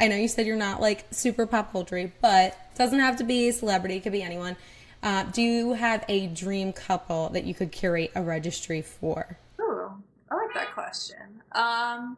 I 0.00 0.08
know 0.08 0.16
you 0.16 0.28
said 0.28 0.46
you're 0.46 0.56
not 0.56 0.80
like 0.80 1.04
super 1.10 1.46
pop 1.46 1.72
culture, 1.72 2.10
but 2.22 2.46
it 2.72 2.78
doesn't 2.78 2.98
have 2.98 3.16
to 3.18 3.24
be 3.24 3.50
a 3.50 3.52
celebrity. 3.52 3.96
It 3.96 4.00
could 4.00 4.12
be 4.12 4.22
anyone. 4.22 4.56
Uh, 5.02 5.24
do 5.24 5.42
you 5.42 5.74
have 5.74 6.04
a 6.08 6.26
dream 6.28 6.72
couple 6.72 7.28
that 7.30 7.44
you 7.44 7.52
could 7.52 7.70
curate 7.70 8.10
a 8.14 8.22
registry 8.22 8.80
for? 8.80 9.38
Ooh, 9.60 9.92
I 10.30 10.34
like 10.36 10.54
that 10.54 10.72
question. 10.72 11.42
Um, 11.52 12.16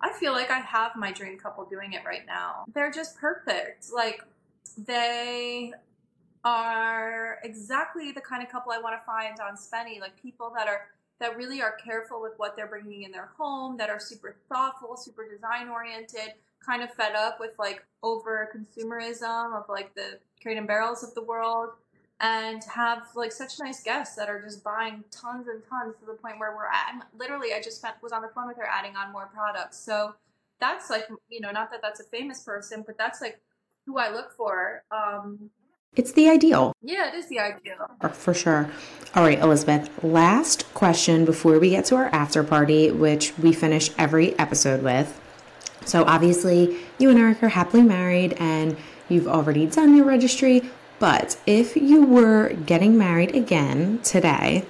I 0.00 0.12
feel 0.18 0.30
like 0.32 0.50
I 0.50 0.60
have 0.60 0.94
my 0.94 1.10
dream 1.10 1.36
couple 1.38 1.64
doing 1.64 1.92
it 1.92 2.02
right 2.06 2.24
now. 2.24 2.64
They're 2.72 2.92
just 2.92 3.18
perfect. 3.18 3.86
Like 3.92 4.22
they 4.76 5.72
are 6.44 7.40
exactly 7.42 8.12
the 8.12 8.20
kind 8.20 8.44
of 8.44 8.48
couple 8.48 8.70
I 8.70 8.78
want 8.78 8.94
to 8.94 9.04
find 9.04 9.40
on 9.40 9.56
Spennie. 9.56 10.00
Like 10.00 10.20
people 10.22 10.52
that 10.56 10.68
are 10.68 10.86
that 11.18 11.36
really 11.36 11.60
are 11.60 11.74
careful 11.84 12.22
with 12.22 12.34
what 12.36 12.54
they're 12.54 12.68
bringing 12.68 13.02
in 13.02 13.10
their 13.10 13.30
home, 13.36 13.76
that 13.76 13.90
are 13.90 13.98
super 13.98 14.36
thoughtful, 14.48 14.96
super 14.96 15.28
design 15.28 15.68
oriented, 15.68 16.34
kind 16.64 16.82
of 16.82 16.92
fed 16.92 17.14
up 17.14 17.38
with 17.40 17.52
like 17.58 17.84
over 18.02 18.48
consumerism 18.54 19.56
of 19.58 19.64
like 19.68 19.94
the 19.94 20.18
crate 20.42 20.58
and 20.58 20.66
barrels 20.66 21.02
of 21.02 21.14
the 21.14 21.22
world 21.22 21.70
and 22.20 22.62
have 22.64 23.02
like 23.14 23.30
such 23.32 23.58
nice 23.60 23.82
guests 23.82 24.16
that 24.16 24.28
are 24.28 24.42
just 24.42 24.62
buying 24.64 25.04
tons 25.10 25.46
and 25.48 25.62
tons 25.68 25.94
to 26.00 26.06
the 26.06 26.14
point 26.14 26.38
where 26.38 26.54
we're 26.56 26.66
at. 26.66 26.90
And 26.92 27.02
literally, 27.16 27.52
I 27.54 27.60
just 27.60 27.76
spent, 27.78 27.94
was 28.02 28.12
on 28.12 28.22
the 28.22 28.28
phone 28.34 28.48
with 28.48 28.56
her 28.56 28.66
adding 28.68 28.96
on 28.96 29.12
more 29.12 29.30
products. 29.32 29.78
So 29.78 30.14
that's 30.60 30.90
like, 30.90 31.04
you 31.28 31.40
know, 31.40 31.52
not 31.52 31.70
that 31.70 31.80
that's 31.80 32.00
a 32.00 32.04
famous 32.04 32.42
person, 32.42 32.82
but 32.86 32.98
that's 32.98 33.20
like 33.20 33.40
who 33.86 33.98
I 33.98 34.10
look 34.10 34.32
for. 34.36 34.82
Um, 34.90 35.50
It's 35.94 36.12
the 36.12 36.28
ideal. 36.28 36.72
yeah, 36.82 37.08
it 37.08 37.14
is 37.14 37.28
the 37.28 37.38
ideal. 37.38 37.88
For 38.12 38.34
sure. 38.34 38.68
All 39.14 39.22
right, 39.22 39.38
Elizabeth, 39.38 39.88
last 40.02 40.72
question 40.74 41.24
before 41.24 41.58
we 41.60 41.70
get 41.70 41.84
to 41.86 41.94
our 41.96 42.06
after 42.06 42.42
party, 42.42 42.90
which 42.90 43.32
we 43.38 43.52
finish 43.52 43.90
every 43.96 44.36
episode 44.40 44.82
with. 44.82 45.20
So, 45.88 46.04
obviously, 46.04 46.76
you 46.98 47.08
and 47.08 47.18
Eric 47.18 47.42
are 47.42 47.48
happily 47.48 47.82
married 47.82 48.34
and 48.34 48.76
you've 49.08 49.26
already 49.26 49.64
done 49.64 49.96
your 49.96 50.04
registry. 50.04 50.70
But 50.98 51.40
if 51.46 51.76
you 51.76 52.04
were 52.04 52.50
getting 52.66 52.98
married 52.98 53.34
again 53.34 54.00
today 54.02 54.66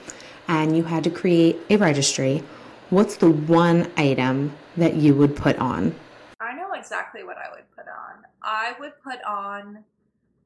and 0.46 0.76
you 0.76 0.84
had 0.84 1.02
to 1.04 1.10
create 1.10 1.58
a 1.70 1.76
registry, 1.76 2.44
what's 2.90 3.16
the 3.16 3.30
one 3.32 3.90
item 3.96 4.52
that 4.76 4.94
you 4.94 5.12
would 5.16 5.34
put 5.34 5.58
on? 5.58 5.92
I 6.40 6.54
know 6.54 6.70
exactly 6.74 7.24
what 7.24 7.36
I 7.36 7.50
would 7.50 7.68
put 7.74 7.86
on. 7.88 8.24
I 8.40 8.74
would 8.78 8.92
put 9.02 9.20
on 9.24 9.82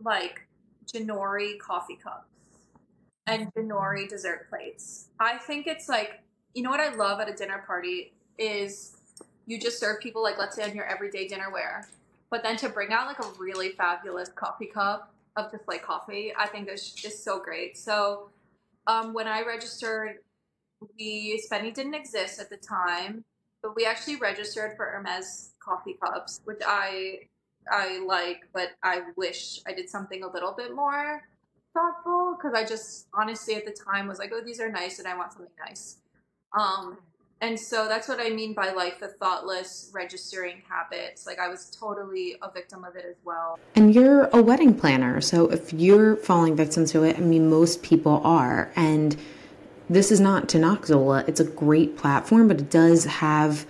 like 0.02 0.40
Ginori 0.90 1.58
coffee 1.58 1.98
cups 2.02 2.30
and 3.26 3.52
Ginori 3.52 4.08
dessert 4.08 4.48
plates. 4.48 5.08
I 5.20 5.36
think 5.36 5.66
it's 5.66 5.90
like, 5.90 6.20
you 6.54 6.62
know 6.62 6.70
what 6.70 6.80
I 6.80 6.94
love 6.94 7.20
at 7.20 7.28
a 7.28 7.34
dinner 7.34 7.62
party 7.66 8.14
is 8.38 8.91
you 9.46 9.58
just 9.58 9.78
serve 9.78 10.00
people 10.00 10.22
like 10.22 10.38
let's 10.38 10.56
say 10.56 10.64
on 10.64 10.74
your 10.74 10.86
everyday 10.86 11.28
dinnerware, 11.28 11.86
but 12.30 12.42
then 12.42 12.56
to 12.58 12.68
bring 12.68 12.92
out 12.92 13.06
like 13.06 13.18
a 13.18 13.28
really 13.38 13.70
fabulous 13.70 14.28
coffee 14.34 14.66
cup 14.66 15.12
of 15.36 15.50
just 15.50 15.66
like 15.66 15.82
coffee, 15.82 16.32
I 16.36 16.46
think 16.46 16.68
is 16.68 16.94
is 17.04 17.22
so 17.22 17.40
great. 17.40 17.76
So 17.76 18.30
um, 18.86 19.12
when 19.14 19.28
I 19.28 19.42
registered, 19.42 20.18
we 20.98 21.42
Spennie 21.46 21.74
didn't 21.74 21.94
exist 21.94 22.40
at 22.40 22.50
the 22.50 22.56
time, 22.56 23.24
but 23.62 23.74
we 23.76 23.86
actually 23.86 24.16
registered 24.16 24.76
for 24.76 24.86
Hermes 24.86 25.52
coffee 25.62 25.96
cups, 26.02 26.40
which 26.44 26.60
I 26.66 27.20
I 27.70 28.04
like, 28.06 28.48
but 28.52 28.70
I 28.82 29.02
wish 29.16 29.60
I 29.66 29.72
did 29.72 29.88
something 29.88 30.24
a 30.24 30.30
little 30.30 30.52
bit 30.52 30.74
more 30.74 31.22
thoughtful 31.74 32.36
because 32.36 32.54
I 32.54 32.64
just 32.64 33.06
honestly 33.14 33.54
at 33.54 33.64
the 33.64 33.74
time 33.88 34.06
was 34.06 34.18
like, 34.18 34.30
oh, 34.34 34.42
these 34.44 34.60
are 34.60 34.70
nice, 34.70 34.98
and 34.98 35.08
I 35.08 35.16
want 35.16 35.32
something 35.32 35.52
nice. 35.64 35.98
Um, 36.58 36.98
and 37.42 37.58
so 37.58 37.88
that's 37.88 38.06
what 38.06 38.20
I 38.20 38.30
mean 38.30 38.54
by 38.54 38.72
like 38.72 39.00
the 39.00 39.08
thoughtless 39.08 39.90
registering 39.92 40.62
habits. 40.68 41.26
Like 41.26 41.40
I 41.40 41.48
was 41.48 41.66
totally 41.66 42.36
a 42.40 42.48
victim 42.48 42.84
of 42.84 42.94
it 42.94 43.04
as 43.04 43.16
well. 43.24 43.58
And 43.74 43.92
you're 43.92 44.26
a 44.26 44.40
wedding 44.40 44.74
planner. 44.74 45.20
So 45.20 45.50
if 45.50 45.72
you're 45.72 46.14
falling 46.16 46.54
victim 46.54 46.86
to 46.86 47.02
it, 47.02 47.16
I 47.16 47.20
mean, 47.20 47.50
most 47.50 47.82
people 47.82 48.22
are. 48.24 48.70
And 48.76 49.16
this 49.90 50.12
is 50.12 50.20
not 50.20 50.48
to 50.50 50.58
knock 50.60 50.86
Zola, 50.86 51.24
it's 51.26 51.40
a 51.40 51.44
great 51.44 51.98
platform, 51.98 52.46
but 52.46 52.60
it 52.60 52.70
does 52.70 53.06
have 53.06 53.66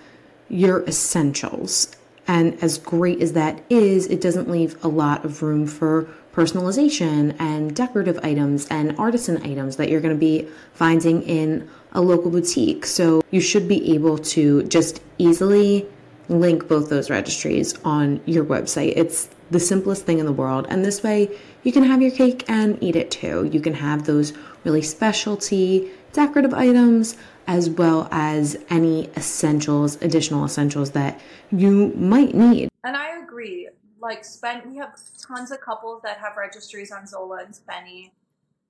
your 0.50 0.84
essentials. 0.84 1.96
And 2.28 2.62
as 2.62 2.76
great 2.76 3.22
as 3.22 3.32
that 3.32 3.62
is, 3.70 4.06
it 4.06 4.20
doesn't 4.20 4.50
leave 4.50 4.76
a 4.84 4.88
lot 4.88 5.24
of 5.24 5.42
room 5.42 5.66
for 5.66 6.08
personalization 6.34 7.36
and 7.38 7.74
decorative 7.76 8.18
items 8.22 8.66
and 8.68 8.96
artisan 8.98 9.42
items 9.44 9.76
that 9.76 9.88
you're 9.88 10.00
going 10.00 10.14
to 10.14 10.20
be 10.20 10.48
finding 10.72 11.22
in 11.22 11.68
a 11.92 12.00
local 12.00 12.30
boutique. 12.30 12.86
So 12.86 13.22
you 13.30 13.40
should 13.40 13.68
be 13.68 13.94
able 13.94 14.18
to 14.18 14.62
just 14.64 15.02
easily 15.18 15.86
link 16.28 16.68
both 16.68 16.88
those 16.88 17.10
registries 17.10 17.78
on 17.84 18.20
your 18.26 18.44
website. 18.44 18.94
It's 18.96 19.28
the 19.50 19.60
simplest 19.60 20.06
thing 20.06 20.18
in 20.18 20.26
the 20.26 20.32
world. 20.32 20.66
And 20.70 20.84
this 20.84 21.02
way, 21.02 21.30
you 21.62 21.72
can 21.72 21.84
have 21.84 22.00
your 22.00 22.10
cake 22.10 22.44
and 22.48 22.82
eat 22.82 22.96
it 22.96 23.10
too. 23.10 23.48
You 23.52 23.60
can 23.60 23.74
have 23.74 24.06
those 24.06 24.32
really 24.64 24.82
specialty 24.82 25.90
decorative 26.12 26.54
items 26.54 27.16
as 27.46 27.68
well 27.68 28.08
as 28.10 28.56
any 28.70 29.08
essentials, 29.16 30.00
additional 30.00 30.44
essentials 30.44 30.92
that 30.92 31.20
you 31.50 31.92
might 31.96 32.34
need. 32.34 32.68
And 32.84 32.96
I 32.96 33.18
agree. 33.18 33.68
Like, 34.02 34.24
spend, 34.24 34.70
we 34.70 34.76
have 34.78 34.98
tons 35.16 35.52
of 35.52 35.60
couples 35.60 36.02
that 36.02 36.18
have 36.18 36.36
registries 36.36 36.90
on 36.90 37.06
Zola 37.06 37.44
and 37.44 37.54
Spennie, 37.54 38.10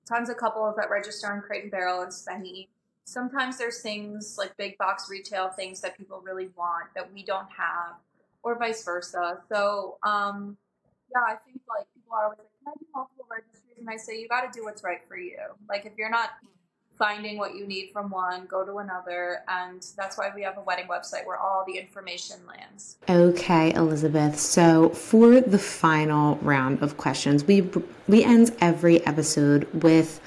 tons 0.07 0.29
of 0.29 0.37
couples 0.37 0.75
that 0.77 0.89
register 0.89 1.31
on 1.31 1.41
Crate 1.41 1.63
and 1.63 1.71
Barrel 1.71 2.01
and 2.01 2.11
Spennie. 2.11 2.67
Sometimes 3.05 3.57
there's 3.57 3.81
things 3.81 4.35
like 4.37 4.55
big 4.55 4.77
box 4.77 5.07
retail 5.09 5.49
things 5.49 5.81
that 5.81 5.97
people 5.97 6.21
really 6.23 6.49
want 6.55 6.85
that 6.95 7.11
we 7.11 7.23
don't 7.23 7.49
have 7.51 7.95
or 8.43 8.57
vice 8.57 8.83
versa. 8.83 9.39
So 9.49 9.97
um 10.03 10.57
yeah 11.13 11.21
i 11.21 11.35
think 11.45 11.61
like 11.69 11.85
people 11.93 12.13
are 12.13 12.25
always 12.25 12.39
like 12.39 12.47
can 12.63 12.73
i 12.73 12.75
do 12.79 12.85
multiple 12.95 13.25
registries? 13.29 13.77
And 13.79 13.89
i 13.89 13.97
say 13.97 14.19
you 14.19 14.27
got 14.27 14.51
to 14.51 14.57
do 14.57 14.63
what's 14.63 14.83
right 14.83 15.01
for 15.07 15.17
you. 15.17 15.37
Like 15.67 15.85
if 15.85 15.93
you're 15.97 16.09
not 16.09 16.29
finding 16.97 17.37
what 17.37 17.55
you 17.55 17.65
need 17.65 17.89
from 17.91 18.09
one 18.09 18.45
go 18.45 18.65
to 18.65 18.77
another 18.77 19.43
and 19.47 19.85
that's 19.97 20.17
why 20.17 20.29
we 20.35 20.41
have 20.43 20.57
a 20.57 20.61
wedding 20.61 20.87
website 20.87 21.25
where 21.25 21.37
all 21.37 21.63
the 21.65 21.77
information 21.77 22.37
lands 22.47 22.97
okay 23.09 23.73
elizabeth 23.73 24.39
so 24.39 24.89
for 24.89 25.41
the 25.41 25.59
final 25.59 26.35
round 26.37 26.81
of 26.81 26.97
questions 26.97 27.43
we 27.43 27.61
we 28.07 28.23
end 28.23 28.55
every 28.61 29.05
episode 29.05 29.67
with 29.83 30.19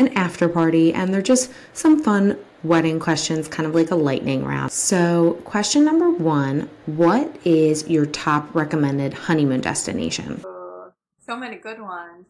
an 0.00 0.08
after 0.16 0.48
party, 0.48 0.92
and 0.92 1.12
they're 1.12 1.22
just 1.22 1.52
some 1.72 2.02
fun 2.02 2.38
wedding 2.62 2.98
questions, 2.98 3.48
kind 3.48 3.66
of 3.66 3.74
like 3.74 3.90
a 3.90 3.94
lightning 3.94 4.44
round. 4.44 4.72
So, 4.72 5.34
question 5.44 5.84
number 5.84 6.10
one 6.10 6.68
What 6.86 7.36
is 7.44 7.88
your 7.88 8.06
top 8.06 8.52
recommended 8.54 9.12
honeymoon 9.14 9.60
destination? 9.60 10.42
Uh, 10.44 10.90
so 11.24 11.36
many 11.36 11.56
good 11.56 11.80
ones. 11.80 12.26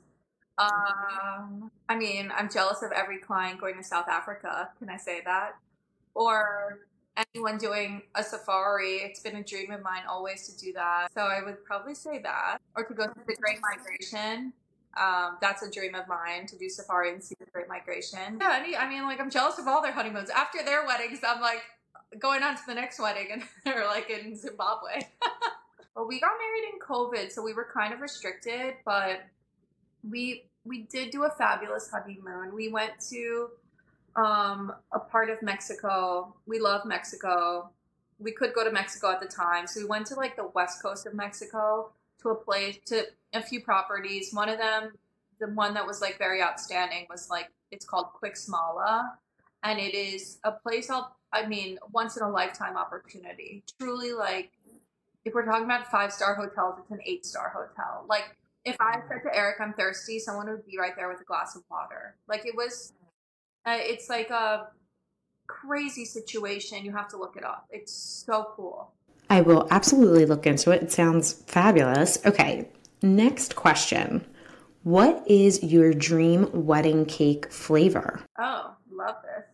Um, 0.60 1.70
I 1.88 1.96
mean, 1.96 2.30
I'm 2.36 2.50
jealous 2.50 2.82
of 2.82 2.92
every 2.92 3.18
client 3.18 3.60
going 3.60 3.76
to 3.76 3.84
South 3.84 4.08
Africa. 4.08 4.68
Can 4.78 4.90
I 4.90 4.98
say 4.98 5.22
that? 5.24 5.56
Or 6.14 6.80
anyone 7.34 7.56
doing 7.56 8.02
a 8.14 8.22
safari. 8.22 8.96
It's 8.96 9.20
been 9.20 9.36
a 9.36 9.42
dream 9.42 9.70
of 9.70 9.82
mine 9.82 10.02
always 10.08 10.46
to 10.48 10.64
do 10.64 10.72
that. 10.74 11.08
So 11.14 11.22
I 11.22 11.42
would 11.42 11.64
probably 11.64 11.94
say 11.94 12.20
that. 12.22 12.58
Or 12.76 12.84
to 12.84 12.94
go 12.94 13.06
to 13.06 13.14
the 13.26 13.36
Great 13.36 13.58
Migration. 13.62 14.52
Um, 15.00 15.38
that's 15.40 15.62
a 15.62 15.70
dream 15.70 15.94
of 15.94 16.08
mine 16.08 16.46
to 16.48 16.58
do 16.58 16.68
safari 16.68 17.12
and 17.12 17.22
see 17.22 17.36
the 17.38 17.46
Great 17.52 17.68
Migration. 17.68 18.38
Yeah, 18.40 18.62
mean, 18.62 18.74
I 18.78 18.88
mean, 18.88 19.04
like 19.04 19.20
I'm 19.20 19.30
jealous 19.30 19.58
of 19.58 19.66
all 19.66 19.82
their 19.82 19.92
honeymoons. 19.92 20.30
After 20.30 20.64
their 20.64 20.84
weddings, 20.84 21.20
I'm 21.26 21.40
like 21.40 21.62
going 22.18 22.42
on 22.42 22.56
to 22.56 22.62
the 22.66 22.74
next 22.74 22.98
wedding, 22.98 23.28
and 23.32 23.42
they're 23.64 23.86
like 23.86 24.10
in 24.10 24.36
Zimbabwe. 24.36 25.06
well, 25.96 26.06
we 26.06 26.20
got 26.20 26.32
married 26.38 26.74
in 26.74 26.80
COVID, 26.80 27.30
so 27.30 27.40
we 27.40 27.54
were 27.54 27.68
kind 27.72 27.94
of 27.94 28.00
restricted, 28.00 28.74
but 28.84 29.20
we 30.08 30.49
we 30.64 30.82
did 30.82 31.10
do 31.10 31.24
a 31.24 31.30
fabulous 31.30 31.90
honeymoon. 31.90 32.54
We 32.54 32.68
went 32.68 32.92
to 33.10 33.48
um, 34.16 34.72
a 34.92 34.98
part 34.98 35.30
of 35.30 35.42
Mexico. 35.42 36.34
We 36.46 36.58
love 36.60 36.84
Mexico. 36.84 37.70
We 38.18 38.32
could 38.32 38.52
go 38.52 38.64
to 38.64 38.70
Mexico 38.70 39.10
at 39.10 39.20
the 39.20 39.28
time, 39.28 39.66
so 39.66 39.80
we 39.80 39.86
went 39.86 40.06
to 40.08 40.14
like 40.14 40.36
the 40.36 40.48
west 40.54 40.82
coast 40.82 41.06
of 41.06 41.14
Mexico 41.14 41.90
to 42.22 42.30
a 42.30 42.34
place 42.34 42.78
to 42.86 43.04
a 43.32 43.42
few 43.42 43.62
properties. 43.62 44.32
One 44.32 44.48
of 44.48 44.58
them, 44.58 44.92
the 45.38 45.48
one 45.48 45.72
that 45.74 45.86
was 45.86 46.02
like 46.02 46.18
very 46.18 46.42
outstanding, 46.42 47.06
was 47.08 47.30
like 47.30 47.48
it's 47.70 47.86
called 47.86 48.08
Cuixmala, 48.22 49.12
and 49.62 49.78
it 49.78 49.94
is 49.94 50.38
a 50.44 50.52
place 50.52 50.90
I'll 50.90 51.16
I 51.32 51.46
mean 51.46 51.78
once 51.92 52.16
in 52.18 52.22
a 52.22 52.28
lifetime 52.28 52.76
opportunity. 52.76 53.64
Truly, 53.80 54.12
like 54.12 54.50
if 55.24 55.32
we're 55.32 55.46
talking 55.46 55.64
about 55.64 55.90
five 55.90 56.12
star 56.12 56.34
hotels, 56.34 56.74
it's 56.78 56.90
an 56.90 57.00
eight 57.06 57.24
star 57.24 57.48
hotel. 57.48 58.04
Like 58.06 58.36
if 58.64 58.76
I 58.80 59.00
said 59.08 59.22
to 59.24 59.36
Eric 59.36 59.56
I'm 59.60 59.72
thirsty, 59.72 60.18
someone 60.18 60.48
would 60.48 60.66
be 60.66 60.78
right 60.78 60.94
there 60.96 61.08
with 61.08 61.20
a 61.20 61.24
glass 61.24 61.56
of 61.56 61.62
water. 61.70 62.16
Like 62.28 62.46
it 62.46 62.54
was, 62.54 62.92
uh, 63.66 63.76
it's 63.78 64.08
like 64.08 64.30
a 64.30 64.68
crazy 65.46 66.04
situation. 66.04 66.84
You 66.84 66.92
have 66.92 67.08
to 67.08 67.16
look 67.16 67.36
it 67.36 67.44
up. 67.44 67.66
It's 67.70 67.92
so 67.92 68.48
cool. 68.54 68.92
I 69.28 69.40
will 69.42 69.68
absolutely 69.70 70.26
look 70.26 70.46
into 70.46 70.72
it. 70.72 70.82
It 70.82 70.92
sounds 70.92 71.32
fabulous. 71.32 72.18
Okay, 72.26 72.68
next 73.02 73.54
question. 73.54 74.26
What 74.82 75.22
is 75.26 75.62
your 75.62 75.92
dream 75.92 76.48
wedding 76.52 77.04
cake 77.04 77.52
flavor? 77.52 78.20
Oh, 78.38 78.74
love 78.90 79.16
this. 79.22 79.44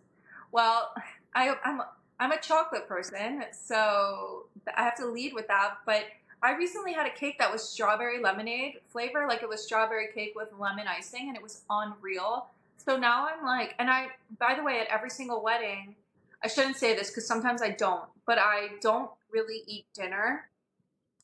Well, 0.53 0.93
I, 1.35 1.55
I'm 1.65 1.83
I'm 2.19 2.33
a 2.33 2.41
chocolate 2.41 2.89
person, 2.89 3.45
so 3.53 4.47
I 4.75 4.85
have 4.85 4.97
to 4.97 5.07
lead 5.07 5.35
with 5.35 5.49
that. 5.49 5.75
But 5.85 6.05
I 6.43 6.55
recently 6.55 6.93
had 6.93 7.07
a 7.07 7.11
cake 7.11 7.39
that 7.39 7.53
was 7.53 7.63
strawberry 7.63 8.21
lemonade 8.23 8.75
flavor, 8.89 9.27
like 9.29 9.43
it 9.43 9.49
was 9.49 9.65
strawberry 9.65 10.09
cake 10.15 10.33
with 10.37 10.49
lemon 10.59 10.87
icing, 10.87 11.29
and 11.29 11.37
it 11.37 11.43
was 11.43 11.63
unreal. 11.71 12.49
So 12.77 12.97
now 12.97 13.27
I'm 13.27 13.45
like, 13.45 13.75
and 13.79 13.91
I, 13.91 14.09
by 14.39 14.55
the 14.55 14.63
way, 14.63 14.81
at 14.81 14.87
every 14.89 15.11
single 15.11 15.43
wedding, 15.43 15.97
I 16.43 16.49
shouldn't 16.49 16.77
say 16.77 16.95
this 16.95 17.11
because 17.11 17.27
sometimes 17.27 17.63
I 17.63 17.71
don't, 17.71 18.05
but 18.27 18.39
I 18.39 18.69
don't 18.81 19.11
really 19.33 19.63
eat 19.67 19.87
dinner. 19.95 20.49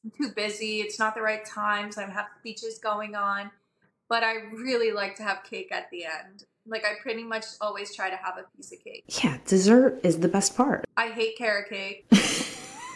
I'm 0.04 0.10
too 0.10 0.32
busy. 0.34 0.80
It's 0.80 0.98
not 0.98 1.14
the 1.14 1.22
right 1.22 1.44
times. 1.44 1.98
I 1.98 2.10
have 2.10 2.26
speeches 2.40 2.78
going 2.78 3.14
on, 3.14 3.50
but 4.08 4.24
I 4.24 4.34
really 4.52 4.90
like 4.90 5.14
to 5.16 5.22
have 5.22 5.44
cake 5.44 5.70
at 5.70 5.88
the 5.90 6.04
end. 6.04 6.44
Like 6.66 6.84
I 6.84 7.00
pretty 7.00 7.22
much 7.22 7.44
always 7.60 7.94
try 7.94 8.10
to 8.10 8.16
have 8.16 8.38
a 8.38 8.56
piece 8.56 8.72
of 8.72 8.82
cake. 8.82 9.04
Yeah, 9.22 9.38
dessert 9.46 10.00
is 10.02 10.18
the 10.18 10.28
best 10.28 10.56
part. 10.56 10.84
I 10.96 11.08
hate 11.08 11.36
carrot 11.38 11.68
cake. 11.68 12.06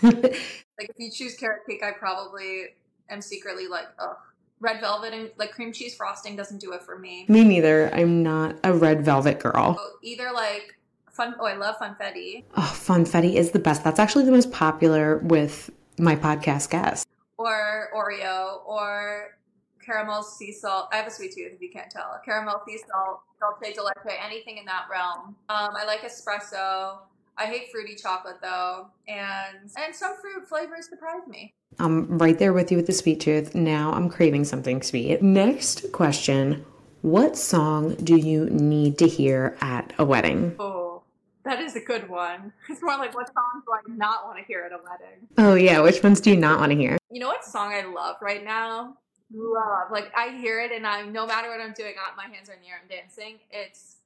like 0.78 0.90
if 0.90 0.96
you 0.98 1.10
choose 1.10 1.36
carrot 1.36 1.62
cake, 1.68 1.82
I 1.82 1.92
probably 1.92 2.66
am 3.08 3.20
secretly 3.20 3.68
like, 3.68 3.86
ugh. 3.98 4.16
Red 4.58 4.80
velvet 4.80 5.12
and 5.12 5.30
like 5.36 5.52
cream 5.52 5.70
cheese 5.70 5.94
frosting 5.94 6.34
doesn't 6.34 6.62
do 6.62 6.72
it 6.72 6.82
for 6.82 6.98
me. 6.98 7.26
Me 7.28 7.44
neither. 7.44 7.94
I'm 7.94 8.22
not 8.22 8.56
a 8.64 8.72
red 8.72 9.04
velvet 9.04 9.38
girl. 9.38 9.76
So 9.76 9.84
either 10.00 10.30
like 10.32 10.76
Fun. 11.16 11.34
Oh, 11.40 11.46
I 11.46 11.54
love 11.54 11.76
funfetti. 11.78 12.44
Oh, 12.58 12.78
funfetti 12.78 13.36
is 13.36 13.52
the 13.52 13.58
best. 13.58 13.82
That's 13.82 13.98
actually 13.98 14.26
the 14.26 14.32
most 14.32 14.52
popular 14.52 15.16
with 15.16 15.70
my 15.98 16.14
podcast 16.14 16.68
guests. 16.68 17.06
Or 17.38 17.88
Oreo, 17.96 18.66
or 18.66 19.38
caramel 19.82 20.22
sea 20.22 20.52
salt. 20.52 20.90
I 20.92 20.96
have 20.96 21.06
a 21.06 21.10
sweet 21.10 21.32
tooth, 21.32 21.52
if 21.54 21.62
you 21.62 21.70
can't 21.70 21.90
tell. 21.90 22.20
Caramel 22.22 22.60
sea 22.68 22.78
salt, 22.86 23.20
dulce 23.40 23.74
de 23.74 23.82
leche, 23.82 24.18
anything 24.22 24.58
in 24.58 24.66
that 24.66 24.88
realm. 24.90 25.34
Um, 25.48 25.74
I 25.74 25.86
like 25.86 26.02
espresso. 26.02 26.98
I 27.38 27.46
hate 27.46 27.70
fruity 27.70 27.94
chocolate 27.94 28.38
though, 28.40 28.88
and 29.08 29.70
and 29.76 29.94
some 29.94 30.16
fruit 30.16 30.48
flavors 30.48 30.88
surprise 30.88 31.26
me. 31.28 31.54
I'm 31.78 32.18
right 32.18 32.38
there 32.38 32.52
with 32.52 32.70
you 32.70 32.78
with 32.78 32.86
the 32.86 32.92
sweet 32.92 33.20
tooth. 33.20 33.54
Now 33.54 33.92
I'm 33.92 34.08
craving 34.08 34.44
something 34.44 34.82
sweet. 34.82 35.22
Next 35.22 35.92
question. 35.92 36.64
What 37.02 37.36
song 37.36 37.94
do 37.96 38.16
you 38.16 38.46
need 38.46 38.98
to 38.98 39.06
hear 39.06 39.56
at 39.60 39.92
a 39.98 40.04
wedding? 40.04 40.56
Oh, 40.58 41.02
that 41.44 41.60
is 41.60 41.76
a 41.76 41.80
good 41.80 42.08
one. 42.08 42.52
It's 42.68 42.82
more 42.82 42.96
like 42.96 43.14
what 43.14 43.28
song 43.28 43.62
do 43.64 43.72
I 43.72 43.96
not 43.96 44.24
want 44.26 44.38
to 44.38 44.44
hear 44.44 44.62
at 44.62 44.72
a 44.72 44.78
wedding? 44.78 45.28
Oh 45.38 45.54
yeah, 45.54 45.80
which 45.80 46.02
ones 46.02 46.20
do 46.20 46.30
you 46.30 46.36
not 46.36 46.58
want 46.58 46.72
to 46.72 46.78
hear? 46.78 46.96
You 47.10 47.20
know 47.20 47.28
what 47.28 47.44
song 47.44 47.72
I 47.72 47.84
love 47.84 48.16
right 48.22 48.42
now? 48.42 48.96
Love. 49.32 49.90
Like 49.90 50.10
I 50.16 50.36
hear 50.38 50.60
it 50.60 50.72
and 50.72 50.86
I'm 50.86 51.12
no 51.12 51.26
matter 51.26 51.48
what 51.48 51.60
I'm 51.60 51.74
doing, 51.74 51.94
my 52.16 52.24
hands 52.24 52.48
are 52.48 52.54
in 52.54 52.60
the 52.62 52.68
air, 52.68 52.80
I'm 52.82 52.88
dancing. 52.88 53.38
It's 53.50 53.96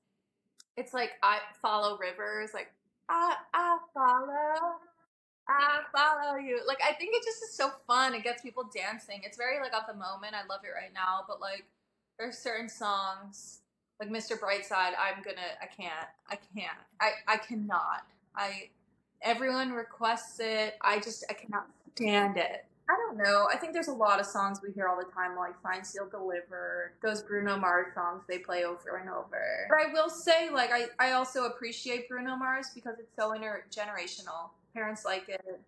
it's 0.77 0.93
like 0.93 1.13
I 1.23 1.39
follow 1.63 1.97
rivers, 1.97 2.51
like 2.53 2.73
I 3.11 3.37
I 3.55 3.79
follow 3.95 4.79
I 5.49 5.81
follow 5.97 6.39
you. 6.39 6.61
Like 6.67 6.79
I 6.89 6.95
think 6.95 7.15
it 7.15 7.25
just 7.25 7.43
is 7.45 7.55
so 7.55 7.73
fun. 7.87 8.15
It 8.15 8.25
gets 8.25 8.43
people 8.43 8.71
dancing. 8.75 9.23
It's 9.25 9.39
very 9.39 9.61
like 9.61 9.75
of 9.75 9.85
the 9.89 9.95
moment. 9.95 10.35
I 10.35 10.47
love 10.49 10.63
it 10.65 10.71
right 10.75 10.95
now. 10.95 11.25
But 11.29 11.41
like 11.41 11.67
there's 12.19 12.39
certain 12.39 12.69
songs 12.71 13.61
like 14.01 14.11
Mr. 14.11 14.39
Brightside, 14.39 14.93
I'm 14.99 15.23
gonna, 15.23 15.43
I 15.63 15.67
can't, 15.67 16.09
I 16.31 16.37
can't, 16.37 16.79
I, 17.01 17.11
I 17.29 17.37
cannot. 17.39 18.07
I, 18.37 18.71
everyone 19.23 19.73
requests 19.73 20.41
it. 20.41 20.77
I 20.83 21.01
just, 21.01 21.25
I 21.31 21.35
cannot 21.35 21.69
stand 21.95 22.39
it. 22.39 22.65
I 22.91 22.97
don't 22.97 23.19
know. 23.19 23.47
I 23.53 23.57
think 23.57 23.73
there's 23.73 23.89
a 23.89 23.93
lot 23.93 24.19
of 24.19 24.27
songs 24.27 24.61
we 24.67 24.73
hear 24.73 24.89
all 24.89 24.97
the 24.97 25.11
time, 25.13 25.37
like 25.37 25.55
Signed, 25.63 25.87
Seal 25.87 26.09
Delivered, 26.11 26.95
those 27.03 27.23
Bruno 27.23 27.57
Mars 27.57 27.95
songs 27.95 28.23
they 28.29 28.39
play 28.39 28.65
over 28.65 28.97
and 28.97 29.09
over. 29.09 29.67
But 29.69 29.79
I 29.79 29.93
will 29.93 30.11
say, 30.11 30.51
like, 30.51 30.71
I, 30.73 30.87
I 30.99 31.13
also 31.13 31.45
appreciate 31.45 32.09
Bruno 32.09 32.35
Mars 32.35 32.71
because 32.75 32.97
it's 32.99 33.15
so 33.15 33.31
intergenerational. 33.31 34.51
Parents 34.75 35.05
like 35.05 35.29
it. 35.29 35.61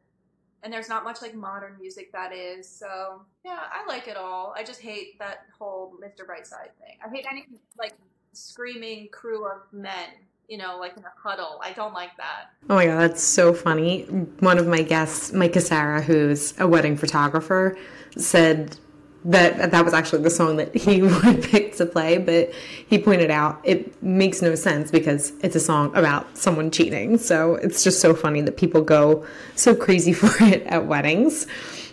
And 0.64 0.73
there's 0.73 0.89
not 0.89 1.05
much 1.05 1.23
like 1.23 1.35
modern 1.35 1.77
music 1.81 2.11
that 2.11 2.33
is. 2.33 2.68
So, 2.68 3.23
yeah, 3.45 3.61
I 3.70 3.87
like 3.87 4.09
it 4.09 4.16
all. 4.16 4.53
I 4.57 4.64
just 4.64 4.81
hate 4.81 5.18
that 5.20 5.47
whole 5.57 5.95
Mr. 6.03 6.27
Brightside 6.27 6.73
thing. 6.81 6.99
I 7.05 7.09
hate 7.09 7.27
any, 7.31 7.47
like, 7.79 7.95
screaming 8.33 9.09
crew 9.12 9.47
of 9.47 9.61
men 9.73 10.09
you 10.49 10.59
know, 10.59 10.78
like 10.78 10.97
in 10.97 11.05
a 11.05 11.12
huddle. 11.16 11.61
I 11.62 11.72
don't 11.72 11.95
like 11.95 12.16
that. 12.18 12.51
Oh 12.68 12.74
my 12.74 12.86
god, 12.86 12.99
that's 13.01 13.22
so 13.22 13.53
funny. 13.53 14.03
One 14.40 14.59
of 14.59 14.66
my 14.66 14.82
guests, 14.82 15.32
Mike 15.32 15.53
Casara, 15.53 16.03
who's 16.03 16.59
a 16.59 16.66
wedding 16.66 16.97
photographer, 16.97 17.76
said 18.16 18.76
that 19.24 19.70
that 19.70 19.84
was 19.84 19.95
actually 19.95 20.22
the 20.22 20.30
song 20.30 20.57
that 20.57 20.74
he 20.74 21.03
would 21.24 21.43
pick 21.43 21.76
to 21.76 21.86
play, 21.86 22.18
but 22.18 22.53
he 22.86 22.99
pointed 22.99 23.30
out 23.30 23.61
it 23.64 24.03
makes 24.03 24.43
no 24.43 24.55
sense 24.55 24.90
because 24.90 25.32
it's 25.43 25.57
a 25.57 25.61
song 25.61 25.95
about 25.97 26.36
someone 26.36 26.70
cheating. 26.70 27.18
So 27.18 27.55
it's 27.57 27.84
just 27.84 28.01
so 28.01 28.14
funny 28.14 28.40
that 28.43 28.57
people 28.57 28.82
go 28.82 29.24
so 29.55 29.74
crazy 29.74 30.12
for 30.12 30.43
it 30.45 30.62
at 30.64 30.86
weddings. 30.86 31.47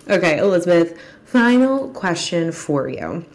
Okay, 0.09 0.39
Elizabeth, 0.39 0.99
final 1.25 1.89
question 1.89 2.51
for 2.51 2.89
you. 2.89 3.25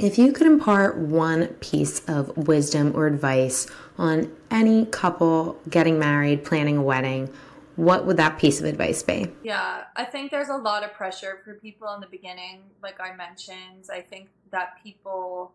If 0.00 0.16
you 0.16 0.32
could 0.32 0.46
impart 0.46 0.96
one 0.96 1.48
piece 1.60 2.00
of 2.08 2.34
wisdom 2.34 2.92
or 2.96 3.06
advice 3.06 3.66
on 3.98 4.34
any 4.50 4.86
couple 4.86 5.60
getting 5.68 5.98
married, 5.98 6.42
planning 6.42 6.78
a 6.78 6.82
wedding, 6.82 7.28
what 7.76 8.06
would 8.06 8.16
that 8.16 8.38
piece 8.38 8.60
of 8.60 8.64
advice 8.64 9.02
be? 9.02 9.30
Yeah, 9.42 9.84
I 9.94 10.04
think 10.04 10.30
there's 10.30 10.48
a 10.48 10.56
lot 10.56 10.84
of 10.84 10.94
pressure 10.94 11.42
for 11.44 11.52
people 11.52 11.92
in 11.92 12.00
the 12.00 12.06
beginning, 12.06 12.62
like 12.82 12.98
I 12.98 13.14
mentioned. 13.14 13.90
I 13.92 14.00
think 14.00 14.30
that 14.50 14.82
people 14.82 15.52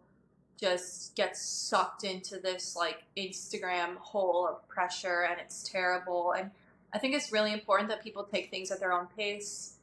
just 0.62 1.16
get 1.16 1.36
sucked 1.36 2.04
into 2.04 2.38
this 2.38 2.76
like 2.76 3.04
Instagram 3.18 3.96
hole 3.96 4.48
of 4.48 4.68
pressure 4.68 5.26
and 5.28 5.42
it's 5.42 5.68
terrible. 5.68 6.34
And 6.34 6.52
I 6.94 7.00
think 7.00 7.16
it's 7.16 7.32
really 7.32 7.52
important 7.52 7.90
that 7.90 8.04
people 8.04 8.24
take 8.24 8.52
things 8.52 8.70
at 8.70 8.80
their 8.80 8.94
own 8.94 9.08
pace 9.18 9.75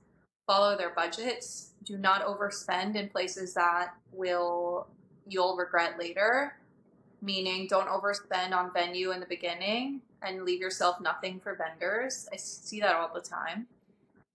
follow 0.47 0.77
their 0.77 0.91
budgets. 0.91 1.71
Do 1.85 1.99
not 1.99 2.25
overspend 2.25 2.95
in 2.97 3.09
places 3.09 3.55
that 3.55 3.95
will 4.13 4.87
you'll 5.27 5.57
regret 5.57 5.99
later. 5.99 6.57
Meaning, 7.21 7.69
don't 7.69 7.89
overspend 7.89 8.53
on 8.53 8.73
venue 8.73 9.13
in 9.13 9.21
the 9.21 9.27
beginning 9.27 10.01
and 10.23 10.45
leave 10.45 10.61
yourself 10.61 11.01
nothing 11.01 11.41
for 11.41 11.55
vendors. 11.55 12.29
I 12.33 12.37
see 12.37 12.81
that 12.81 12.97
all 12.97 13.11
the 13.15 13.21
time. 13.21 13.67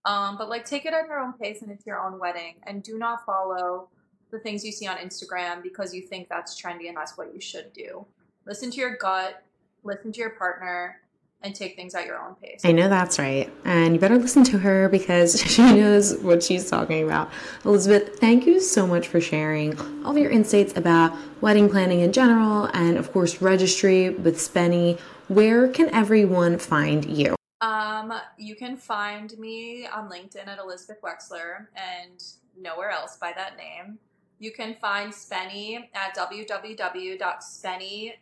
Um, 0.06 0.38
but 0.38 0.48
like, 0.48 0.64
take 0.64 0.86
it 0.86 0.94
at 0.94 1.08
your 1.08 1.20
own 1.20 1.34
pace 1.34 1.62
and 1.62 1.72
it's 1.72 1.86
your 1.86 2.00
own 2.00 2.18
wedding, 2.18 2.56
and 2.64 2.82
do 2.82 2.98
not 2.98 3.26
follow 3.26 3.90
the 4.32 4.40
things 4.40 4.64
you 4.64 4.72
see 4.72 4.88
on 4.88 4.98
Instagram 4.98 5.64
because 5.64 5.94
you 5.94 6.02
think 6.02 6.30
that's 6.30 6.60
trendy 6.62 6.88
and 6.88 6.98
that's 6.98 7.18
what 7.18 7.34
you 7.34 7.42
should 7.42 7.72
do. 7.74 8.06
Listen 8.46 8.72
to 8.72 8.78
your 8.78 8.96
gut. 8.96 9.44
Listen 9.84 10.12
to 10.12 10.20
your 10.20 10.32
partner 10.32 11.02
and 11.42 11.54
take 11.56 11.76
things 11.76 11.94
at 11.94 12.06
your 12.06 12.20
own 12.20 12.36
pace. 12.36 12.62
I 12.64 12.72
know 12.72 12.90
that's 12.90 13.20
right. 13.20 13.52
And 13.64 13.94
you 13.94 14.00
better 14.00 14.18
listen 14.18 14.44
to 14.46 14.58
her 14.60 14.90
because 14.90 15.40
she 15.46 15.62
knows 15.62 16.18
what 16.18 16.44
she's 16.44 16.70
talking 16.70 17.04
about. 17.04 17.30
Elizabeth, 17.64 18.20
thank 18.20 18.46
you 18.46 18.60
so 18.60 18.88
much 18.88 19.08
for 19.08 19.22
sharing 19.22 19.80
all 20.04 20.12
of 20.12 20.18
your 20.18 20.32
insights 20.32 20.76
about 20.76 21.16
wedding 21.42 21.70
planning 21.70 22.00
in 22.00 22.12
general 22.12 22.66
and, 22.74 22.98
of 22.98 23.12
course, 23.12 23.42
registry 23.42 24.10
with 24.10 24.38
Spennie. 24.38 25.00
Where 25.28 25.68
can 25.68 25.90
everyone 25.94 26.58
find 26.58 27.06
you? 27.06 27.36
Um, 27.62 28.14
you 28.38 28.56
can 28.56 28.78
find 28.78 29.38
me 29.38 29.88
on 29.88 30.10
LinkedIn 30.10 30.48
at 30.48 30.60
Elizabeth 30.60 31.02
Wexler 31.02 31.68
and 31.76 32.24
nowhere 32.60 32.92
else 32.92 33.18
by 33.18 33.34
that 33.36 33.58
name. 33.58 34.00
You 34.40 34.52
can 34.52 34.76
find 34.76 35.12
Spennie 35.12 35.90
at 35.96 36.16
www.spennie.com 36.16 38.14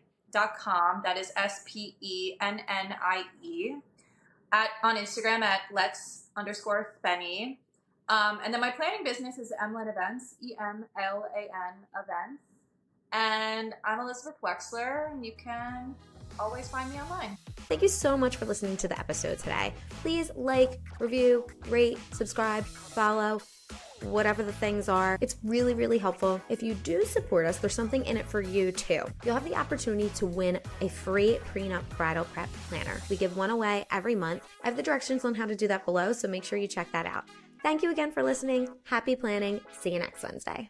That 1.03 1.17
is 1.17 1.31
S 1.35 1.61
P 1.65 1.95
E 2.01 2.35
N 2.41 2.61
N 2.67 2.95
I 3.01 3.23
E. 3.41 3.75
At 4.51 4.69
on 4.83 4.95
Instagram 4.97 5.41
at 5.41 5.61
let's 5.71 6.27
underscore 6.35 6.95
Spennie. 7.03 7.57
Um, 8.07 8.39
and 8.43 8.53
then 8.53 8.61
my 8.61 8.69
planning 8.69 9.03
business 9.03 9.37
is 9.37 9.51
Emlan 9.63 9.89
Events, 9.89 10.35
E 10.41 10.53
M 10.59 10.85
L 11.01 11.25
A 11.35 11.41
N 11.41 11.73
Events. 11.93 12.43
And 13.11 13.73
I'm 13.83 13.99
Elizabeth 13.99 14.35
Wexler, 14.43 15.11
and 15.11 15.25
you 15.25 15.31
can 15.37 15.95
always 16.39 16.67
find 16.67 16.91
me 16.91 16.99
online. 16.99 17.37
Thank 17.67 17.81
you 17.81 17.87
so 17.87 18.17
much 18.17 18.35
for 18.35 18.45
listening 18.45 18.77
to 18.77 18.87
the 18.87 18.99
episode 18.99 19.39
today. 19.39 19.73
Please 20.01 20.31
like, 20.35 20.79
review, 20.99 21.47
rate, 21.69 21.97
subscribe, 22.13 22.65
follow 22.65 23.39
whatever 24.11 24.43
the 24.43 24.53
things 24.53 24.89
are. 24.89 25.17
It's 25.21 25.37
really, 25.43 25.73
really 25.73 25.97
helpful. 25.97 26.41
If 26.49 26.63
you 26.63 26.73
do 26.75 27.03
support 27.05 27.45
us, 27.45 27.57
there's 27.57 27.73
something 27.73 28.05
in 28.05 28.17
it 28.17 28.25
for 28.25 28.41
you 28.41 28.71
too. 28.71 29.03
You'll 29.23 29.35
have 29.35 29.45
the 29.45 29.55
opportunity 29.55 30.09
to 30.15 30.25
win 30.25 30.59
a 30.81 30.89
free 30.89 31.39
prenup 31.53 31.87
bridal 31.97 32.25
prep 32.25 32.49
planner. 32.69 33.01
We 33.09 33.17
give 33.17 33.37
one 33.37 33.49
away 33.49 33.85
every 33.91 34.15
month. 34.15 34.47
I 34.63 34.67
have 34.67 34.77
the 34.77 34.83
directions 34.83 35.25
on 35.25 35.35
how 35.35 35.45
to 35.45 35.55
do 35.55 35.67
that 35.67 35.85
below, 35.85 36.13
so 36.13 36.27
make 36.27 36.43
sure 36.43 36.57
you 36.57 36.67
check 36.67 36.91
that 36.91 37.05
out. 37.05 37.25
Thank 37.63 37.81
you 37.81 37.91
again 37.91 38.11
for 38.11 38.21
listening. 38.21 38.69
Happy 38.83 39.15
planning. 39.15 39.59
See 39.79 39.91
you 39.91 39.99
next 39.99 40.23
Wednesday. 40.23 40.69